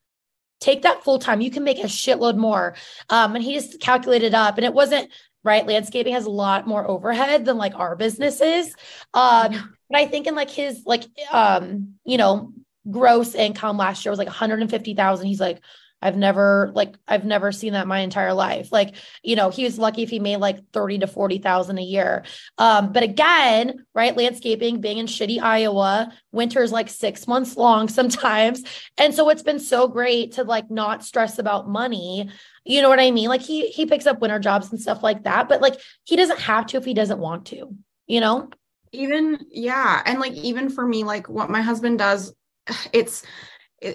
take 0.60 0.82
that 0.82 1.04
full 1.04 1.18
time. 1.18 1.40
You 1.40 1.50
can 1.50 1.64
make 1.64 1.78
a 1.78 1.84
shitload 1.84 2.36
more. 2.36 2.76
Um, 3.08 3.34
and 3.34 3.42
he 3.42 3.54
just 3.54 3.80
calculated 3.80 4.34
up 4.34 4.58
and 4.58 4.64
it 4.66 4.74
wasn't 4.74 5.10
right. 5.42 5.66
Landscaping 5.66 6.12
has 6.12 6.26
a 6.26 6.30
lot 6.30 6.66
more 6.66 6.86
overhead 6.86 7.46
than 7.46 7.56
like 7.56 7.76
our 7.76 7.96
businesses. 7.96 8.74
Um, 9.14 9.76
but 9.88 9.98
I 9.98 10.04
think 10.04 10.26
in 10.26 10.34
like 10.34 10.50
his 10.50 10.82
like 10.84 11.04
um, 11.32 11.94
you 12.04 12.18
know, 12.18 12.52
gross 12.90 13.34
income 13.34 13.78
last 13.78 14.04
year 14.04 14.12
was 14.12 14.18
like 14.18 14.28
150,000. 14.28 15.26
He's 15.26 15.40
like, 15.40 15.62
I've 16.04 16.18
never 16.18 16.70
like 16.74 16.94
I've 17.08 17.24
never 17.24 17.50
seen 17.50 17.72
that 17.72 17.86
my 17.86 18.00
entire 18.00 18.34
life. 18.34 18.70
Like, 18.70 18.94
you 19.22 19.36
know, 19.36 19.48
he 19.48 19.64
was 19.64 19.78
lucky 19.78 20.02
if 20.02 20.10
he 20.10 20.20
made 20.20 20.36
like 20.36 20.58
30 20.72 20.98
to 20.98 21.06
40,000 21.06 21.78
a 21.78 21.82
year. 21.82 22.24
Um, 22.58 22.92
but 22.92 23.02
again, 23.02 23.86
right, 23.94 24.14
landscaping 24.14 24.82
being 24.82 24.98
in 24.98 25.06
shitty 25.06 25.40
Iowa, 25.40 26.12
winter's 26.30 26.70
like 26.70 26.90
6 26.90 27.26
months 27.26 27.56
long 27.56 27.88
sometimes. 28.00 28.62
And 28.98 29.14
so 29.14 29.30
it's 29.30 29.42
been 29.42 29.58
so 29.58 29.88
great 29.88 30.32
to 30.32 30.44
like 30.44 30.70
not 30.70 31.02
stress 31.02 31.38
about 31.38 31.70
money. 31.70 32.28
You 32.66 32.82
know 32.82 32.90
what 32.90 33.00
I 33.00 33.10
mean? 33.10 33.30
Like 33.30 33.42
he 33.42 33.68
he 33.68 33.86
picks 33.86 34.06
up 34.06 34.20
winter 34.20 34.38
jobs 34.38 34.70
and 34.70 34.80
stuff 34.80 35.02
like 35.02 35.24
that, 35.24 35.48
but 35.48 35.62
like 35.62 35.80
he 36.04 36.16
doesn't 36.16 36.40
have 36.40 36.66
to 36.66 36.76
if 36.76 36.84
he 36.84 36.92
doesn't 36.92 37.18
want 37.18 37.46
to, 37.46 37.74
you 38.06 38.20
know? 38.20 38.50
Even 38.92 39.38
yeah, 39.50 40.02
and 40.04 40.20
like 40.20 40.34
even 40.34 40.68
for 40.68 40.86
me 40.86 41.02
like 41.02 41.30
what 41.30 41.48
my 41.48 41.62
husband 41.62 41.98
does 41.98 42.34
it's 42.92 43.24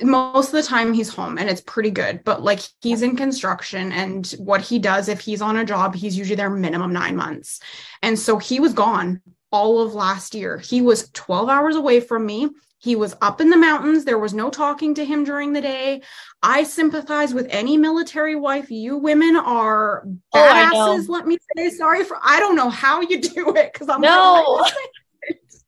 most 0.01 0.47
of 0.47 0.53
the 0.53 0.63
time 0.63 0.93
he's 0.93 1.09
home 1.09 1.37
and 1.37 1.49
it's 1.49 1.61
pretty 1.61 1.91
good 1.91 2.23
but 2.23 2.43
like 2.43 2.59
he's 2.81 3.01
in 3.01 3.15
construction 3.15 3.91
and 3.91 4.35
what 4.39 4.61
he 4.61 4.79
does 4.79 5.07
if 5.07 5.19
he's 5.19 5.41
on 5.41 5.57
a 5.57 5.65
job 5.65 5.95
he's 5.95 6.17
usually 6.17 6.35
there 6.35 6.49
minimum 6.49 6.93
9 6.93 7.15
months. 7.15 7.59
And 8.01 8.17
so 8.17 8.37
he 8.37 8.59
was 8.59 8.73
gone 8.73 9.21
all 9.51 9.81
of 9.81 9.93
last 9.93 10.35
year. 10.35 10.57
He 10.57 10.81
was 10.81 11.09
12 11.13 11.49
hours 11.49 11.75
away 11.75 11.99
from 11.99 12.25
me. 12.25 12.49
He 12.81 12.95
was 12.95 13.15
up 13.21 13.41
in 13.41 13.49
the 13.49 13.57
mountains. 13.57 14.05
There 14.05 14.19
was 14.19 14.33
no 14.33 14.49
talking 14.49 14.93
to 14.95 15.03
him 15.03 15.25
during 15.25 15.51
the 15.51 15.59
day. 15.59 16.01
I 16.41 16.63
sympathize 16.63 17.33
with 17.33 17.47
any 17.49 17.75
military 17.75 18.35
wife. 18.35 18.71
You 18.71 18.97
women 18.97 19.35
are 19.35 20.05
oh, 20.05 20.37
badasses 20.37 20.71
oh, 20.71 21.05
let 21.09 21.27
me 21.27 21.37
say. 21.57 21.69
Sorry 21.71 22.03
for 22.05 22.17
i 22.23 22.39
don't 22.39 22.55
know 22.55 22.69
how 22.69 23.01
you 23.01 23.19
do 23.21 23.53
it 23.55 23.73
because 23.73 23.89
i'm 23.89 24.01
no. 24.01 24.59
like, 24.61 24.73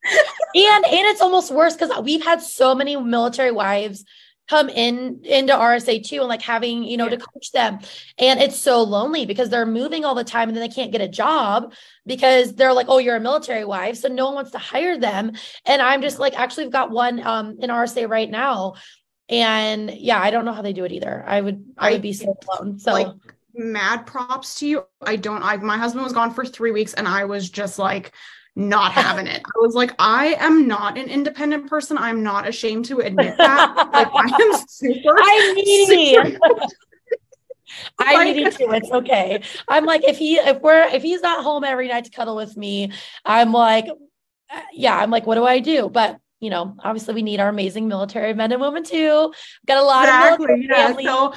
and 0.03 0.85
and 0.85 1.07
it's 1.07 1.21
almost 1.21 1.51
worse 1.51 1.75
because 1.75 1.91
we've 2.03 2.23
had 2.23 2.41
so 2.41 2.73
many 2.73 2.95
military 2.95 3.51
wives 3.51 4.03
come 4.51 4.67
in 4.67 5.21
into 5.23 5.53
RSA 5.53 6.05
too 6.05 6.19
and 6.19 6.27
like 6.27 6.41
having, 6.41 6.83
you 6.83 6.97
know, 6.97 7.05
yeah. 7.05 7.11
to 7.11 7.17
coach 7.17 7.53
them. 7.53 7.79
And 8.17 8.41
it's 8.41 8.59
so 8.59 8.83
lonely 8.83 9.25
because 9.25 9.49
they're 9.49 9.65
moving 9.65 10.03
all 10.03 10.13
the 10.13 10.25
time 10.25 10.49
and 10.49 10.57
then 10.57 10.67
they 10.67 10.73
can't 10.73 10.91
get 10.91 10.99
a 10.99 11.07
job 11.07 11.73
because 12.05 12.53
they're 12.55 12.73
like, 12.73 12.87
oh, 12.89 12.97
you're 12.97 13.15
a 13.15 13.21
military 13.21 13.63
wife. 13.63 13.95
So 13.95 14.09
no 14.09 14.25
one 14.25 14.35
wants 14.35 14.51
to 14.51 14.57
hire 14.57 14.99
them. 14.99 15.31
And 15.65 15.81
I'm 15.81 16.01
just 16.01 16.19
like, 16.19 16.37
actually, 16.37 16.65
we've 16.65 16.73
got 16.73 16.91
one 16.91 17.25
um 17.25 17.57
in 17.61 17.69
RSA 17.69 18.09
right 18.09 18.29
now. 18.29 18.73
And 19.29 19.89
yeah, 19.89 20.21
I 20.21 20.31
don't 20.31 20.43
know 20.43 20.53
how 20.53 20.61
they 20.61 20.73
do 20.73 20.83
it 20.83 20.91
either. 20.91 21.23
I 21.25 21.39
would 21.39 21.63
I 21.77 21.93
would 21.93 22.01
be 22.01 22.11
so 22.11 22.35
alone. 22.49 22.77
So 22.77 22.91
like 22.91 23.07
mad 23.55 24.05
props 24.05 24.59
to 24.59 24.67
you. 24.67 24.85
I 25.01 25.15
don't 25.15 25.43
I 25.43 25.55
my 25.57 25.77
husband 25.77 26.03
was 26.03 26.11
gone 26.11 26.33
for 26.33 26.43
three 26.43 26.71
weeks 26.71 26.93
and 26.93 27.07
I 27.07 27.23
was 27.23 27.49
just 27.49 27.79
like 27.79 28.11
not 28.55 28.91
having 28.93 29.27
it. 29.27 29.41
I 29.45 29.59
was 29.59 29.75
like, 29.75 29.93
I 29.99 30.35
am 30.39 30.67
not 30.67 30.97
an 30.97 31.09
independent 31.09 31.67
person. 31.67 31.97
I'm 31.97 32.23
not 32.23 32.47
ashamed 32.47 32.85
to 32.85 32.99
admit 32.99 33.37
that. 33.37 33.89
like 33.93 34.07
I 34.13 34.41
am 34.41 34.65
super. 34.67 35.15
I 35.17 35.53
need. 35.55 36.39
I 37.99 38.15
like, 38.15 38.35
need 38.35 38.51
to. 38.51 38.71
It's 38.71 38.91
okay. 38.91 39.41
I'm 39.67 39.85
like, 39.85 40.03
if 40.03 40.17
he, 40.17 40.35
if 40.35 40.61
we're, 40.61 40.83
if 40.87 41.01
he's 41.01 41.21
not 41.21 41.43
home 41.43 41.63
every 41.63 41.87
night 41.87 42.03
to 42.05 42.11
cuddle 42.11 42.35
with 42.35 42.57
me, 42.57 42.91
I'm 43.23 43.53
like, 43.53 43.87
uh, 43.87 44.61
yeah, 44.73 44.97
I'm 44.97 45.09
like, 45.09 45.25
what 45.25 45.35
do 45.35 45.45
I 45.45 45.59
do? 45.59 45.89
But 45.89 46.19
you 46.41 46.49
know, 46.49 46.75
obviously 46.83 47.13
we 47.13 47.21
need 47.21 47.39
our 47.39 47.49
amazing 47.49 47.87
military 47.87 48.33
men 48.33 48.51
and 48.51 48.59
women 48.59 48.83
too. 48.83 49.31
Got 49.67 49.77
a 49.77 49.83
lot 49.83 50.03
exactly, 50.03 50.33
of 50.33 50.39
military 50.49 50.67
yeah. 50.67 50.87
families. 50.87 51.05
So 51.07 51.33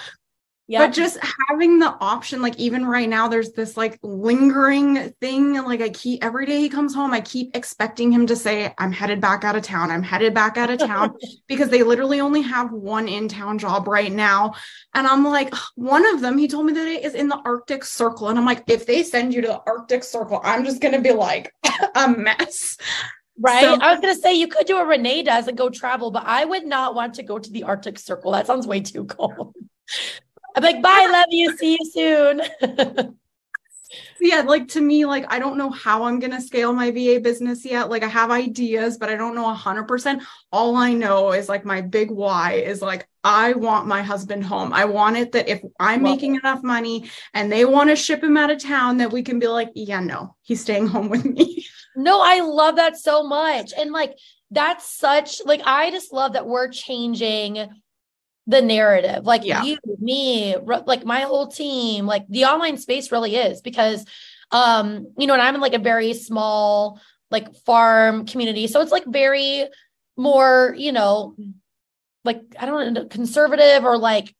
yeah. 0.66 0.87
But 0.87 0.94
just 0.94 1.18
having 1.50 1.79
the 1.79 1.94
option, 2.00 2.40
like 2.40 2.59
even 2.59 2.87
right 2.87 3.09
now, 3.09 3.29
there's 3.29 3.53
this 3.53 3.77
like 3.77 3.98
lingering 4.03 5.11
thing. 5.20 5.62
Like 5.62 5.83
I 5.83 5.90
keep 5.90 6.24
every 6.24 6.46
day 6.46 6.59
he 6.59 6.70
comes 6.70 6.94
home, 6.94 7.12
I 7.12 7.20
keep 7.20 7.55
expecting 7.55 8.11
him 8.11 8.27
to 8.29 8.35
say, 8.35 8.72
I'm 8.79 8.90
headed 8.90 9.20
back 9.20 9.44
out 9.44 9.57
of 9.57 9.62
town. 9.62 9.90
I'm 9.90 10.03
headed 10.03 10.33
back 10.33 10.57
out 10.57 10.70
of 10.70 10.79
town 10.79 11.16
because 11.48 11.68
they 11.68 11.83
literally 11.83 12.20
only 12.20 12.40
have 12.40 12.72
one 12.72 13.09
in 13.09 13.29
town 13.29 13.59
job 13.59 13.87
right 13.87 14.11
now. 14.11 14.55
And 14.94 15.07
I'm 15.07 15.22
like, 15.22 15.53
one 15.74 16.07
of 16.14 16.22
them, 16.22 16.38
he 16.38 16.48
told 16.48 16.64
me 16.64 16.72
that 16.72 16.87
it 16.87 17.05
is 17.05 17.14
in 17.14 17.29
the 17.29 17.40
Arctic 17.44 17.85
Circle. 17.85 18.31
And 18.31 18.38
I'm 18.38 18.46
like, 18.46 18.64
if 18.66 18.87
they 18.87 19.03
send 19.03 19.35
you 19.35 19.42
to 19.42 19.48
the 19.48 19.62
Arctic 19.66 20.03
Circle, 20.03 20.40
I'm 20.42 20.64
just 20.64 20.81
going 20.81 20.94
to 20.94 21.00
be 21.03 21.12
like 21.12 21.53
a 21.94 22.09
mess. 22.09 22.79
Right. 23.38 23.61
So, 23.64 23.74
I 23.74 23.90
was 23.92 24.00
going 24.00 24.14
to 24.14 24.20
say 24.20 24.33
you 24.33 24.48
could 24.48 24.66
do 24.66 24.77
what 24.77 24.87
Renee 24.87 25.24
does 25.24 25.46
and 25.46 25.59
go 25.59 25.68
travel, 25.68 26.11
but 26.11 26.24
I 26.24 26.46
would 26.46 26.64
not 26.64 26.94
want 26.94 27.14
to 27.16 27.22
go 27.22 27.38
to 27.38 27.50
the 27.50 27.64
Arctic 27.64 27.98
Circle. 27.98 28.33
That 28.33 28.46
sounds 28.46 28.66
way 28.66 28.81
too 28.81 29.05
cold. 29.05 29.55
I'm 30.55 30.62
like, 30.62 30.83
bye, 30.83 31.09
love 31.11 31.27
you. 31.31 31.57
See 31.57 31.79
you 31.81 31.90
soon. 31.90 33.17
yeah, 34.21 34.40
like 34.40 34.69
to 34.69 34.81
me, 34.81 35.05
like 35.05 35.31
I 35.33 35.38
don't 35.38 35.59
know 35.59 35.71
how 35.71 36.05
I'm 36.05 36.19
gonna 36.19 36.40
scale 36.40 36.73
my 36.73 36.90
VA 36.90 37.21
business 37.21 37.64
yet. 37.64 37.90
Like 37.90 38.03
I 38.03 38.09
have 38.09 38.31
ideas, 38.31 38.97
but 38.97 39.09
I 39.11 39.17
don't 39.17 39.35
know 39.35 39.49
a 39.51 39.55
hundred 39.55 39.85
percent. 39.85 40.23
All 40.53 40.77
I 40.77 40.93
know 40.93 41.33
is 41.33 41.49
like 41.49 41.64
my 41.64 41.81
big 41.81 42.11
why 42.11 42.55
is 42.55 42.81
like 42.81 43.07
I 43.23 43.53
want 43.55 43.87
my 43.87 44.03
husband 44.03 44.45
home. 44.45 44.73
I 44.73 44.85
want 44.85 45.17
it 45.17 45.33
that 45.33 45.49
if 45.49 45.62
I'm 45.79 46.03
making 46.03 46.37
enough 46.37 46.62
money 46.62 47.11
and 47.33 47.51
they 47.51 47.64
want 47.64 47.90
to 47.90 47.97
ship 47.97 48.23
him 48.23 48.37
out 48.37 48.51
of 48.51 48.62
town, 48.62 48.99
that 48.99 49.12
we 49.12 49.23
can 49.23 49.38
be 49.38 49.49
like, 49.49 49.71
yeah, 49.75 50.01
no, 50.01 50.37
he's 50.43 50.61
staying 50.61 50.87
home 50.87 51.09
with 51.09 51.25
me. 51.25 51.67
No, 51.97 52.21
I 52.21 52.40
love 52.40 52.75
that 52.75 52.97
so 52.97 53.23
much. 53.23 53.73
And 53.79 53.93
like 53.93 54.19
that's 54.51 54.99
such 54.99 55.40
like 55.45 55.61
I 55.64 55.93
just 55.93 56.12
love 56.12 56.33
that 56.33 56.45
we're 56.45 56.69
changing 56.69 57.69
the 58.47 58.61
narrative 58.61 59.25
like 59.25 59.43
yeah. 59.45 59.63
you 59.63 59.79
me 60.01 60.55
like 60.57 61.05
my 61.05 61.21
whole 61.21 61.47
team 61.47 62.05
like 62.05 62.27
the 62.29 62.45
online 62.45 62.77
space 62.77 63.11
really 63.11 63.37
is 63.37 63.63
because 63.63 64.05
um 64.51 65.07
you 65.17 65.27
know 65.27 65.33
and 65.33 65.43
i'm 65.43 65.55
in 65.55 65.63
like 65.63 65.73
a 65.73 65.79
very 65.79 66.13
small 66.13 67.01
like 67.35 67.55
farm 67.67 68.27
community. 68.27 68.67
So 68.69 68.81
it's 68.81 68.93
like 68.93 69.05
very 69.07 69.67
more 70.17 70.75
you 70.79 70.93
know 70.93 71.35
like 72.25 72.41
i 72.61 72.65
don't 72.65 72.95
know 72.95 73.05
conservative 73.07 73.85
or 73.85 73.99
like 73.99 74.33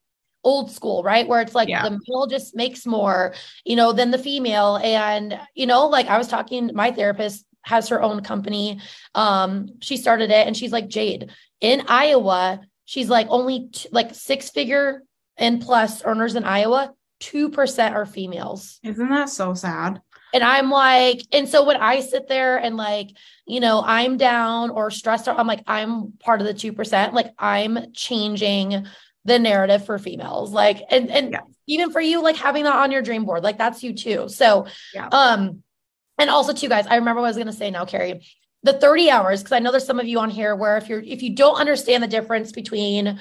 old 0.45 0.71
school 0.71 1.03
right? 1.03 1.27
Where 1.27 1.41
it's 1.41 1.55
like 1.55 1.69
yeah. 1.69 1.83
the 1.83 1.99
male 2.07 2.27
just 2.27 2.55
makes 2.55 2.87
more 2.87 3.35
you 3.65 3.77
know 3.77 3.93
than 3.93 4.11
the 4.11 4.19
female. 4.19 4.77
And 4.77 5.39
you 5.55 5.67
know 5.67 5.89
like 5.89 6.07
i 6.07 6.17
was 6.17 6.29
talking 6.29 6.71
my 6.75 6.93
therapist 6.93 7.45
has 7.63 7.89
her 7.89 8.01
own 8.01 8.23
company. 8.23 8.81
Um 9.15 9.71
she 9.81 9.97
started 9.97 10.31
it 10.31 10.47
and 10.47 10.57
she's 10.57 10.73
like 10.73 10.89
jade. 10.89 11.31
In 11.61 11.83
iowa 11.89 12.61
She's 12.85 13.09
like 13.09 13.27
only 13.31 13.69
t- 13.73 13.89
like 13.93 14.15
six 14.15 14.51
figure 14.51 15.03
and 15.37 15.61
plus 15.61 16.05
earners 16.05 16.37
in 16.37 16.45
Iowa, 16.45 16.93
2% 17.21 17.93
are 17.93 18.07
females. 18.07 18.79
Isn't 18.83 19.09
that 19.09 19.29
so 19.29 19.55
sad? 19.55 20.01
And 20.33 20.43
I'm 20.43 20.69
like, 20.69 21.23
and 21.33 21.49
so 21.49 21.65
when 21.65 21.77
I 21.77 22.01
sit 22.01 22.27
there 22.27 22.57
and 22.57 22.77
like, 22.77 23.11
you 23.47 23.61
know, 23.61 23.83
I'm 23.85 24.17
down 24.17 24.71
or 24.71 24.91
stressed 24.91 25.29
out, 25.29 25.39
I'm 25.39 25.47
like, 25.47 25.63
I'm 25.67 26.13
part 26.19 26.41
of 26.41 26.47
the 26.47 26.55
2%. 26.55 27.13
Like 27.13 27.33
I'm 27.39 27.93
changing 27.93 28.87
the 29.25 29.39
narrative 29.39 29.87
for 29.87 29.99
females. 29.99 30.53
Like, 30.53 30.83
and 30.91 31.11
and 31.11 31.31
yeah. 31.31 31.41
even 31.67 31.93
for 31.93 32.01
you, 32.01 32.21
like 32.21 32.37
having 32.37 32.65
that 32.65 32.75
on 32.75 32.91
your 32.91 33.01
dream 33.01 33.25
board, 33.25 33.43
like 33.43 33.59
that's 33.59 33.83
you 33.83 33.95
too. 33.95 34.29
So 34.29 34.67
yeah. 34.93 35.09
um, 35.09 35.63
and 36.19 36.31
also 36.31 36.53
too, 36.53 36.69
guys, 36.69 36.87
I 36.87 36.97
remember 36.97 37.21
what 37.21 37.29
I 37.29 37.31
was 37.31 37.39
gonna 37.39 37.53
say 37.53 37.71
now, 37.71 37.85
Keri. 37.85 38.27
The 38.65 38.73
30 38.73 39.11
hours, 39.11 39.43
because 39.43 39.53
I 39.53 39.59
know 39.61 39.71
there's 39.71 39.87
some 39.87 40.01
of 40.01 40.07
you 40.07 40.19
on 40.19 40.31
here 40.31 40.57
where 40.57 40.77
if 40.79 40.89
you're 40.89 41.01
if 41.01 41.23
you 41.23 41.35
don't 41.35 41.61
understand 41.61 42.03
the 42.03 42.09
difference 42.09 42.51
between 42.51 43.21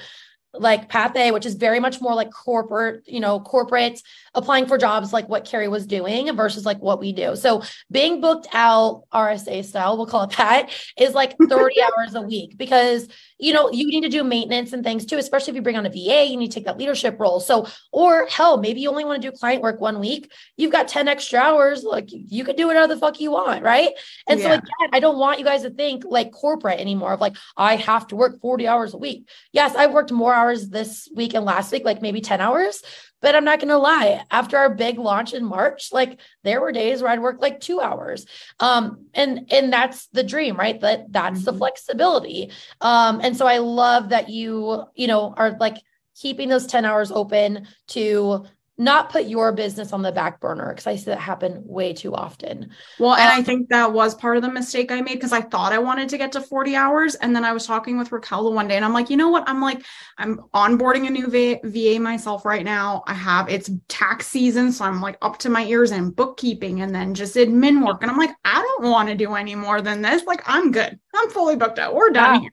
like 0.58 0.88
path 0.88 1.16
A, 1.16 1.32
which 1.32 1.46
is 1.46 1.54
very 1.54 1.80
much 1.80 2.00
more 2.00 2.14
like 2.14 2.30
corporate, 2.30 3.02
you 3.06 3.20
know, 3.20 3.40
corporate 3.40 4.00
applying 4.34 4.66
for 4.66 4.78
jobs 4.78 5.12
like 5.12 5.28
what 5.28 5.44
Keri 5.44 5.68
was 5.68 5.86
doing 5.86 6.34
versus 6.34 6.64
like 6.64 6.78
what 6.78 7.00
we 7.00 7.12
do. 7.12 7.36
So 7.36 7.62
being 7.90 8.20
booked 8.20 8.48
out 8.52 9.04
RSA 9.12 9.64
style, 9.64 9.96
we'll 9.96 10.06
call 10.06 10.24
it 10.24 10.36
that, 10.36 10.70
is 10.98 11.14
like 11.14 11.36
30 11.48 11.74
hours 11.82 12.14
a 12.14 12.22
week 12.22 12.56
because 12.56 13.08
you 13.38 13.52
know 13.52 13.70
you 13.70 13.86
need 13.86 14.02
to 14.02 14.08
do 14.08 14.22
maintenance 14.22 14.72
and 14.72 14.84
things 14.84 15.04
too, 15.04 15.18
especially 15.18 15.50
if 15.50 15.56
you 15.56 15.62
bring 15.62 15.76
on 15.76 15.86
a 15.86 15.90
VA, 15.90 16.26
you 16.26 16.36
need 16.36 16.48
to 16.48 16.54
take 16.54 16.66
that 16.66 16.78
leadership 16.78 17.18
role. 17.18 17.40
So, 17.40 17.66
or 17.92 18.26
hell, 18.26 18.58
maybe 18.58 18.80
you 18.80 18.88
only 18.88 19.04
want 19.04 19.20
to 19.22 19.30
do 19.30 19.36
client 19.36 19.62
work 19.62 19.80
one 19.80 19.98
week, 20.00 20.30
you've 20.56 20.72
got 20.72 20.88
10 20.88 21.08
extra 21.08 21.40
hours, 21.40 21.84
like 21.84 22.08
you 22.10 22.44
could 22.44 22.56
do 22.56 22.66
whatever 22.66 22.92
the 22.92 23.00
fuck 23.00 23.20
you 23.20 23.32
want, 23.32 23.62
right? 23.62 23.90
And 24.28 24.40
yeah. 24.40 24.46
so 24.46 24.52
again, 24.54 24.90
I 24.92 25.00
don't 25.00 25.18
want 25.18 25.38
you 25.38 25.44
guys 25.44 25.62
to 25.62 25.70
think 25.70 26.04
like 26.08 26.32
corporate 26.32 26.80
anymore 26.80 27.12
of 27.12 27.20
like 27.20 27.36
I 27.56 27.76
have 27.76 28.06
to 28.08 28.16
work 28.16 28.40
40 28.40 28.66
hours 28.66 28.94
a 28.94 28.98
week. 28.98 29.28
Yes, 29.52 29.74
I've 29.74 29.92
worked 29.92 30.12
more 30.12 30.32
hours 30.34 30.43
this 30.52 31.08
week 31.14 31.34
and 31.34 31.44
last 31.44 31.72
week, 31.72 31.84
like 31.84 32.02
maybe 32.02 32.20
10 32.20 32.40
hours, 32.40 32.82
but 33.20 33.34
I'm 33.34 33.44
not 33.44 33.58
going 33.58 33.68
to 33.68 33.78
lie, 33.78 34.22
after 34.30 34.58
our 34.58 34.74
big 34.74 34.98
launch 34.98 35.32
in 35.32 35.44
March, 35.44 35.92
like 35.92 36.20
there 36.42 36.60
were 36.60 36.72
days 36.72 37.00
where 37.00 37.10
I'd 37.10 37.20
work 37.20 37.40
like 37.40 37.60
2 37.60 37.80
hours. 37.80 38.26
Um 38.60 39.06
and 39.14 39.50
and 39.50 39.72
that's 39.72 40.06
the 40.08 40.22
dream, 40.22 40.56
right? 40.56 40.80
That 40.80 41.10
that's 41.10 41.38
mm-hmm. 41.38 41.44
the 41.46 41.54
flexibility. 41.54 42.50
Um 42.80 43.20
and 43.22 43.36
so 43.36 43.46
I 43.46 43.58
love 43.58 44.10
that 44.10 44.28
you, 44.28 44.84
you 44.94 45.06
know, 45.06 45.32
are 45.36 45.56
like 45.58 45.78
keeping 46.14 46.48
those 46.48 46.66
10 46.66 46.84
hours 46.84 47.10
open 47.10 47.66
to 47.88 48.44
not 48.76 49.10
put 49.10 49.26
your 49.26 49.52
business 49.52 49.92
on 49.92 50.02
the 50.02 50.10
back 50.10 50.40
burner 50.40 50.70
because 50.70 50.86
I 50.86 50.96
see 50.96 51.04
that 51.06 51.20
happen 51.20 51.62
way 51.64 51.92
too 51.92 52.12
often. 52.12 52.70
Well, 52.98 53.14
and 53.14 53.30
um, 53.30 53.38
I 53.38 53.42
think 53.42 53.68
that 53.68 53.92
was 53.92 54.16
part 54.16 54.36
of 54.36 54.42
the 54.42 54.50
mistake 54.50 54.90
I 54.90 55.00
made 55.00 55.14
because 55.14 55.32
I 55.32 55.42
thought 55.42 55.72
I 55.72 55.78
wanted 55.78 56.08
to 56.08 56.18
get 56.18 56.32
to 56.32 56.40
40 56.40 56.74
hours. 56.74 57.14
And 57.14 57.36
then 57.36 57.44
I 57.44 57.52
was 57.52 57.66
talking 57.66 57.96
with 57.96 58.10
Raquel 58.10 58.52
one 58.52 58.66
day 58.66 58.74
and 58.74 58.84
I'm 58.84 58.92
like, 58.92 59.10
you 59.10 59.16
know 59.16 59.28
what? 59.28 59.48
I'm 59.48 59.60
like, 59.60 59.84
I'm 60.18 60.40
onboarding 60.54 61.06
a 61.06 61.10
new 61.10 61.28
VA, 61.28 61.60
VA 61.62 62.00
myself 62.00 62.44
right 62.44 62.64
now. 62.64 63.04
I 63.06 63.14
have 63.14 63.48
it's 63.48 63.70
tax 63.88 64.26
season. 64.26 64.72
So 64.72 64.84
I'm 64.84 65.00
like 65.00 65.18
up 65.22 65.38
to 65.38 65.50
my 65.50 65.64
ears 65.66 65.92
in 65.92 66.10
bookkeeping 66.10 66.80
and 66.80 66.92
then 66.92 67.14
just 67.14 67.36
admin 67.36 67.86
work. 67.86 68.02
And 68.02 68.10
I'm 68.10 68.18
like, 68.18 68.34
I 68.44 68.60
don't 68.60 68.90
want 68.90 69.08
to 69.08 69.14
do 69.14 69.34
any 69.34 69.54
more 69.54 69.82
than 69.82 70.02
this. 70.02 70.24
Like, 70.24 70.42
I'm 70.46 70.72
good. 70.72 70.98
I'm 71.16 71.30
fully 71.30 71.56
booked 71.56 71.78
out. 71.78 71.94
We're 71.94 72.10
done. 72.10 72.48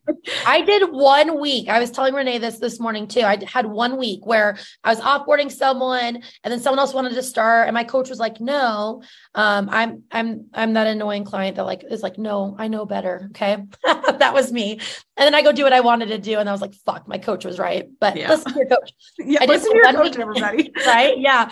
I 0.45 0.61
did 0.61 0.91
one 0.91 1.39
week. 1.39 1.69
I 1.69 1.79
was 1.79 1.91
telling 1.91 2.13
Renee 2.13 2.37
this 2.37 2.59
this 2.59 2.79
morning 2.79 3.07
too. 3.07 3.21
I 3.21 3.43
had 3.45 3.65
one 3.65 3.97
week 3.97 4.25
where 4.25 4.57
I 4.83 4.89
was 4.89 4.99
offboarding 4.99 5.51
someone 5.51 6.21
and 6.43 6.51
then 6.51 6.59
someone 6.59 6.79
else 6.79 6.93
wanted 6.93 7.13
to 7.13 7.23
start 7.23 7.67
and 7.67 7.73
my 7.73 7.83
coach 7.83 8.09
was 8.09 8.19
like 8.19 8.39
no 8.39 9.01
um, 9.35 9.69
i'm 9.69 10.03
i'm 10.11 10.45
i'm 10.53 10.73
that 10.73 10.87
annoying 10.87 11.23
client 11.23 11.55
that 11.55 11.63
like 11.63 11.83
is 11.89 12.03
like 12.03 12.17
no 12.17 12.55
i 12.57 12.67
know 12.67 12.85
better 12.85 13.29
okay 13.29 13.57
that 13.83 14.33
was 14.33 14.51
me 14.51 14.73
and 14.73 14.79
then 15.17 15.35
i 15.35 15.41
go 15.41 15.51
do 15.51 15.63
what 15.63 15.73
i 15.73 15.79
wanted 15.79 16.07
to 16.07 16.17
do 16.17 16.37
and 16.37 16.49
i 16.49 16.51
was 16.51 16.61
like 16.61 16.73
fuck 16.73 17.07
my 17.07 17.17
coach 17.17 17.45
was 17.45 17.59
right 17.59 17.89
but 17.99 18.15
yeah. 18.15 18.29
listen 18.29 18.53
to 18.53 18.59
your 18.59 18.67
coach 18.67 18.93
yeah 19.19 19.39
I 19.41 19.45
listen 19.45 19.71
to 19.71 19.77
your 19.77 19.93
coach 19.93 20.15
week, 20.15 20.19
everybody 20.19 20.71
right 20.85 21.17
yeah 21.17 21.49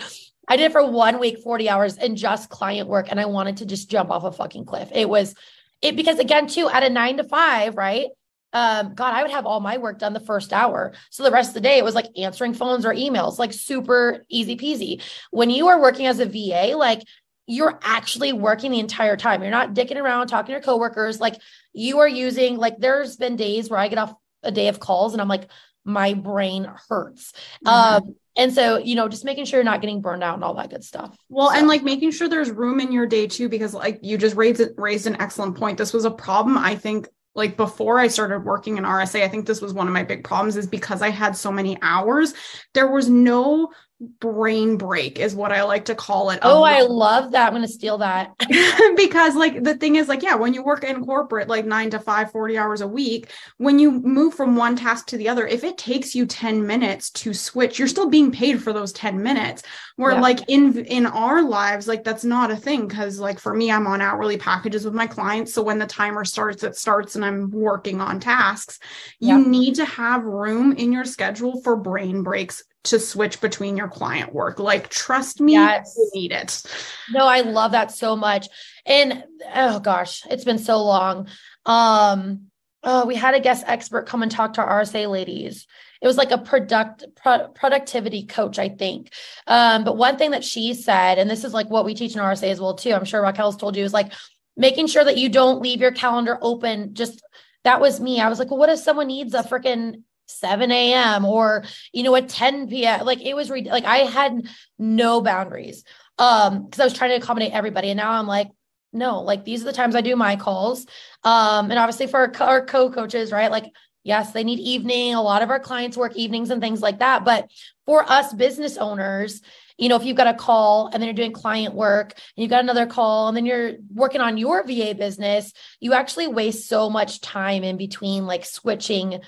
I 0.48 0.56
did 0.56 0.64
it 0.64 0.72
for 0.72 0.84
one 0.84 1.20
week, 1.20 1.38
40 1.38 1.68
hours 1.68 1.96
and 1.96 2.16
just 2.16 2.48
client 2.50 2.88
work. 2.88 3.06
And 3.08 3.20
I 3.20 3.26
wanted 3.26 3.58
to 3.58 3.66
just 3.66 3.88
jump 3.88 4.10
off 4.10 4.24
a 4.24 4.32
fucking 4.32 4.64
cliff. 4.64 4.88
It 4.92 5.08
was 5.08 5.36
it 5.82 5.96
because 5.96 6.18
again, 6.18 6.46
too, 6.46 6.68
at 6.68 6.82
a 6.82 6.90
nine 6.90 7.16
to 7.18 7.24
five, 7.24 7.76
right? 7.76 8.08
um, 8.52 8.94
God, 8.94 9.14
I 9.14 9.22
would 9.22 9.30
have 9.30 9.46
all 9.46 9.60
my 9.60 9.78
work 9.78 9.98
done 9.98 10.12
the 10.12 10.20
first 10.20 10.52
hour. 10.52 10.92
So 11.10 11.22
the 11.22 11.30
rest 11.30 11.50
of 11.50 11.54
the 11.54 11.60
day, 11.60 11.78
it 11.78 11.84
was 11.84 11.94
like 11.94 12.06
answering 12.16 12.54
phones 12.54 12.84
or 12.84 12.92
emails, 12.92 13.38
like 13.38 13.52
super 13.52 14.24
easy 14.28 14.56
peasy. 14.56 15.02
When 15.30 15.50
you 15.50 15.68
are 15.68 15.80
working 15.80 16.06
as 16.06 16.18
a 16.18 16.26
VA, 16.26 16.76
like 16.76 17.02
you're 17.46 17.78
actually 17.82 18.32
working 18.32 18.70
the 18.70 18.80
entire 18.80 19.16
time. 19.16 19.42
You're 19.42 19.50
not 19.50 19.74
dicking 19.74 20.00
around 20.00 20.26
talking 20.28 20.46
to 20.46 20.52
your 20.52 20.60
coworkers. 20.60 21.20
Like 21.20 21.36
you 21.72 22.00
are 22.00 22.08
using, 22.08 22.56
like, 22.56 22.78
there's 22.78 23.16
been 23.16 23.36
days 23.36 23.70
where 23.70 23.78
I 23.78 23.88
get 23.88 23.98
off 23.98 24.14
a 24.42 24.50
day 24.50 24.68
of 24.68 24.80
calls 24.80 25.12
and 25.12 25.22
I'm 25.22 25.28
like, 25.28 25.48
my 25.84 26.14
brain 26.14 26.68
hurts. 26.88 27.32
Mm-hmm. 27.64 28.06
Um, 28.06 28.16
and 28.40 28.54
so, 28.54 28.78
you 28.78 28.94
know, 28.94 29.06
just 29.06 29.26
making 29.26 29.44
sure 29.44 29.58
you're 29.58 29.64
not 29.64 29.82
getting 29.82 30.00
burned 30.00 30.24
out 30.24 30.34
and 30.34 30.42
all 30.42 30.54
that 30.54 30.70
good 30.70 30.82
stuff. 30.82 31.14
Well, 31.28 31.50
so. 31.50 31.58
and 31.58 31.68
like 31.68 31.82
making 31.82 32.10
sure 32.12 32.26
there's 32.26 32.50
room 32.50 32.80
in 32.80 32.90
your 32.90 33.04
day 33.04 33.26
too, 33.26 33.50
because 33.50 33.74
like 33.74 33.98
you 34.00 34.16
just 34.16 34.34
raised 34.34 34.62
raised 34.78 35.06
an 35.06 35.20
excellent 35.20 35.58
point. 35.58 35.76
This 35.76 35.92
was 35.92 36.06
a 36.06 36.10
problem 36.10 36.56
I 36.56 36.74
think 36.74 37.06
like 37.34 37.58
before 37.58 37.98
I 37.98 38.08
started 38.08 38.46
working 38.46 38.78
in 38.78 38.84
RSA, 38.84 39.22
I 39.22 39.28
think 39.28 39.44
this 39.44 39.60
was 39.60 39.74
one 39.74 39.88
of 39.88 39.92
my 39.92 40.04
big 40.04 40.24
problems 40.24 40.56
is 40.56 40.66
because 40.66 41.02
I 41.02 41.10
had 41.10 41.36
so 41.36 41.52
many 41.52 41.76
hours, 41.82 42.32
there 42.72 42.90
was 42.90 43.10
no 43.10 43.68
brain 44.00 44.78
break 44.78 45.18
is 45.18 45.34
what 45.34 45.52
I 45.52 45.62
like 45.62 45.84
to 45.86 45.94
call 45.94 46.30
it. 46.30 46.38
Oh, 46.42 46.58
um, 46.58 46.64
I 46.64 46.80
love 46.80 47.32
that. 47.32 47.48
I'm 47.48 47.52
going 47.52 47.66
to 47.66 47.68
steal 47.68 47.98
that. 47.98 48.34
because 48.96 49.36
like 49.36 49.62
the 49.62 49.74
thing 49.74 49.96
is 49.96 50.08
like, 50.08 50.22
yeah, 50.22 50.34
when 50.34 50.54
you 50.54 50.62
work 50.62 50.84
in 50.84 51.04
corporate, 51.04 51.48
like 51.48 51.66
nine 51.66 51.90
to 51.90 51.98
five, 51.98 52.32
40 52.32 52.56
hours 52.56 52.80
a 52.80 52.88
week, 52.88 53.30
when 53.58 53.78
you 53.78 53.90
move 53.90 54.34
from 54.34 54.56
one 54.56 54.74
task 54.74 55.06
to 55.08 55.18
the 55.18 55.28
other, 55.28 55.46
if 55.46 55.64
it 55.64 55.76
takes 55.76 56.14
you 56.14 56.24
10 56.24 56.66
minutes 56.66 57.10
to 57.10 57.34
switch, 57.34 57.78
you're 57.78 57.88
still 57.88 58.08
being 58.08 58.32
paid 58.32 58.62
for 58.62 58.72
those 58.72 58.92
10 58.92 59.22
minutes. 59.22 59.62
Where 59.96 60.12
yeah. 60.12 60.20
like 60.20 60.48
in, 60.48 60.78
in 60.86 61.04
our 61.04 61.42
lives, 61.42 61.86
like 61.86 62.02
that's 62.02 62.24
not 62.24 62.50
a 62.50 62.56
thing. 62.56 62.88
Cause 62.88 63.18
like 63.18 63.38
for 63.38 63.54
me, 63.54 63.70
I'm 63.70 63.86
on 63.86 64.00
hourly 64.00 64.38
packages 64.38 64.86
with 64.86 64.94
my 64.94 65.06
clients. 65.06 65.52
So 65.52 65.62
when 65.62 65.78
the 65.78 65.86
timer 65.86 66.24
starts, 66.24 66.64
it 66.64 66.76
starts 66.76 67.16
and 67.16 67.24
I'm 67.24 67.50
working 67.50 68.00
on 68.00 68.18
tasks. 68.18 68.78
You 69.18 69.38
yeah. 69.38 69.46
need 69.46 69.74
to 69.74 69.84
have 69.84 70.24
room 70.24 70.72
in 70.72 70.90
your 70.90 71.04
schedule 71.04 71.60
for 71.60 71.76
brain 71.76 72.22
breaks 72.22 72.64
to 72.84 72.98
switch 72.98 73.40
between 73.40 73.76
your 73.76 73.88
client 73.88 74.32
work. 74.32 74.58
Like, 74.58 74.88
trust 74.88 75.40
me, 75.40 75.52
yes. 75.52 75.94
you 75.96 76.10
need 76.14 76.32
it. 76.32 76.62
No, 77.10 77.26
I 77.26 77.42
love 77.42 77.72
that 77.72 77.92
so 77.92 78.16
much. 78.16 78.48
And 78.86 79.24
oh 79.54 79.80
gosh, 79.80 80.22
it's 80.30 80.44
been 80.44 80.58
so 80.58 80.82
long. 80.82 81.28
Um, 81.66 82.46
oh, 82.82 83.06
we 83.06 83.14
had 83.14 83.34
a 83.34 83.40
guest 83.40 83.64
expert 83.66 84.06
come 84.06 84.22
and 84.22 84.32
talk 84.32 84.54
to 84.54 84.62
our 84.62 84.80
RSA 84.80 85.10
ladies. 85.10 85.66
It 86.00 86.06
was 86.06 86.16
like 86.16 86.30
a 86.30 86.38
product 86.38 87.04
pro- 87.16 87.48
productivity 87.48 88.24
coach, 88.24 88.58
I 88.58 88.70
think. 88.70 89.12
Um, 89.46 89.84
but 89.84 89.98
one 89.98 90.16
thing 90.16 90.30
that 90.30 90.44
she 90.44 90.72
said, 90.72 91.18
and 91.18 91.28
this 91.28 91.44
is 91.44 91.52
like 91.52 91.68
what 91.68 91.84
we 91.84 91.94
teach 91.94 92.14
in 92.14 92.22
RSA 92.22 92.48
as 92.48 92.60
well 92.60 92.74
too. 92.74 92.92
I'm 92.92 93.04
sure 93.04 93.20
Raquel's 93.20 93.56
told 93.56 93.76
you 93.76 93.84
is 93.84 93.92
like 93.92 94.12
making 94.56 94.86
sure 94.86 95.04
that 95.04 95.18
you 95.18 95.28
don't 95.28 95.60
leave 95.60 95.80
your 95.80 95.92
calendar 95.92 96.38
open. 96.40 96.94
Just 96.94 97.22
that 97.64 97.80
was 97.82 98.00
me. 98.00 98.20
I 98.20 98.30
was 98.30 98.38
like, 98.38 98.50
well, 98.50 98.58
what 98.58 98.70
if 98.70 98.78
someone 98.78 99.08
needs 99.08 99.34
a 99.34 99.42
freaking 99.42 100.02
7 100.30 100.70
a.m. 100.70 101.24
or 101.24 101.64
you 101.92 102.02
know 102.02 102.14
at 102.16 102.28
10 102.28 102.68
p.m. 102.68 103.04
Like 103.04 103.22
it 103.22 103.34
was 103.34 103.50
re- 103.50 103.68
like 103.70 103.84
I 103.84 103.98
had 103.98 104.48
no 104.78 105.20
boundaries 105.20 105.84
um 106.18 106.64
because 106.64 106.80
I 106.80 106.84
was 106.84 106.92
trying 106.92 107.10
to 107.10 107.16
accommodate 107.16 107.52
everybody, 107.52 107.90
and 107.90 107.98
now 107.98 108.12
I'm 108.12 108.26
like 108.26 108.48
no, 108.92 109.20
like 109.22 109.44
these 109.44 109.62
are 109.62 109.66
the 109.66 109.72
times 109.72 109.94
I 109.94 110.00
do 110.00 110.16
my 110.16 110.34
calls. 110.34 110.84
Um, 111.22 111.70
and 111.70 111.78
obviously 111.78 112.08
for 112.08 112.18
our, 112.18 112.32
our 112.42 112.66
co-coaches, 112.66 113.30
right? 113.30 113.50
Like 113.50 113.72
yes, 114.02 114.32
they 114.32 114.44
need 114.44 114.58
evening. 114.58 115.14
A 115.14 115.22
lot 115.22 115.42
of 115.42 115.50
our 115.50 115.60
clients 115.60 115.96
work 115.96 116.16
evenings 116.16 116.50
and 116.50 116.60
things 116.60 116.80
like 116.80 116.98
that, 117.00 117.24
but 117.24 117.50
for 117.86 118.10
us 118.10 118.32
business 118.32 118.76
owners, 118.76 119.42
you 119.80 119.88
know, 119.88 119.96
if 119.96 120.04
you've 120.04 120.16
got 120.16 120.26
a 120.26 120.34
call 120.34 120.90
and 120.92 120.94
then 120.94 121.04
you're 121.08 121.14
doing 121.14 121.32
client 121.32 121.74
work 121.74 122.12
and 122.12 122.42
you've 122.42 122.50
got 122.50 122.62
another 122.62 122.86
call 122.86 123.28
and 123.28 123.36
then 123.36 123.46
you're 123.46 123.72
working 123.94 124.20
on 124.20 124.36
your 124.36 124.62
VA 124.62 124.94
business, 124.94 125.52
you 125.80 125.94
actually 125.94 126.28
waste 126.28 126.68
so 126.68 126.90
much 126.90 127.20
time 127.22 127.64
in 127.64 127.78
between 127.78 128.26
like 128.26 128.44
switching 128.44 129.20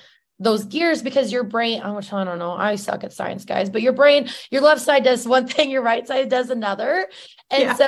those 0.43 0.64
gears 0.64 1.03
because 1.03 1.32
your 1.32 1.45
brain, 1.45 1.80
I 1.82 1.93
don't 2.24 2.38
know, 2.38 2.53
I 2.53 2.74
suck 2.76 3.05
at 3.05 3.12
science, 3.12 3.45
guys, 3.45 3.70
but 3.70 3.82
your 3.82 3.93
brain, 3.93 4.28
your 4.51 4.62
left 4.62 4.80
side 4.80 5.05
does 5.05 5.26
one 5.26 5.47
thing, 5.49 5.70
your 5.70 5.82
right 5.82 6.07
side 6.07 6.28
does 6.28 6.51
another. 6.51 7.09
And 7.51 7.62
yeah. 7.62 7.74
so 7.74 7.86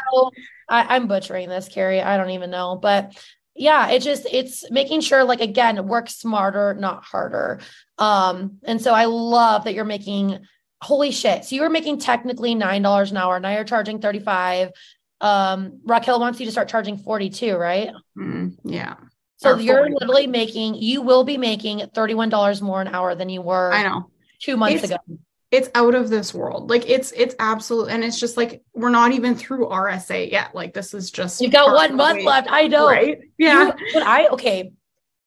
I, 0.69 0.97
I'm 0.97 1.09
butchering 1.09 1.49
this, 1.49 1.69
Keri. 1.69 2.01
I 2.01 2.17
don't 2.17 2.31
even 2.31 2.51
know, 2.51 2.77
but 2.77 3.17
yeah, 3.57 3.91
it 3.91 4.03
just 4.03 4.27
it's 4.31 4.69
making 4.71 5.01
sure 5.01 5.25
like 5.25 5.41
again, 5.41 5.87
work 5.87 6.11
smarter, 6.11 6.75
not 6.75 7.05
harder. 7.05 7.61
Um, 7.99 8.59
and 8.65 8.81
so 8.81 8.93
I 8.93 9.05
love 9.05 9.65
that 9.65 9.75
you're 9.75 9.85
making 9.85 10.41
holy 10.83 11.13
shit. 11.13 11.45
So 11.45 11.55
you 11.57 11.63
were 11.63 11.71
making 11.71 11.99
technically 11.99 12.55
nine 12.55 12.83
dollars 12.83 13.11
an 13.11 13.17
hour. 13.17 13.39
Now 13.39 13.53
you're 13.53 13.65
charging 13.65 14.01
35. 14.01 14.71
Um, 15.21 15.81
Raquel 15.85 16.21
wants 16.21 16.41
you 16.41 16.47
to 16.47 16.53
start 16.53 16.69
charging 16.69 16.99
42, 16.99 17.57
right? 17.57 17.91
Mm, 18.19 18.57
yeah. 18.65 18.97
So 19.37 19.59
you're 19.59 19.91
literally 19.91 20.27
making, 20.27 20.77
you 20.77 21.03
will 21.03 21.25
be 21.25 21.37
making 21.37 21.81
$31 21.81 22.63
more 22.63 22.81
an 22.81 22.89
hour 22.89 23.15
than 23.15 23.29
you 23.29 23.43
were 23.43 23.73
I 23.73 23.83
know 23.83 24.11
two 24.41 24.57
months 24.57 24.85
it's, 24.85 24.93
ago. 24.93 24.99
It's 25.51 25.69
out 25.75 25.95
of 25.95 26.09
this 26.09 26.35
world. 26.35 26.71
Like 26.71 26.89
it's 26.89 27.13
it's 27.13 27.35
absolute 27.39 27.89
and 27.89 28.03
it's 28.03 28.19
just 28.19 28.37
like 28.37 28.63
we're 28.75 28.91
not 28.91 29.13
even 29.13 29.35
through 29.35 29.69
RSA 29.69 30.31
yet. 30.31 30.55
Like 30.55 30.75
this 30.75 30.95
is 30.95 31.11
just 31.11 31.41
you 31.41 31.49
got 31.49 31.73
one 31.73 31.97
month 31.97 32.25
left. 32.25 32.49
I 32.51 32.67
know. 32.67 32.89
Right. 32.89 33.19
Yeah. 33.39 33.67
You, 33.67 33.73
but 33.93 34.03
I 34.03 34.29
okay. 34.29 34.73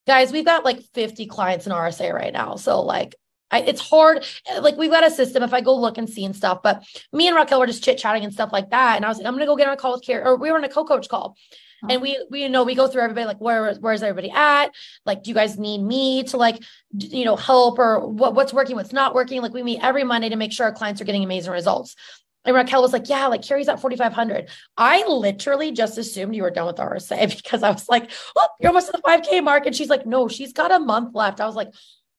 Guys, 0.05 0.32
we've 0.32 0.45
got 0.45 0.64
like 0.64 0.82
50 0.93 1.26
clients 1.28 1.66
in 1.66 1.74
RSA 1.74 2.14
right 2.14 2.32
now. 2.32 2.55
So 2.55 2.82
like 2.82 3.16
I, 3.49 3.62
it's 3.62 3.82
hard. 3.82 4.26
Eh, 4.47 4.60
like 4.60 4.78
we've 4.78 4.91
got 4.91 5.05
a 5.05 5.12
system. 5.12 5.43
If 5.43 5.53
I 5.53 5.62
go 5.62 5.76
look 5.76 5.97
and 5.97 6.10
see 6.10 6.26
and 6.26 6.36
stuff, 6.36 6.60
but 6.62 6.84
me 7.14 7.28
and 7.28 7.36
Raquel 7.36 7.60
were 7.60 7.68
just 7.68 7.84
chit 7.84 7.97
chatting 7.97 8.26
and 8.26 8.34
stuff 8.34 8.51
like 8.51 8.72
that. 8.72 8.97
And 8.97 9.05
I 9.05 9.08
was 9.08 9.18
like, 9.18 9.28
I'm 9.28 9.34
gonna 9.34 9.45
go 9.45 9.55
get 9.55 9.68
on 9.68 9.74
a 9.74 9.78
call 9.78 9.93
with 9.93 10.03
Keri, 10.03 10.24
or 10.24 10.36
we 10.36 10.51
were 10.51 10.58
on 10.58 10.64
a 10.64 10.70
co-coach 10.70 11.08
call. 11.08 11.38
And 11.90 12.02
we, 12.02 12.26
we, 12.30 12.44
you 12.44 12.50
know, 12.50 12.64
we 12.64 12.76
go 12.76 12.88
through 12.88 13.04
everybody 13.04 13.26
like, 13.26 13.42
where, 13.42 13.74
where's 13.76 14.04
everybody 14.04 14.32
at? 14.32 14.74
Like, 15.06 15.24
do 15.24 15.30
you 15.30 15.36
guys 15.36 15.58
need 15.58 15.82
me 15.82 16.24
to 16.24 16.38
like, 16.38 16.62
you 16.98 17.26
know, 17.26 17.36
help 17.36 17.80
or 17.80 18.08
what, 18.08 18.34
what's 18.34 18.54
working, 18.54 18.76
what's 18.76 18.94
not 18.94 19.14
working? 19.14 19.42
Like, 19.42 19.54
we 19.54 19.64
meet 19.64 19.84
every 19.84 20.04
Monday 20.04 20.30
to 20.30 20.36
make 20.36 20.52
sure 20.52 20.66
our 20.66 20.72
clients 20.72 21.02
are 21.02 21.06
getting 21.06 21.24
amazing 21.24 21.52
results. 21.52 21.96
And 22.46 22.56
Raquel 22.56 22.82
was 22.82 22.94
like, 22.94 23.10
yeah, 23.10 23.28
like 23.28 23.42
Keri's 23.42 23.68
at 23.68 23.82
4,500. 23.82 24.50
I 24.78 25.06
literally 25.06 25.74
just 25.74 25.98
assumed 25.98 26.34
you 26.34 26.44
were 26.44 26.50
done 26.50 26.68
with 26.68 26.78
RSA 26.78 27.36
because 27.44 27.62
I 27.62 27.72
was 27.72 27.90
like, 27.90 28.10
oh, 28.38 28.48
you're 28.60 28.70
almost 28.70 28.90
at 28.90 28.96
the 28.96 29.02
5K 29.02 29.44
mark. 29.44 29.66
And 29.66 29.76
she's 29.76 29.90
like, 29.90 30.06
no, 30.06 30.28
she's 30.30 30.54
got 30.54 30.72
a 30.72 30.80
month 30.80 31.14
left. 31.14 31.42
I 31.42 31.46
was 31.46 31.56
like, 31.56 31.74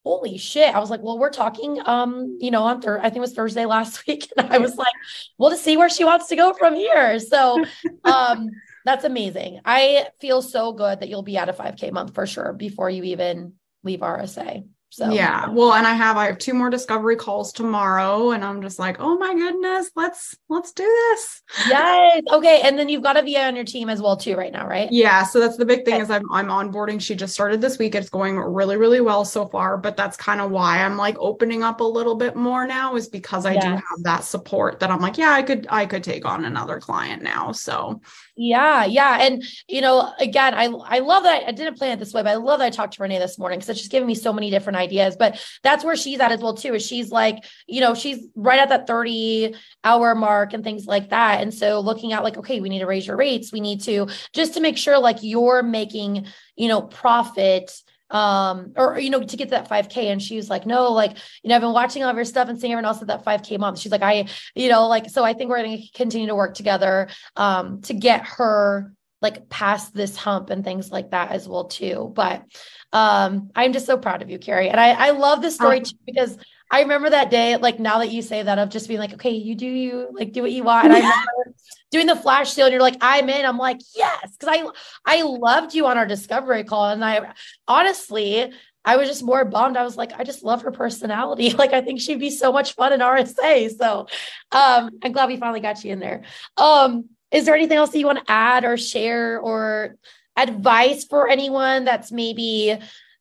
holy 0.05 0.39
shit. 0.39 0.75
I 0.75 0.79
was 0.79 0.91
like, 0.91 1.03
well, 1.03 1.19
we're 1.19 1.31
talking, 1.31 1.81
um, 1.85 2.39
you 2.41 2.51
know, 2.51 2.63
on 2.63 2.81
thir- 2.81 2.99
I 2.99 3.05
think 3.05 3.17
it 3.17 3.21
was 3.21 3.35
Thursday 3.35 3.65
last 3.65 4.07
week. 4.07 4.31
And 4.37 4.53
I 4.53 4.59
was 4.59 4.77
like, 4.77 4.93
well, 5.39 5.51
to 5.51 5.57
see 5.57 5.77
where 5.77 5.91
she 5.91 6.05
wants 6.05 6.29
to 6.29 6.37
go 6.37 6.53
from 6.53 6.75
here. 6.75 7.19
So, 7.21 7.65
um, 8.05 8.51
that's 8.89 9.05
amazing. 9.05 9.61
I 9.66 10.07
feel 10.18 10.41
so 10.41 10.72
good 10.72 11.01
that 11.01 11.11
you'll 11.11 11.22
be 11.22 11.36
at 11.36 11.51
a 11.51 11.53
5K 11.53 11.93
month 11.93 12.14
for 12.14 12.26
sure 12.26 12.55
before 12.55 12.89
you 12.89 13.03
even 13.05 13.53
leave 13.84 14.01
RSA. 14.01 14.66
So 14.91 15.11
yeah, 15.11 15.49
well, 15.51 15.74
and 15.74 15.86
I 15.86 15.93
have 15.93 16.16
I 16.16 16.26
have 16.26 16.39
two 16.39 16.55
more 16.55 16.70
discovery 16.70 17.16
calls 17.16 17.53
tomorrow, 17.53 18.30
and 18.30 18.43
I'm 18.43 18.62
just 18.62 18.78
like, 18.78 18.97
oh 18.99 19.18
my 19.18 19.34
goodness, 19.34 19.91
let's 19.95 20.34
let's 20.49 20.72
do 20.72 20.82
this. 20.82 21.43
Yes. 21.68 22.22
Okay. 22.32 22.62
And 22.62 22.78
then 22.78 22.89
you've 22.89 23.03
got 23.03 23.18
a 23.18 23.22
VA 23.22 23.45
on 23.45 23.55
your 23.55 23.66
team 23.66 23.91
as 23.91 24.01
well 24.01 24.16
too, 24.16 24.34
right 24.34 24.53
now, 24.53 24.66
right? 24.66 24.91
Yeah. 24.91 25.24
So 25.24 25.41
that's 25.41 25.59
the 25.59 25.66
big 25.66 25.84
thing 25.84 25.95
okay. 25.95 26.03
is 26.03 26.11
I'm 26.11 26.24
I'm 26.32 26.47
onboarding. 26.47 27.03
She 27.03 27.14
just 27.14 27.34
started 27.34 27.61
this 27.61 27.78
week. 27.78 27.95
It's 27.95 28.09
going 28.09 28.39
really 28.39 28.78
really 28.78 29.03
well 29.03 29.26
so 29.26 29.47
far, 29.47 29.76
but 29.76 29.95
that's 29.95 30.16
kind 30.16 30.41
of 30.41 30.51
why 30.51 30.82
I'm 30.82 30.97
like 30.97 31.18
opening 31.18 31.62
up 31.62 31.80
a 31.80 31.84
little 31.84 32.14
bit 32.14 32.34
more 32.34 32.66
now 32.66 32.97
is 32.97 33.09
because 33.09 33.45
I 33.45 33.55
yes. 33.55 33.64
do 33.64 33.70
have 33.70 34.03
that 34.05 34.24
support 34.24 34.80
that 34.80 34.91
I'm 34.91 35.01
like, 35.01 35.18
yeah, 35.18 35.32
I 35.32 35.43
could 35.43 35.66
I 35.68 35.84
could 35.84 36.03
take 36.03 36.24
on 36.24 36.47
another 36.47 36.80
client 36.80 37.22
now. 37.22 37.53
So 37.53 38.01
yeah, 38.36 38.86
yeah. 38.86 39.18
And 39.20 39.45
you 39.68 39.82
know, 39.82 40.12
again, 40.18 40.55
I 40.55 40.64
I 40.64 41.01
love 41.01 41.24
that 41.24 41.45
I 41.47 41.53
didn't 41.53 41.76
plan 41.76 41.93
it 41.93 41.99
this 41.99 42.14
way, 42.14 42.22
but 42.22 42.30
I 42.30 42.36
love 42.36 42.61
that 42.61 42.66
I 42.66 42.70
talked 42.70 42.95
to 42.95 43.03
Renee 43.03 43.18
this 43.18 43.39
morning 43.39 43.59
because 43.59 43.68
it's 43.68 43.80
just 43.80 43.91
giving 43.91 44.07
me 44.07 44.14
so 44.14 44.32
many 44.32 44.49
different 44.49 44.78
ideas. 44.79 45.16
But 45.16 45.45
that's 45.62 45.85
where 45.85 45.97
she's 45.97 46.20
at 46.20 46.33
as 46.33 46.41
well, 46.41 46.55
too, 46.55 46.74
is 46.74 46.87
she's 46.87 47.11
like, 47.11 47.45
you 47.66 47.81
know, 47.81 47.95
she's 47.95 48.26
right 48.35 48.61
at 48.61 48.70
that 48.70 48.87
30 48.87 49.55
hour 49.85 50.14
mark 50.14 50.53
and 50.53 50.64
things 50.64 50.87
like 50.87 51.11
that. 51.11 51.43
And 51.43 51.53
so 51.53 51.81
looking 51.81 52.12
at 52.12 52.24
like, 52.24 52.39
okay, 52.39 52.61
we 52.61 52.68
need 52.68 52.81
to 52.81 52.87
raise 52.87 53.07
your 53.07 53.16
rates. 53.16 53.53
We 53.53 53.61
need 53.61 53.83
to 53.83 54.09
just 54.33 54.55
to 54.55 54.61
make 54.61 54.79
sure 54.79 54.99
like 54.99 55.18
you're 55.22 55.62
making, 55.62 56.26
you 56.57 56.68
know, 56.68 56.83
profit 56.83 57.72
um 58.11 58.72
or 58.76 58.99
you 58.99 59.11
know 59.11 59.22
to 59.22 59.37
get 59.37 59.51
that 59.51 59.68
5k 59.68 59.97
and 60.05 60.22
she 60.22 60.37
was 60.37 60.49
like 60.49 60.64
no 60.64 60.93
like 60.93 61.18
you 61.43 61.51
know 61.51 61.57
i've 61.57 61.61
been 61.61 61.74
watching 61.74 62.03
all 62.03 62.09
of 62.09 62.16
your 62.16 62.24
stuff 62.24 62.49
and 62.49 62.59
seeing 62.59 62.72
everyone 62.72 62.87
else 62.87 63.03
at 63.03 63.09
that 63.09 63.22
5k 63.22 63.59
month 63.59 63.79
she's 63.79 63.93
like 63.93 64.03
i 64.03 64.26
you 64.55 64.70
know 64.70 64.89
like 64.89 65.11
so 65.11 65.24
i 65.24 65.35
think 65.35 65.51
we're 65.51 65.62
going 65.62 65.76
to 65.76 65.89
continue 65.93 66.26
to 66.26 66.35
work 66.35 66.55
together 66.55 67.09
um 67.37 67.83
to 67.83 67.93
get 67.93 68.24
her 68.24 68.95
like 69.21 69.49
past 69.49 69.95
this 69.95 70.16
hump 70.16 70.51
and 70.51 70.64
things 70.64 70.91
like 70.91 71.11
that 71.11 71.33
as 71.33 71.49
well 71.49 71.64
too 71.64 72.12
but 72.14 72.45
um 72.93 73.51
i'm 73.55 73.73
just 73.73 73.87
so 73.87 73.99
proud 73.99 74.23
of 74.23 74.31
you 74.31 74.39
Keri 74.39 74.69
and 74.69 74.81
i 74.81 74.91
i 74.91 75.11
love 75.11 75.43
this 75.43 75.55
story 75.55 75.81
too 75.81 75.97
because 76.07 76.39
I 76.71 76.83
remember 76.83 77.11
that 77.11 77.31
day, 77.31 77.57
like 77.57 77.81
now 77.81 77.99
that 77.99 78.11
you 78.11 78.21
say 78.21 78.43
that, 78.43 78.59
of 78.59 78.69
just 78.69 78.89
being 78.89 79.01
like, 79.01 79.14
okay, 79.14 79.31
you 79.31 79.55
do 79.55 79.66
you 79.66 80.09
like 80.12 80.33
do 80.33 80.43
what 80.43 80.53
you 80.53 80.64
want. 80.64 80.87
And 80.87 80.95
I 80.95 80.99
remember 80.99 81.55
doing 81.91 82.07
the 82.07 82.16
flash 82.16 82.53
sale, 82.53 82.66
and 82.66 82.73
you're 82.73 82.83
like, 82.83 82.99
I'm 83.01 83.29
in. 83.29 83.47
I'm 83.47 83.57
like, 83.57 83.79
yes, 83.97 84.37
because 84.39 84.55
I 84.55 85.19
I 85.19 85.23
loved 85.23 85.75
you 85.75 85.87
on 85.87 85.97
our 85.97 86.07
discovery 86.07 86.64
call, 86.64 86.91
and 86.91 87.05
I 87.05 87.33
honestly. 87.66 88.53
I 88.85 88.97
was 88.97 89.07
just 89.07 89.23
more 89.23 89.45
bummed. 89.45 89.77
I 89.77 89.83
was 89.83 89.99
like, 89.99 90.12
I 90.19 90.25
just 90.25 90.43
love 90.43 90.62
her 90.62 90.71
personality. 90.71 91.51
Like, 91.59 91.75
I 91.75 91.83
think 91.83 92.01
she'd 92.01 92.21
be 92.21 92.31
so 92.31 92.53
much 92.53 92.75
fun 92.75 92.95
in 92.95 93.01
RSA. 93.01 93.77
So, 93.77 94.07
um, 94.53 94.91
I'm 95.03 95.12
glad 95.12 95.29
we 95.29 95.37
finally 95.37 95.61
got 95.61 95.85
you 95.85 95.93
in 95.93 95.99
there. 95.99 96.23
Um, 96.57 97.11
is 97.31 97.45
there 97.45 97.55
anything 97.55 97.76
else 97.76 97.91
that 97.91 97.99
you 97.99 98.07
want 98.07 98.18
to 98.18 98.31
add 98.31 98.64
or 98.64 98.76
share 98.76 99.39
or 99.39 99.97
advice 100.37 101.05
for 101.05 101.29
anyone 101.29 101.85
that's 101.85 102.11
maybe 102.12 102.79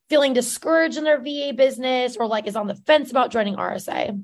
feeling 0.10 0.34
discouraged 0.34 0.97
in 0.97 1.03
their 1.03 1.20
VA 1.20 1.53
business 1.55 2.16
or 2.16 2.28
like 2.28 2.47
is 2.47 2.55
on 2.55 2.68
the 2.68 2.76
fence 2.76 3.12
about 3.12 3.32
joining 3.32 3.55
RSA? 3.55 4.22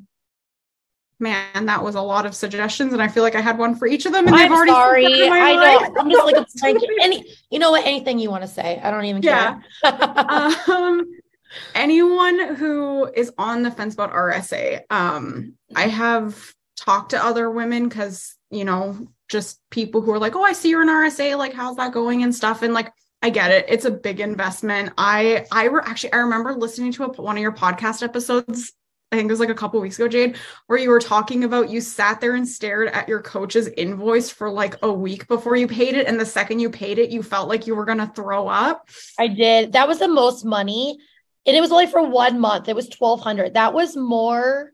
Man, 1.19 1.67
that 1.67 1.83
was 1.83 1.95
a 1.95 2.01
lot 2.01 2.25
of 2.25 2.35
suggestions, 2.35 2.91
and 2.91 3.01
I 3.01 3.07
feel 3.07 3.23
like 3.23 3.35
I 3.35 3.39
had 3.39 3.57
one 3.57 3.75
for 3.75 3.87
each 3.87 4.05
of 4.05 4.11
them. 4.11 4.27
And 4.27 4.35
I'm 4.35 4.41
they've 4.41 4.51
already 4.51 4.71
sorry. 4.71 5.05
I 5.29 5.53
know. 5.53 6.01
I'm 6.01 6.09
just 6.09 6.61
like, 6.61 6.75
any, 7.01 7.23
you 7.49 7.59
know 7.59 7.71
what? 7.71 7.85
Anything 7.85 8.19
you 8.19 8.29
want 8.29 8.43
to 8.43 8.47
say, 8.47 8.79
I 8.83 8.91
don't 8.91 9.05
even 9.05 9.21
care. 9.21 9.63
Um, 9.83 11.05
anyone 11.75 12.55
who 12.55 13.05
is 13.05 13.31
on 13.37 13.63
the 13.63 13.71
fence 13.71 13.93
about 13.93 14.11
RSA, 14.11 14.81
um, 14.89 15.53
I 15.75 15.87
have 15.87 16.53
talked 16.75 17.11
to 17.11 17.23
other 17.23 17.49
women 17.49 17.87
because 17.87 18.35
you 18.49 18.65
know 18.65 18.97
just 19.33 19.59
people 19.71 19.99
who 19.99 20.11
are 20.11 20.19
like, 20.19 20.37
oh, 20.37 20.43
I 20.43 20.53
see 20.53 20.69
you're 20.69 20.81
an 20.81 20.87
RSA, 20.87 21.37
like 21.37 21.53
how's 21.53 21.75
that 21.75 21.91
going 21.91 22.23
and 22.23 22.33
stuff, 22.33 22.61
and 22.61 22.73
like 22.73 22.93
I 23.21 23.29
get 23.29 23.51
it. 23.51 23.65
It's 23.67 23.85
a 23.85 23.91
big 23.91 24.21
investment. 24.21 24.93
I 24.97 25.45
I 25.51 25.67
were 25.67 25.81
actually 25.81 26.13
I 26.13 26.17
remember 26.17 26.53
listening 26.53 26.93
to 26.93 27.05
a, 27.05 27.07
one 27.09 27.35
of 27.35 27.41
your 27.41 27.51
podcast 27.51 28.03
episodes. 28.03 28.71
I 29.11 29.15
think 29.15 29.29
it 29.29 29.33
was 29.33 29.39
like 29.39 29.49
a 29.49 29.55
couple 29.55 29.79
weeks 29.79 29.99
ago, 29.99 30.07
Jade, 30.07 30.37
where 30.67 30.79
you 30.79 30.89
were 30.89 30.99
talking 30.99 31.43
about 31.43 31.69
you 31.69 31.81
sat 31.81 32.19
there 32.19 32.35
and 32.35 32.47
stared 32.47 32.87
at 32.89 33.07
your 33.07 33.21
coach's 33.21 33.67
invoice 33.67 34.29
for 34.29 34.49
like 34.49 34.75
a 34.81 34.91
week 34.91 35.27
before 35.27 35.55
you 35.55 35.67
paid 35.67 35.95
it, 35.95 36.07
and 36.07 36.19
the 36.19 36.25
second 36.25 36.59
you 36.59 36.69
paid 36.69 36.97
it, 36.97 37.11
you 37.11 37.21
felt 37.21 37.47
like 37.47 37.67
you 37.67 37.75
were 37.75 37.85
gonna 37.85 38.11
throw 38.15 38.47
up. 38.47 38.89
I 39.19 39.27
did. 39.27 39.73
That 39.73 39.87
was 39.87 39.99
the 39.99 40.07
most 40.07 40.43
money, 40.45 40.97
and 41.45 41.55
it 41.55 41.61
was 41.61 41.71
only 41.71 41.87
for 41.87 42.03
one 42.03 42.39
month. 42.39 42.69
It 42.69 42.75
was 42.75 42.89
twelve 42.89 43.21
hundred. 43.21 43.53
That 43.53 43.73
was 43.73 43.95
more 43.95 44.71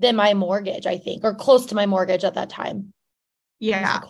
than 0.00 0.16
my 0.16 0.34
mortgage, 0.34 0.86
I 0.86 0.98
think, 0.98 1.22
or 1.22 1.34
close 1.34 1.66
to 1.66 1.74
my 1.74 1.86
mortgage 1.86 2.24
at 2.24 2.34
that 2.34 2.50
time. 2.50 2.93
Yeah. 3.64 4.00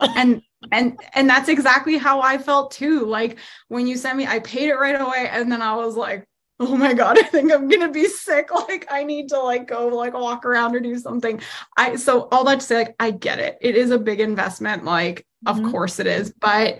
and 0.00 0.42
and 0.70 0.98
and 1.14 1.28
that's 1.28 1.48
exactly 1.48 1.98
how 1.98 2.20
i 2.20 2.38
felt 2.38 2.70
too. 2.70 3.04
Like 3.04 3.38
when 3.68 3.86
you 3.86 3.96
sent 3.96 4.16
me 4.16 4.26
i 4.26 4.38
paid 4.40 4.68
it 4.68 4.74
right 4.74 5.00
away 5.00 5.28
and 5.30 5.50
then 5.50 5.62
i 5.62 5.74
was 5.74 5.96
like 5.96 6.26
oh 6.60 6.76
my 6.76 6.94
god 6.94 7.18
i 7.20 7.22
think 7.22 7.52
i'm 7.52 7.68
gonna 7.68 7.90
be 7.90 8.06
sick. 8.06 8.48
Like 8.68 8.86
i 8.90 9.02
need 9.02 9.28
to 9.30 9.40
like 9.40 9.66
go 9.68 9.88
like 9.88 10.14
walk 10.14 10.46
around 10.46 10.74
or 10.74 10.80
do 10.80 10.98
something. 10.98 11.40
I 11.76 11.96
so 11.96 12.28
all 12.32 12.44
that 12.44 12.60
to 12.60 12.66
say 12.66 12.76
like 12.76 12.94
i 12.98 13.10
get 13.10 13.38
it. 13.38 13.58
It 13.60 13.76
is 13.76 13.90
a 13.90 13.98
big 13.98 14.20
investment 14.20 14.84
like 14.84 15.26
mm-hmm. 15.44 15.64
of 15.64 15.70
course 15.70 15.98
it 15.98 16.06
is 16.06 16.32
but 16.40 16.78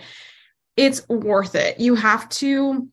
it's 0.76 1.07
worth 1.09 1.55
it. 1.55 1.78
You 1.78 1.95
have 1.97 2.28
to 2.30 2.88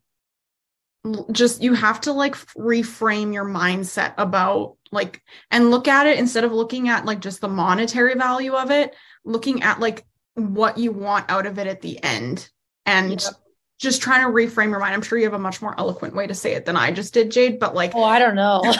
just 1.31 1.61
you 1.61 1.73
have 1.73 2.01
to 2.01 2.11
like 2.11 2.35
reframe 2.57 3.33
your 3.33 3.45
mindset 3.45 4.13
about 4.17 4.75
like 4.91 5.21
and 5.51 5.71
look 5.71 5.87
at 5.87 6.07
it 6.07 6.17
instead 6.17 6.43
of 6.43 6.51
looking 6.51 6.89
at 6.89 7.05
like 7.05 7.19
just 7.19 7.41
the 7.41 7.47
monetary 7.47 8.15
value 8.15 8.53
of 8.53 8.71
it 8.71 8.95
looking 9.23 9.63
at 9.63 9.79
like 9.79 10.05
what 10.35 10.77
you 10.77 10.91
want 10.91 11.29
out 11.29 11.45
of 11.45 11.59
it 11.59 11.67
at 11.67 11.81
the 11.81 12.01
end 12.03 12.49
and 12.85 13.21
yep. 13.21 13.33
just 13.77 14.01
trying 14.01 14.25
to 14.25 14.31
reframe 14.31 14.69
your 14.69 14.79
mind. 14.79 14.93
I'm 14.93 15.01
sure 15.01 15.17
you 15.17 15.25
have 15.25 15.33
a 15.33 15.39
much 15.39 15.61
more 15.61 15.77
eloquent 15.77 16.15
way 16.15 16.27
to 16.27 16.33
say 16.33 16.53
it 16.53 16.65
than 16.65 16.75
I 16.75 16.91
just 16.91 17.13
did, 17.13 17.31
Jade, 17.31 17.59
but 17.59 17.75
like, 17.75 17.93
oh, 17.95 18.03
I 18.03 18.19
don't 18.19 18.35
know. 18.35 18.61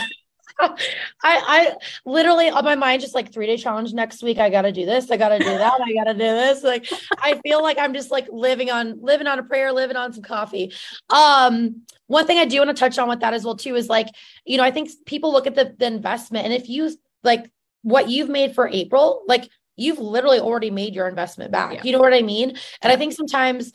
I 0.59 0.71
I 1.23 1.75
literally 2.05 2.49
on 2.49 2.65
my 2.65 2.75
mind 2.75 3.01
just 3.01 3.15
like 3.15 3.31
three 3.31 3.47
day 3.47 3.57
challenge 3.57 3.93
next 3.93 4.21
week. 4.21 4.39
I 4.39 4.49
gotta 4.49 4.71
do 4.71 4.85
this. 4.85 5.09
I 5.09 5.17
gotta 5.17 5.39
do 5.39 5.45
that. 5.45 5.79
I 5.81 5.93
gotta 5.93 6.13
do 6.13 6.19
this. 6.19 6.63
Like 6.63 6.87
I 7.21 7.39
feel 7.43 7.61
like 7.61 7.77
I'm 7.77 7.93
just 7.93 8.11
like 8.11 8.27
living 8.31 8.69
on 8.69 9.01
living 9.01 9.27
on 9.27 9.39
a 9.39 9.43
prayer, 9.43 9.71
living 9.71 9.95
on 9.95 10.11
some 10.13 10.23
coffee. 10.23 10.73
Um, 11.09 11.83
one 12.07 12.25
thing 12.25 12.37
I 12.37 12.45
do 12.45 12.57
want 12.59 12.69
to 12.69 12.73
touch 12.73 12.97
on 12.97 13.07
with 13.07 13.21
that 13.21 13.33
as 13.33 13.45
well 13.45 13.55
too 13.55 13.75
is 13.75 13.87
like 13.87 14.07
you 14.45 14.57
know 14.57 14.63
I 14.63 14.71
think 14.71 14.89
people 15.05 15.31
look 15.31 15.47
at 15.47 15.55
the 15.55 15.75
the 15.77 15.85
investment 15.85 16.45
and 16.45 16.53
if 16.53 16.67
you 16.67 16.91
like 17.23 17.49
what 17.81 18.09
you've 18.09 18.29
made 18.29 18.53
for 18.53 18.67
April, 18.67 19.23
like 19.27 19.49
you've 19.77 19.99
literally 19.99 20.39
already 20.39 20.71
made 20.71 20.93
your 20.93 21.07
investment 21.07 21.51
back. 21.51 21.75
Yeah. 21.75 21.81
You 21.83 21.93
know 21.93 21.99
what 21.99 22.13
I 22.13 22.21
mean? 22.21 22.57
And 22.81 22.91
I 22.91 22.97
think 22.97 23.13
sometimes 23.13 23.71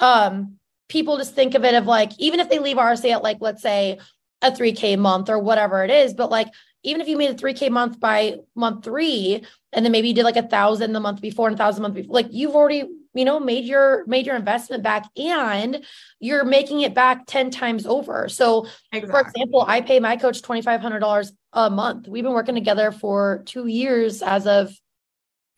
um 0.00 0.58
people 0.88 1.16
just 1.16 1.34
think 1.34 1.54
of 1.54 1.64
it 1.64 1.74
of 1.74 1.86
like 1.86 2.12
even 2.18 2.40
if 2.40 2.48
they 2.48 2.60
leave 2.60 2.76
RSA 2.76 3.12
at 3.12 3.22
like 3.22 3.38
let's 3.40 3.62
say 3.62 3.98
a 4.42 4.50
3k 4.50 4.98
month 4.98 5.28
or 5.28 5.38
whatever 5.38 5.84
it 5.84 5.90
is, 5.90 6.14
but 6.14 6.30
like 6.30 6.48
even 6.82 7.00
if 7.00 7.08
you 7.08 7.16
made 7.16 7.30
a 7.30 7.34
3k 7.34 7.70
month 7.70 7.98
by 7.98 8.36
month 8.54 8.84
3 8.84 9.42
and 9.72 9.84
then 9.84 9.92
maybe 9.92 10.08
you 10.08 10.14
did 10.14 10.24
like 10.24 10.36
a 10.36 10.46
thousand 10.46 10.92
the 10.92 11.00
month 11.00 11.20
before 11.20 11.48
and 11.48 11.54
a 11.54 11.58
thousand 11.58 11.82
month 11.82 11.94
before 11.94 12.14
like 12.14 12.28
you've 12.30 12.54
already 12.54 12.84
you 13.14 13.24
know 13.24 13.40
made 13.40 13.64
your 13.64 14.06
made 14.06 14.26
your 14.26 14.36
investment 14.36 14.82
back 14.82 15.04
and 15.16 15.84
you're 16.20 16.44
making 16.44 16.80
it 16.82 16.94
back 16.94 17.26
10 17.26 17.50
times 17.50 17.84
over 17.84 18.28
so 18.28 18.66
exactly. 18.92 19.10
for 19.10 19.20
example 19.20 19.64
i 19.66 19.80
pay 19.80 19.98
my 19.98 20.16
coach 20.16 20.40
$2500 20.40 21.32
a 21.54 21.70
month 21.70 22.06
we've 22.06 22.24
been 22.24 22.32
working 22.32 22.54
together 22.54 22.92
for 22.92 23.42
two 23.44 23.66
years 23.66 24.22
as 24.22 24.46
of 24.46 24.72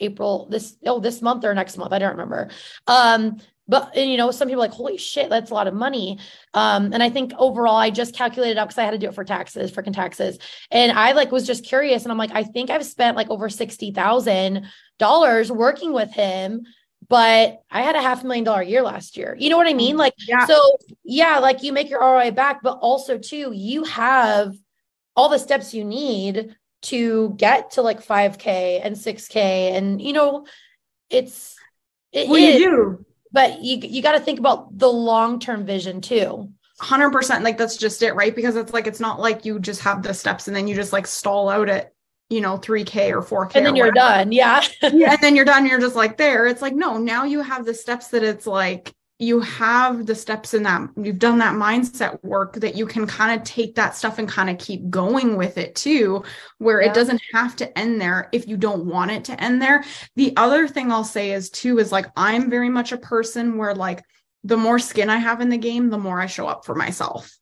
April 0.01 0.49
this 0.51 0.77
oh 0.87 0.99
this 0.99 1.21
month 1.21 1.45
or 1.45 1.55
next 1.55 1.77
month 1.77 1.93
I 1.93 1.99
don't 1.99 2.13
remember. 2.13 2.49
Um, 2.87 3.37
but 3.71 3.97
and, 3.97 4.11
you 4.11 4.17
know 4.17 4.31
some 4.31 4.49
people 4.49 4.61
like 4.61 4.73
holy 4.73 4.99
shit 4.99 5.31
that's 5.31 5.51
a 5.51 5.55
lot 5.55 5.67
of 5.67 5.75
money. 5.75 6.19
Um, 6.53 6.93
and 6.93 7.03
I 7.03 7.09
think 7.09 7.33
overall 7.39 7.77
I 7.77 7.91
just 7.91 8.15
calculated 8.15 8.59
out 8.59 8.69
because 8.69 8.79
I 8.79 8.85
had 8.85 8.91
to 8.91 8.99
do 8.99 9.09
it 9.09 9.15
for 9.15 9.25
taxes, 9.25 9.71
freaking 9.71 9.95
taxes, 9.95 10.39
and 10.71 10.93
I 10.93 11.13
like 11.13 11.33
was 11.33 11.47
just 11.47 11.65
curious 11.65 12.03
and 12.03 12.13
I'm 12.13 12.19
like 12.19 12.33
I 12.33 12.45
think 12.45 12.69
I've 12.69 12.85
spent 12.85 13.17
like 13.17 13.31
over 13.31 13.49
sixty 13.49 13.93
thousand 13.93 14.67
dollars 14.99 15.51
working 15.51 15.93
with 15.93 16.13
him 16.13 16.67
but 17.09 17.63
I 17.71 17.83
had 17.83 17.97
a 17.97 18.03
half 18.03 18.23
million 18.23 18.45
dollar 18.45 18.63
year 18.63 18.83
last 18.83 19.17
year. 19.17 19.35
You 19.37 19.49
know 19.49 19.57
what 19.57 19.67
I 19.67 19.73
mean? 19.73 19.97
Like, 19.97 20.13
yeah. 20.29 20.47
so 20.47 20.77
yeah, 21.03 21.39
like 21.39 21.63
you 21.63 21.73
make 21.73 21.91
your 21.91 22.01
ROI 22.01 22.31
back, 22.33 22.63
but 22.63 22.79
also 22.83 23.19
too, 23.19 23.51
you 23.53 23.83
have 23.85 24.55
all 25.17 25.29
the 25.29 25.39
steps 25.39 25.75
you 25.75 25.85
need 25.85 26.55
to 26.83 27.35
get 27.37 27.73
to 27.73 27.83
like 27.83 28.05
5k 28.05 28.81
and 28.83 28.97
6k 28.97 29.37
and 29.37 30.01
you 30.01 30.13
know 30.13 30.47
it's 31.11 31.57
it 32.13 32.29
well, 32.29 32.37
is, 32.37 32.61
you 32.61 32.71
do 32.71 33.07
but 33.33 33.63
you 33.63 33.79
you 33.83 34.03
got 34.03 34.13
to 34.13 34.21
think 34.21 34.39
about 34.39 34.77
the 34.79 34.89
long-term 34.89 35.65
vision 35.65 36.01
too. 36.01 36.51
100% 36.81 37.43
like 37.43 37.59
that's 37.59 37.77
just 37.77 38.03
it 38.03 38.15
right? 38.15 38.35
Because 38.35 38.57
it's 38.57 38.73
like 38.73 38.87
it's 38.87 39.01
not 39.01 39.21
like 39.21 39.45
you 39.45 39.59
just 39.59 39.83
have 39.83 40.03
the 40.03 40.15
steps 40.15 40.49
and 40.49 40.57
then 40.57 40.67
you 40.67 40.75
just 40.75 40.93
like 40.93 41.07
stall 41.07 41.49
out 41.49 41.69
at 41.69 41.93
you 42.31 42.41
know 42.41 42.57
3k 42.57 43.11
or 43.11 43.23
4k 43.23 43.57
and 43.57 43.67
then 43.67 43.77
you're 43.77 43.91
done 43.91 44.31
yeah. 44.31 44.63
Yeah 44.83 45.13
and 45.13 45.19
then 45.21 45.35
you're 45.37 45.45
done 45.45 45.67
you're 45.67 45.81
just 45.81 45.97
like 45.97 46.17
there. 46.17 46.47
It's 46.47 46.63
like 46.63 46.75
no 46.75 46.97
now 46.97 47.25
you 47.25 47.43
have 47.43 47.67
the 47.67 47.75
steps 47.75 48.09
that 48.09 48.23
it's 48.23 48.47
like 48.47 48.95
you 49.21 49.41
have 49.41 50.07
the 50.07 50.15
steps 50.15 50.55
in 50.55 50.63
that 50.63 50.89
you've 50.97 51.19
done 51.19 51.39
that 51.39 51.55
mindset 51.55 52.23
work 52.25 52.55
that 52.55 52.75
you 52.75 52.87
can 52.87 53.07
kind 53.07 53.39
of 53.39 53.47
take 53.47 53.75
that 53.75 53.95
stuff 53.95 54.19
and 54.19 54.29
kind 54.29 54.49
of 54.49 54.59
keep 54.59 54.89
going 54.89 55.37
with 55.37 55.59
it 55.59 55.75
too 55.75 56.25
where 56.59 56.81
yeah. 56.81 56.89
it 56.89 56.95
doesn't 56.95 57.21
have 57.33 57.55
to 57.55 57.79
end 57.79 58.01
there 58.01 58.29
if 58.33 58.49
you 58.49 58.57
don't 58.57 58.87
want 58.87 59.11
it 59.11 59.25
to 59.25 59.39
end 59.43 59.61
there 59.61 59.85
the 60.17 60.33
other 60.37 60.67
thing 60.67 60.91
i'll 60.91 61.05
say 61.05 61.33
is 61.33 61.51
too 61.51 61.79
is 61.79 61.93
like 61.93 62.07
i'm 62.17 62.49
very 62.49 62.71
much 62.71 62.93
a 62.93 62.97
person 62.97 63.59
where 63.59 63.75
like 63.75 64.03
the 64.43 64.57
more 64.57 64.79
skin 64.79 65.11
i 65.11 65.19
have 65.19 65.41
in 65.41 65.51
the 65.51 65.59
game 65.59 65.91
the 65.91 65.99
more 65.99 66.21
i 66.21 66.27
show 66.27 66.47
up 66.47 66.65
for 66.65 66.75
myself 66.75 67.37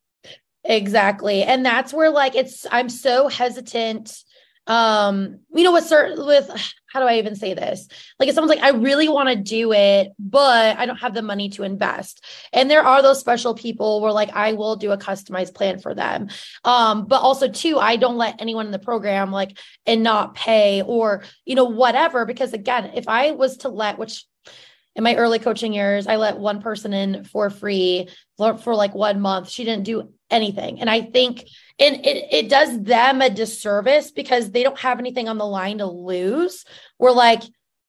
exactly 0.65 1.45
and 1.45 1.65
that's 1.65 1.95
where 1.95 2.11
like 2.11 2.35
it's 2.35 2.67
i'm 2.73 2.89
so 2.89 3.29
hesitant 3.29 4.25
um 4.69 5.41
you 5.55 5.65
know 5.65 5.73
with 5.73 5.87
certain 5.87 6.25
with 6.27 6.49
how 6.93 7.01
do 7.01 7.07
i 7.07 7.19
even 7.19 7.35
say 7.35 7.55
this? 7.55 7.89
Like 8.19 8.29
if 8.29 8.35
someone's 8.35 8.57
like 8.57 8.65
i 8.65 8.77
really 8.77 9.09
want 9.09 9.31
to 9.31 9.37
do 9.37 9.73
it 9.73 10.13
but 10.19 10.79
i 10.79 10.87
don't 10.87 10.99
have 10.99 11.15
the 11.15 11.23
money 11.23 11.49
to 11.51 11.63
invest. 11.63 12.25
And 12.53 12.71
there 12.71 12.83
are 12.83 13.03
those 13.03 13.19
special 13.19 13.55
people 13.55 14.01
where 14.01 14.13
like 14.13 14.31
i 14.35 14.53
will 14.53 14.77
do 14.77 14.93
a 14.93 14.99
customized 14.99 15.55
plan 15.55 15.79
for 15.79 15.95
them. 15.95 16.29
Um 16.65 17.07
but 17.07 17.23
also 17.23 17.49
too 17.49 17.79
i 17.79 17.97
don't 17.97 18.19
let 18.19 18.41
anyone 18.41 18.67
in 18.67 18.73
the 18.73 18.79
program 18.79 19.33
like 19.33 19.59
and 19.87 20.03
not 20.03 20.35
pay 20.35 20.83
or 20.83 21.25
you 21.47 21.55
know 21.55 21.65
whatever 21.65 22.27
because 22.27 22.53
again 22.53 22.93
if 22.95 23.09
i 23.09 23.33
was 23.33 23.59
to 23.59 23.71
let 23.71 23.99
which 23.99 24.27
in 24.95 25.05
my 25.05 25.17
early 25.17 25.39
coaching 25.39 25.73
years 25.73 26.07
i 26.07 26.17
let 26.17 26.39
one 26.39 26.61
person 26.61 26.93
in 26.93 27.25
for 27.25 27.49
free 27.49 28.09
for, 28.37 28.59
for 28.59 28.75
like 28.75 28.95
one 28.95 29.21
month 29.21 29.49
she 29.49 29.65
didn't 29.65 29.85
do 29.85 30.13
anything. 30.31 30.81
And 30.81 30.91
i 30.91 31.01
think 31.01 31.45
and 31.81 31.97
it, 32.05 32.27
it 32.33 32.49
does 32.49 32.83
them 32.83 33.23
a 33.23 33.31
disservice 33.31 34.11
because 34.11 34.51
they 34.51 34.63
don't 34.63 34.79
have 34.79 34.99
anything 34.99 35.29
on 35.29 35.39
the 35.39 35.47
line 35.47 35.79
to 35.79 35.87
lose. 35.87 36.65
We're 36.99 37.13
like 37.13 37.43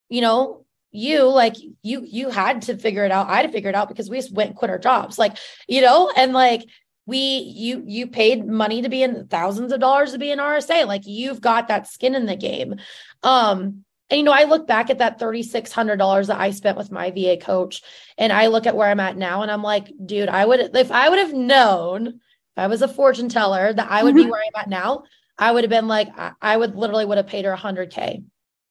you 0.09 0.21
know 0.21 0.65
you 0.91 1.23
like 1.23 1.55
you 1.83 2.03
you 2.05 2.29
had 2.29 2.63
to 2.63 2.77
figure 2.77 3.05
it 3.05 3.11
out. 3.11 3.27
I 3.27 3.37
had 3.37 3.45
to 3.45 3.51
figure 3.51 3.69
it 3.69 3.75
out 3.75 3.89
because 3.89 4.09
we 4.09 4.17
just 4.17 4.33
went 4.33 4.51
and 4.51 4.57
quit 4.57 4.71
our 4.71 4.79
jobs. 4.79 5.17
Like 5.17 5.37
you 5.67 5.81
know 5.81 6.11
and 6.15 6.33
like 6.33 6.63
we 7.05 7.17
you 7.17 7.83
you 7.85 8.07
paid 8.07 8.47
money 8.47 8.81
to 8.81 8.89
be 8.89 9.03
in 9.03 9.27
thousands 9.27 9.71
of 9.71 9.79
dollars 9.79 10.11
to 10.11 10.19
be 10.19 10.29
in 10.29 10.37
rsa 10.37 10.85
like 10.85 11.07
you've 11.07 11.41
got 11.41 11.67
that 11.67 11.87
skin 11.87 12.13
in 12.13 12.27
the 12.27 12.35
game. 12.35 12.75
Um 13.23 13.83
and 14.09 14.17
you 14.17 14.23
know 14.23 14.31
i 14.31 14.43
look 14.43 14.67
back 14.67 14.89
at 14.89 14.99
that 14.99 15.19
$3600 15.19 16.27
that 16.27 16.39
i 16.39 16.51
spent 16.51 16.77
with 16.77 16.91
my 16.91 17.11
va 17.11 17.37
coach 17.37 17.81
and 18.17 18.31
i 18.31 18.47
look 18.47 18.67
at 18.67 18.75
where 18.75 18.89
i'm 18.89 18.99
at 18.99 19.17
now 19.17 19.41
and 19.41 19.51
i'm 19.51 19.63
like 19.63 19.91
dude 20.03 20.29
i 20.29 20.45
would 20.45 20.75
if 20.75 20.91
i 20.91 21.09
would 21.09 21.19
have 21.19 21.33
known 21.33 22.19
I 22.59 22.67
was 22.67 22.81
a 22.81 22.87
fortune 22.87 23.29
teller 23.29 23.73
that 23.73 23.89
I 23.89 24.03
would 24.03 24.15
be 24.15 24.21
mm-hmm. 24.21 24.31
where 24.31 24.41
I'm 24.41 24.61
at 24.61 24.69
now, 24.69 25.03
I 25.37 25.51
would 25.51 25.63
have 25.63 25.69
been 25.69 25.87
like, 25.87 26.09
I 26.41 26.57
would 26.57 26.75
literally 26.75 27.05
would 27.05 27.17
have 27.17 27.27
paid 27.27 27.45
her 27.45 27.55
100K, 27.55 28.23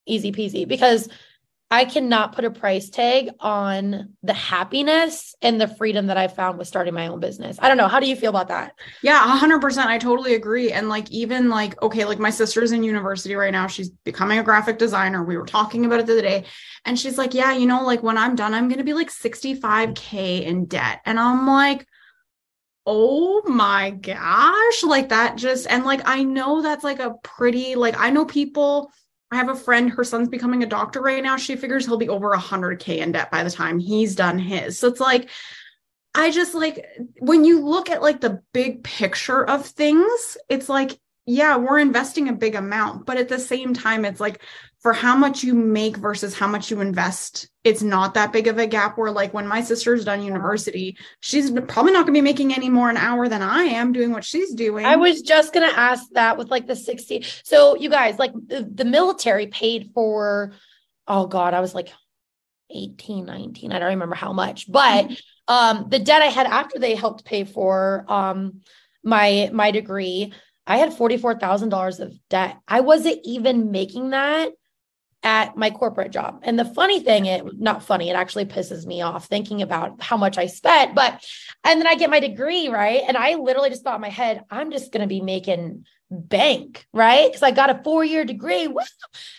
easy 0.07 0.32
peasy, 0.32 0.68
because 0.68 1.09
I 1.70 1.84
cannot 1.84 2.34
put 2.34 2.47
a 2.47 2.51
price 2.51 2.89
tag 2.89 3.28
on 3.41 4.14
the 4.22 4.32
happiness 4.32 5.34
and 5.43 5.61
the 5.61 5.68
freedom 5.68 6.07
that 6.07 6.16
I 6.16 6.28
found 6.28 6.59
with 6.59 6.66
starting 6.66 6.95
my 6.95 7.09
own 7.09 7.20
business. 7.20 7.59
I 7.61 7.68
don't 7.68 7.76
know. 7.76 7.89
How 7.89 8.01
do 8.01 8.07
you 8.07 8.16
feel 8.16 8.30
about 8.30 8.49
that? 8.49 8.72
Yeah, 9.03 9.39
100%. 9.39 9.84
I 9.84 9.99
totally 9.99 10.34
agree. 10.34 10.72
And 10.72 10.89
like, 10.89 11.11
even 11.11 11.51
like, 11.51 11.80
okay, 11.82 12.07
like 12.07 12.18
my 12.18 12.30
sister's 12.30 12.72
in 12.72 12.84
university 12.84 13.34
right 13.34 13.53
now. 13.53 13.66
She's 13.66 13.91
becoming 13.91 14.39
a 14.39 14.43
graphic 14.43 14.78
designer. 14.78 15.22
We 15.22 15.36
were 15.36 15.45
talking 15.45 15.84
about 15.84 16.01
it 16.01 16.07
the 16.07 16.12
other 16.12 16.22
day. 16.22 16.45
And 16.86 16.99
she's 16.99 17.18
like, 17.18 17.34
yeah, 17.34 17.53
you 17.53 17.66
know, 17.66 17.82
like 17.84 18.03
when 18.03 18.16
I'm 18.16 18.34
done, 18.34 18.55
I'm 18.55 18.68
going 18.68 18.78
to 18.78 18.84
be 18.84 18.95
like 18.95 19.11
65K 19.11 20.45
in 20.45 20.64
debt. 20.64 21.03
And 21.05 21.20
I'm 21.20 21.47
like, 21.47 21.86
oh 22.91 23.43
my 23.45 23.91
gosh 23.91 24.82
like 24.82 25.11
that 25.11 25.36
just 25.36 25.66
and 25.68 25.84
like 25.84 26.01
i 26.07 26.22
know 26.22 26.62
that's 26.62 26.82
like 26.82 27.01
a 27.01 27.14
pretty 27.22 27.74
like 27.74 27.95
i 27.99 28.09
know 28.09 28.24
people 28.24 28.91
i 29.30 29.36
have 29.36 29.51
a 29.51 29.55
friend 29.55 29.91
her 29.91 30.03
son's 30.03 30.30
becoming 30.30 30.62
a 30.62 30.66
doctor 30.66 31.03
right 31.03 31.22
now. 31.22 31.36
She 31.36 31.55
figures 31.55 31.84
he'll 31.84 31.99
be 31.99 32.09
over 32.09 32.34
100k 32.34 32.97
in 32.97 33.12
debt 33.12 33.30
by 33.30 33.45
the 33.45 33.51
time 33.51 33.78
he's 33.78 34.16
done 34.16 34.39
his. 34.39 34.78
So 34.78 34.89
it's 34.89 35.01
like 35.01 35.28
i 36.14 36.30
just 36.30 36.55
like 36.55 36.82
when 37.18 37.45
you 37.45 37.62
look 37.62 37.91
at 37.91 38.01
like 38.01 38.22
the 38.22 38.41
big 38.55 38.82
picture 38.82 39.45
of 39.45 39.66
things 39.66 40.39
it's 40.49 40.70
like 40.70 40.99
yeah 41.26 41.59
we're 41.59 41.78
investing 41.78 42.30
a 42.30 42.32
big 42.32 42.55
amount 42.55 43.05
but 43.05 43.18
at 43.18 43.28
the 43.28 43.39
same 43.39 43.74
time 43.74 44.07
it's 44.07 44.18
like 44.18 44.43
for 44.81 44.93
how 44.93 45.16
much 45.16 45.43
you 45.43 45.55
make 45.55 45.97
versus 45.97 46.35
how 46.35 46.47
much 46.47 46.70
you 46.70 46.81
invest, 46.81 47.49
it's 47.64 47.83
not 47.83 48.14
that 48.14 48.33
big 48.33 48.47
of 48.47 48.59
a 48.59 48.66
gap. 48.66 48.97
Where, 48.97 49.11
like, 49.11 49.35
when 49.35 49.47
my 49.47 49.61
sister's 49.61 50.05
done 50.05 50.22
university, 50.22 50.97
she's 51.20 51.51
probably 51.51 51.93
not 51.93 52.07
going 52.07 52.14
to 52.14 52.18
be 52.18 52.20
making 52.20 52.55
any 52.55 52.68
more 52.68 52.89
an 52.89 52.97
hour 52.97 53.29
than 53.29 53.43
I 53.43 53.64
am 53.64 53.93
doing 53.93 54.12
what 54.12 54.24
she's 54.24 54.55
doing. 54.55 54.87
I 54.87 54.97
was 54.97 55.22
just 55.22 55.53
going 55.53 55.68
to 55.68 55.79
ask 55.79 56.05
that 56.12 56.39
with 56.39 56.51
like 56.51 56.66
the 56.66 56.76
60. 56.76 57.24
So, 57.43 57.76
you 57.76 57.91
guys, 57.91 58.18
like, 58.18 58.33
the, 58.33 58.68
the 58.72 58.85
military 58.85 59.49
paid 59.49 59.91
for, 59.95 60.53
oh 61.09 61.26
God, 61.26 61.55
I 61.55 61.61
was 61.61 61.74
like 61.74 61.89
18, 62.70 63.24
19. 63.26 63.72
I 63.72 63.79
don't 63.81 63.89
remember 63.89 64.14
how 64.14 64.33
much, 64.33 64.70
but 64.70 65.07
mm-hmm. 65.07 65.53
um, 65.53 65.87
the 65.89 65.99
debt 65.99 66.22
I 66.22 66.26
had 66.26 66.47
after 66.47 66.79
they 66.79 66.95
helped 66.95 67.24
pay 67.24 67.43
for 67.43 68.05
um, 68.09 68.61
my 69.03 69.51
my 69.53 69.72
degree, 69.72 70.33
I 70.68 70.76
had 70.76 70.91
$44,000 70.91 72.01
of 72.01 72.14
debt. 72.29 72.59
I 72.68 72.81
wasn't 72.81 73.20
even 73.24 73.70
making 73.70 74.11
that 74.11 74.53
at 75.23 75.57
my 75.57 75.71
corporate 75.71 76.12
job. 76.12 76.41
And 76.45 76.59
the 76.59 76.64
funny 76.64 77.01
thing, 77.01 77.27
it 77.27 77.59
not 77.59 77.83
funny, 77.83 78.09
it 78.09 78.14
actually 78.14 78.47
pisses 78.47 78.87
me 78.87 79.03
off 79.03 79.27
thinking 79.27 79.62
about 79.62 80.01
how 80.01 80.16
much 80.16 80.39
I 80.39 80.47
spent. 80.47 80.95
But 80.95 81.25
and 81.64 81.81
then 81.81 81.87
I 81.87 81.97
get 81.97 82.11
my 82.11 82.21
degree, 82.21 82.69
right? 82.69 83.03
And 83.07 83.16
I 83.16 83.35
literally 83.35 83.71
just 83.71 83.83
thought 83.83 83.97
in 83.97 84.01
my 84.01 84.11
head, 84.11 84.45
I'm 84.51 84.71
just 84.71 84.93
gonna 84.93 85.09
be 85.09 85.21
making 85.21 85.85
bank, 86.11 86.87
right? 86.93 87.27
Because 87.29 87.43
I 87.43 87.51
got 87.51 87.71
a 87.71 87.83
four-year 87.83 88.25
degree. 88.25 88.69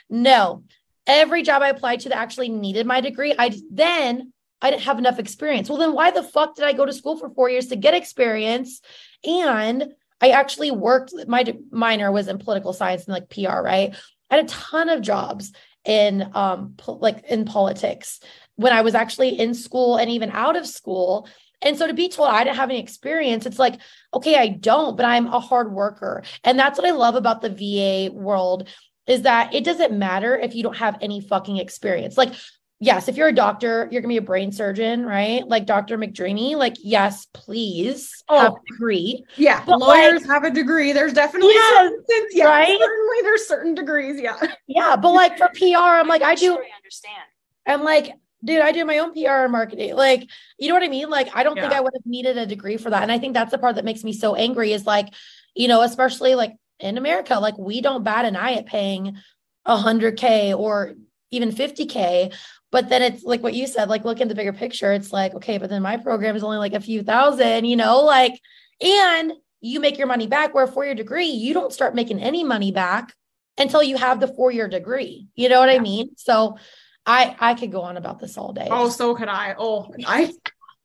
No, 0.10 0.64
every 1.08 1.44
job 1.44 1.62
I 1.62 1.70
applied 1.70 2.02
to 2.02 2.10
that 2.10 2.18
actually 2.18 2.50
needed 2.50 2.86
my 2.86 3.02
degree, 3.02 3.34
I 3.38 3.58
then 3.72 4.34
I 4.62 4.72
didn't 4.72 4.84
have 4.84 5.00
enough 5.00 5.20
experience. 5.20 5.70
Well, 5.70 5.78
then 5.78 5.94
why 5.94 6.12
the 6.12 6.24
fuck 6.24 6.56
did 6.56 6.66
I 6.66 6.74
go 6.74 6.86
to 6.86 6.94
school 6.94 7.18
for 7.18 7.30
four 7.30 7.50
years 7.50 7.68
to 7.68 7.78
get 7.78 7.94
experience? 7.94 8.82
And 9.24 9.94
I 10.22 10.32
actually 10.32 10.72
worked, 10.72 11.14
my 11.28 11.56
minor 11.72 12.12
was 12.12 12.28
in 12.28 12.40
political 12.40 12.74
science 12.74 13.06
and 13.06 13.14
like 13.14 13.30
PR, 13.30 13.62
right? 13.62 13.96
I 14.30 14.36
had 14.36 14.46
a 14.46 14.50
ton 14.50 14.90
of 14.90 15.02
jobs 15.02 15.54
in 15.90 16.30
um 16.36 16.76
po- 16.78 17.00
like 17.02 17.26
in 17.26 17.44
politics 17.46 18.20
when 18.56 18.72
I 18.72 18.82
was 18.82 18.94
actually 18.94 19.40
in 19.40 19.56
school 19.56 19.98
and 19.98 20.10
even 20.12 20.30
out 20.30 20.56
of 20.56 20.68
school. 20.68 21.28
And 21.62 21.78
so 21.78 21.88
to 21.88 21.94
be 21.94 22.08
told 22.08 22.30
I 22.30 22.44
didn't 22.44 22.58
have 22.58 22.70
any 22.70 22.80
experience, 22.80 23.46
it's 23.46 23.60
like, 23.60 23.80
okay, 24.14 24.36
I 24.38 24.50
don't, 24.50 24.96
but 24.96 25.06
I'm 25.06 25.28
a 25.28 25.40
hard 25.40 25.74
worker. 25.74 26.24
And 26.44 26.60
that's 26.60 26.78
what 26.78 26.88
I 26.88 26.92
love 26.92 27.16
about 27.16 27.42
the 27.42 27.50
VA 27.50 28.14
world 28.14 28.70
is 29.08 29.24
that 29.24 29.54
it 29.56 29.64
doesn't 29.64 29.98
matter 29.98 30.38
if 30.38 30.54
you 30.54 30.62
don't 30.62 30.78
have 30.78 30.98
any 31.02 31.20
fucking 31.20 31.58
experience. 31.58 32.18
Like 32.18 32.34
yes, 32.80 33.08
if 33.08 33.18
you're 33.18 33.28
a 33.28 33.34
doctor, 33.34 33.88
you're 33.92 34.02
gonna 34.02 34.14
be 34.14 34.18
a 34.18 34.22
brain 34.22 34.52
surgeon, 34.52 35.06
right? 35.06 35.48
Like 35.48 35.66
Dr. 35.66 35.98
McDreamy, 35.98 36.56
like 36.56 36.76
yes, 36.80 37.28
please 37.34 38.24
oh, 38.30 38.40
have 38.40 38.54
a 38.54 38.72
degree. 38.72 39.24
Yeah, 39.36 39.64
but 39.66 39.80
lawyers 39.80 40.22
like, 40.22 40.30
have 40.30 40.44
a 40.44 40.52
degree. 40.52 40.92
There's 40.92 41.14
definitely 41.14 41.54
yes, 41.54 41.92
certain, 42.08 42.28
yeah, 42.32 42.46
right? 42.46 42.80
certainly 42.80 43.18
there's 43.22 43.48
certain 43.48 43.76
degrees. 43.76 44.20
Yeah, 44.22 44.38
yeah, 44.68 44.96
but 44.96 45.12
like 45.12 45.38
for 45.38 45.50
PR, 45.50 45.78
I'm 45.78 46.08
like 46.08 46.22
I 46.22 46.36
do 46.36 46.46
sure 46.46 46.64
I 46.64 46.76
understand. 46.78 47.24
I'm 47.68 47.84
like, 47.84 48.14
dude, 48.44 48.62
I 48.62 48.72
do 48.72 48.86
my 48.86 49.00
own 49.00 49.14
PR 49.14 49.44
and 49.44 49.52
marketing. 49.52 49.96
Like, 49.96 50.28
you 50.58 50.70
know 50.70 50.74
what 50.74 50.84
I 50.84 50.88
mean? 50.88 51.10
Like, 51.10 51.36
I 51.36 51.44
don't 51.44 51.56
yeah. 51.56 51.64
think 51.64 51.74
I 51.74 51.82
would 51.82 51.94
have 51.94 52.06
needed 52.06 52.38
a 52.38 52.46
degree 52.46 52.78
for 52.78 52.90
that. 52.90 53.04
And 53.04 53.12
I 53.12 53.20
think 53.20 53.34
that's 53.34 53.52
the 53.52 53.58
part 53.58 53.76
that 53.76 53.86
makes 53.86 54.04
me 54.04 54.14
so 54.14 54.36
angry 54.36 54.74
is 54.74 54.86
like, 54.86 55.14
you 55.54 55.68
know, 55.68 55.82
especially 55.82 56.36
like 56.36 56.56
in 56.80 56.98
America, 56.98 57.36
like 57.36 57.58
we 57.58 57.82
don't 57.82 58.04
bat 58.04 58.26
an 58.26 58.36
eye 58.36 58.54
at 58.54 58.66
paying 58.66 59.18
a 59.66 59.78
hundred 59.78 60.18
K 60.18 60.54
or 60.54 60.96
even 61.32 61.52
50K 61.52 62.34
but 62.72 62.90
then 62.90 63.02
it's 63.02 63.24
like 63.24 63.42
what 63.42 63.54
you 63.54 63.68
said, 63.68 63.90
like 63.90 64.06
look 64.06 64.22
at 64.22 64.28
the 64.30 64.36
bigger 64.36 64.54
picture. 64.54 64.92
It's 64.92 65.12
like, 65.12 65.34
okay, 65.36 65.58
but 65.58 65.70
then 65.70 65.82
my 65.82 65.98
program 65.98 66.36
is 66.36 66.44
only 66.44 66.58
like 66.58 66.74
a 66.74 66.80
few 66.80 67.04
thousand, 67.04 67.66
you 67.66 67.76
know, 67.76 68.02
like, 68.02 68.40
and 68.82 69.34
you 69.62 69.80
make 69.80 69.98
your 69.98 70.08
money 70.08 70.28
back. 70.28 70.54
Where 70.54 70.68
for 70.68 70.86
your 70.86 70.96
degree, 70.96 71.28
you 71.28 71.54
don't 71.54 71.74
start 71.74 71.96
making 71.96 72.22
any 72.22 72.44
money 72.44 72.72
back 72.72 73.14
until 73.58 73.84
you 73.84 73.98
have 73.98 74.20
the 74.20 74.28
four 74.28 74.52
year 74.52 74.68
degree. 74.68 75.28
You 75.36 75.50
know 75.50 75.60
what 75.60 75.70
yeah. 75.70 75.80
I 75.80 75.80
mean? 75.80 76.12
So 76.16 76.58
I 77.06 77.36
I 77.40 77.54
could 77.56 77.72
go 77.72 77.82
on 77.82 77.98
about 77.98 78.20
this 78.20 78.38
all 78.38 78.54
day. 78.54 78.68
Oh, 78.70 78.90
so 78.90 79.16
could 79.16 79.28
I. 79.28 79.56
Oh, 79.58 79.94
I 80.06 80.34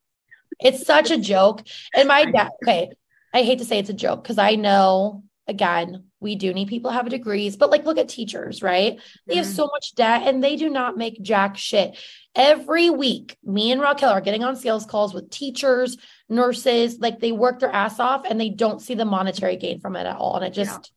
it's 0.59 0.85
such 0.85 1.11
a 1.11 1.17
joke. 1.17 1.63
And 1.93 2.07
my 2.07 2.25
dad, 2.31 2.49
okay, 2.63 2.89
I 3.33 3.43
hate 3.43 3.59
to 3.59 3.65
say 3.65 3.79
it's 3.79 3.89
a 3.89 3.93
joke 3.93 4.23
because 4.23 4.37
I 4.37 4.55
know 4.55 5.23
again, 5.47 6.05
we 6.25 6.35
do 6.35 6.51
need 6.55 6.67
people 6.67 6.89
to 6.89 6.97
have 6.97 7.07
degrees, 7.07 7.55
but 7.55 7.69
like 7.69 7.85
look 7.85 7.99
at 7.99 8.09
teachers, 8.09 8.63
right? 8.63 8.99
They 9.27 9.35
have 9.35 9.45
mm-hmm. 9.45 9.53
so 9.53 9.67
much 9.67 9.93
debt 9.93 10.23
and 10.25 10.43
they 10.43 10.55
do 10.55 10.69
not 10.71 10.97
make 10.97 11.21
jack 11.21 11.55
shit. 11.55 11.95
Every 12.33 12.89
week, 12.89 13.37
me 13.43 13.71
and 13.71 13.79
Raquel 13.79 14.09
are 14.09 14.21
getting 14.21 14.43
on 14.43 14.55
sales 14.55 14.87
calls 14.87 15.13
with 15.13 15.29
teachers 15.29 15.97
nurses, 16.27 16.97
like 16.99 17.19
they 17.19 17.31
work 17.31 17.59
their 17.59 17.71
ass 17.71 17.99
off 17.99 18.25
and 18.27 18.41
they 18.41 18.49
don't 18.49 18.81
see 18.81 18.95
the 18.95 19.05
monetary 19.05 19.55
gain 19.55 19.79
from 19.79 19.95
it 19.95 20.07
at 20.07 20.17
all. 20.17 20.35
And 20.37 20.45
it 20.45 20.53
just, 20.53 20.91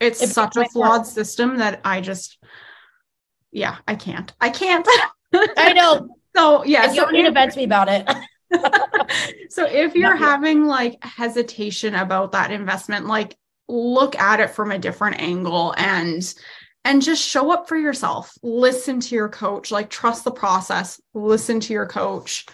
yeah. 0.00 0.08
it's 0.08 0.20
it 0.20 0.30
such 0.30 0.56
a 0.56 0.64
flawed 0.64 0.88
heart. 0.88 1.06
system 1.06 1.58
that 1.58 1.80
I 1.84 2.00
just, 2.00 2.36
yeah, 3.52 3.76
I 3.86 3.94
can't. 3.94 4.34
I 4.40 4.50
can't. 4.50 4.86
I 5.56 5.74
know. 5.74 6.08
So, 6.34 6.64
yeah. 6.64 6.88
so 6.88 6.92
you 6.92 7.00
don't 7.02 7.12
need 7.12 7.26
to 7.26 7.30
vent 7.30 7.52
to 7.52 7.58
me 7.58 7.64
about 7.64 7.88
it. 7.88 8.10
so 9.50 9.64
if 9.64 9.94
you're 9.94 10.16
having 10.16 10.64
like 10.64 11.02
hesitation 11.04 11.94
about 11.94 12.32
that 12.32 12.50
investment, 12.50 13.06
like 13.06 13.36
look 13.68 14.16
at 14.18 14.40
it 14.40 14.50
from 14.50 14.70
a 14.70 14.78
different 14.78 15.20
angle 15.20 15.74
and 15.76 16.34
and 16.84 17.02
just 17.02 17.26
show 17.26 17.50
up 17.50 17.68
for 17.68 17.76
yourself. 17.76 18.32
Listen 18.44 19.00
to 19.00 19.14
your 19.16 19.28
coach, 19.28 19.72
like 19.72 19.90
trust 19.90 20.22
the 20.22 20.30
process, 20.30 21.00
listen 21.14 21.58
to 21.60 21.72
your 21.72 21.86
coach. 21.86 22.46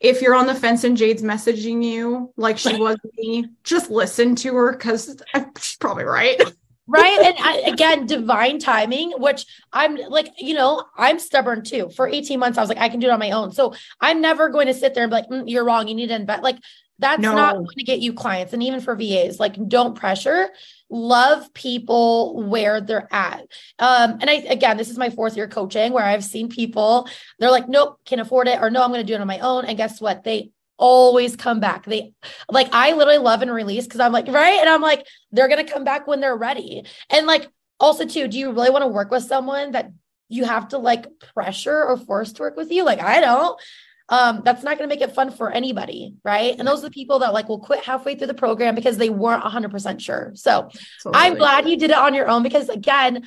If 0.00 0.20
you're 0.20 0.34
on 0.34 0.48
the 0.48 0.56
fence 0.56 0.82
and 0.82 0.96
Jade's 0.96 1.22
messaging 1.22 1.84
you 1.84 2.32
like 2.36 2.58
she 2.58 2.76
was 2.80 2.96
me, 3.16 3.46
just 3.62 3.90
listen 3.90 4.34
to 4.36 4.54
her 4.54 4.72
because 4.72 5.16
she's 5.60 5.76
probably 5.80 6.04
right. 6.04 6.42
right 6.86 7.18
and 7.24 7.36
I, 7.38 7.70
again 7.70 8.04
divine 8.04 8.58
timing 8.58 9.12
which 9.12 9.46
i'm 9.72 9.96
like 9.96 10.28
you 10.36 10.52
know 10.52 10.84
i'm 10.98 11.18
stubborn 11.18 11.64
too 11.64 11.88
for 11.88 12.06
18 12.06 12.38
months 12.38 12.58
i 12.58 12.60
was 12.60 12.68
like 12.68 12.76
i 12.76 12.90
can 12.90 13.00
do 13.00 13.06
it 13.06 13.10
on 13.10 13.18
my 13.18 13.30
own 13.30 13.52
so 13.52 13.72
i'm 14.02 14.20
never 14.20 14.50
going 14.50 14.66
to 14.66 14.74
sit 14.74 14.92
there 14.92 15.04
and 15.04 15.10
be 15.10 15.14
like 15.14 15.28
mm, 15.30 15.44
you're 15.46 15.64
wrong 15.64 15.88
you 15.88 15.94
need 15.94 16.08
to 16.08 16.14
invest 16.14 16.42
like 16.42 16.58
that's 16.98 17.20
no. 17.20 17.34
not 17.34 17.54
going 17.54 17.66
to 17.76 17.84
get 17.84 18.00
you 18.00 18.12
clients 18.12 18.52
and 18.52 18.62
even 18.62 18.80
for 18.80 18.94
vas 18.94 19.40
like 19.40 19.56
don't 19.68 19.96
pressure 19.96 20.48
love 20.90 21.52
people 21.54 22.42
where 22.48 22.80
they're 22.80 23.08
at 23.12 23.40
um 23.78 24.18
and 24.20 24.30
i 24.30 24.34
again 24.48 24.76
this 24.76 24.90
is 24.90 24.98
my 24.98 25.10
fourth 25.10 25.36
year 25.36 25.48
coaching 25.48 25.92
where 25.92 26.04
i've 26.04 26.24
seen 26.24 26.48
people 26.48 27.08
they're 27.38 27.50
like 27.50 27.68
nope 27.68 27.98
can't 28.04 28.20
afford 28.20 28.46
it 28.48 28.60
or 28.60 28.70
no 28.70 28.82
i'm 28.82 28.90
going 28.90 29.00
to 29.00 29.06
do 29.06 29.14
it 29.14 29.20
on 29.20 29.26
my 29.26 29.40
own 29.40 29.64
and 29.64 29.76
guess 29.76 30.00
what 30.00 30.24
they 30.24 30.50
always 30.76 31.36
come 31.36 31.60
back. 31.60 31.84
They 31.84 32.12
like 32.50 32.68
I 32.72 32.92
literally 32.92 33.18
love 33.18 33.42
and 33.42 33.52
release 33.52 33.84
because 33.84 34.00
I'm 34.00 34.12
like, 34.12 34.28
right? 34.28 34.58
And 34.60 34.68
I'm 34.68 34.82
like, 34.82 35.06
they're 35.32 35.48
gonna 35.48 35.64
come 35.64 35.84
back 35.84 36.06
when 36.06 36.20
they're 36.20 36.36
ready. 36.36 36.84
And 37.10 37.26
like 37.26 37.48
also 37.80 38.06
too, 38.06 38.28
do 38.28 38.38
you 38.38 38.52
really 38.52 38.70
want 38.70 38.82
to 38.82 38.88
work 38.88 39.10
with 39.10 39.24
someone 39.24 39.72
that 39.72 39.90
you 40.28 40.44
have 40.44 40.68
to 40.68 40.78
like 40.78 41.06
pressure 41.34 41.84
or 41.84 41.96
force 41.96 42.32
to 42.34 42.42
work 42.42 42.56
with 42.56 42.70
you? 42.70 42.84
Like 42.84 43.00
I 43.00 43.20
don't. 43.20 43.60
Um, 44.08 44.42
that's 44.44 44.62
not 44.62 44.76
going 44.76 44.88
to 44.88 44.94
make 44.94 45.02
it 45.02 45.14
fun 45.14 45.30
for 45.30 45.50
anybody, 45.50 46.14
right? 46.24 46.54
And 46.58 46.68
those 46.68 46.80
are 46.80 46.88
the 46.88 46.90
people 46.90 47.20
that 47.20 47.32
like 47.32 47.48
will 47.48 47.58
quit 47.58 47.84
halfway 47.84 48.14
through 48.14 48.26
the 48.26 48.34
program 48.34 48.74
because 48.74 48.98
they 48.98 49.08
weren't 49.08 49.42
100% 49.42 50.00
sure. 50.00 50.32
So 50.34 50.68
totally. 51.02 51.24
I'm 51.24 51.34
glad 51.36 51.68
you 51.68 51.78
did 51.78 51.90
it 51.90 51.96
on 51.96 52.12
your 52.12 52.28
own 52.28 52.42
because 52.42 52.68
again, 52.68 53.26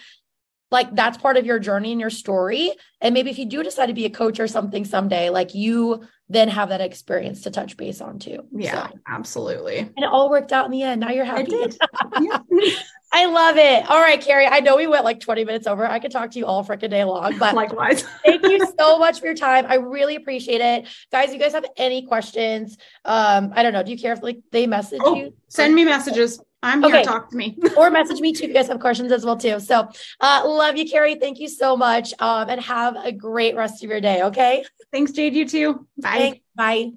like 0.69 0.93
that's 0.93 1.17
part 1.17 1.37
of 1.37 1.45
your 1.45 1.59
journey 1.59 1.91
and 1.91 2.01
your 2.01 2.09
story. 2.09 2.71
And 3.01 3.13
maybe 3.13 3.29
if 3.29 3.39
you 3.39 3.45
do 3.45 3.63
decide 3.63 3.87
to 3.87 3.93
be 3.93 4.05
a 4.05 4.09
coach 4.09 4.39
or 4.39 4.47
something 4.47 4.85
someday, 4.85 5.29
like 5.29 5.55
you 5.55 6.05
then 6.29 6.49
have 6.49 6.69
that 6.69 6.81
experience 6.81 7.41
to 7.43 7.51
touch 7.51 7.77
base 7.77 8.01
on 8.01 8.19
too. 8.19 8.45
Yeah, 8.51 8.89
so. 8.89 8.99
absolutely. 9.07 9.77
And 9.77 9.97
it 9.97 10.03
all 10.03 10.29
worked 10.29 10.51
out 10.51 10.65
in 10.65 10.71
the 10.71 10.83
end. 10.83 11.01
Now 11.01 11.09
you're 11.09 11.25
happy. 11.25 11.53
I 13.11 13.25
love 13.25 13.57
it. 13.57 13.89
All 13.89 14.01
right, 14.01 14.19
Keri. 14.19 14.45
I 14.45 14.59
know 14.59 14.75
we 14.75 14.87
went 14.87 15.05
like 15.05 15.19
20 15.19 15.45
minutes 15.45 15.65
over. 15.65 15.87
I 15.87 15.99
could 15.99 16.11
talk 16.11 16.31
to 16.31 16.39
you 16.39 16.45
all 16.45 16.63
freaking 16.63 16.89
day 16.89 17.03
long, 17.03 17.37
but 17.37 17.55
likewise. 17.55 18.03
thank 18.25 18.43
you 18.43 18.59
so 18.77 18.99
much 18.99 19.19
for 19.19 19.27
your 19.27 19.35
time. 19.35 19.65
I 19.67 19.75
really 19.75 20.15
appreciate 20.15 20.61
it. 20.61 20.87
Guys, 21.11 21.31
you 21.33 21.39
guys 21.39 21.53
have 21.53 21.65
any 21.77 22.05
questions? 22.05 22.77
Um, 23.05 23.53
I 23.55 23.63
don't 23.63 23.73
know. 23.73 23.83
Do 23.83 23.91
you 23.91 23.97
care 23.97 24.13
if 24.13 24.21
like 24.21 24.39
they 24.51 24.67
message 24.67 24.99
oh, 25.03 25.15
you? 25.15 25.33
Send 25.47 25.73
me 25.73 25.85
messages. 25.85 26.39
I'm 26.63 26.81
here. 26.81 26.95
Okay. 26.95 27.03
Talk 27.03 27.29
to 27.29 27.37
me. 27.37 27.57
or 27.77 27.89
message 27.89 28.19
me 28.19 28.33
too 28.33 28.45
if 28.45 28.49
you 28.49 28.53
guys 28.53 28.67
have 28.67 28.79
questions 28.79 29.11
as 29.11 29.23
well 29.23 29.37
too. 29.37 29.59
So 29.59 29.87
uh 30.19 30.41
love 30.45 30.75
you, 30.75 30.89
Keri. 30.89 31.15
Thank 31.15 31.39
you 31.39 31.47
so 31.47 31.77
much. 31.77 32.13
Um, 32.19 32.49
and 32.49 32.59
have 32.61 32.95
a 32.97 33.11
great 33.11 33.55
rest 33.55 33.83
of 33.83 33.89
your 33.89 34.01
day. 34.01 34.23
Okay. 34.23 34.65
Thanks, 34.91 35.11
Jade. 35.11 35.33
You 35.33 35.47
too. 35.47 35.87
Bye. 35.97 36.17
Thanks. 36.17 36.39
Bye. 36.55 36.91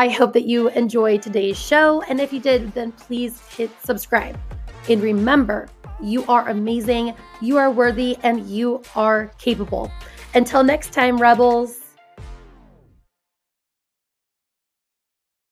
I 0.00 0.08
hope 0.08 0.32
that 0.32 0.46
you 0.46 0.70
enjoyed 0.70 1.20
today's 1.20 1.58
show. 1.58 2.00
And 2.08 2.22
if 2.22 2.32
you 2.32 2.40
did, 2.40 2.72
then 2.72 2.90
please 2.92 3.38
hit 3.48 3.70
subscribe. 3.84 4.34
And 4.88 5.02
remember, 5.02 5.68
you 6.02 6.24
are 6.24 6.48
amazing, 6.48 7.14
you 7.42 7.58
are 7.58 7.70
worthy, 7.70 8.16
and 8.22 8.48
you 8.48 8.82
are 8.96 9.30
capable. 9.36 9.92
Until 10.34 10.64
next 10.64 10.94
time, 10.94 11.18
Rebels. 11.18 11.89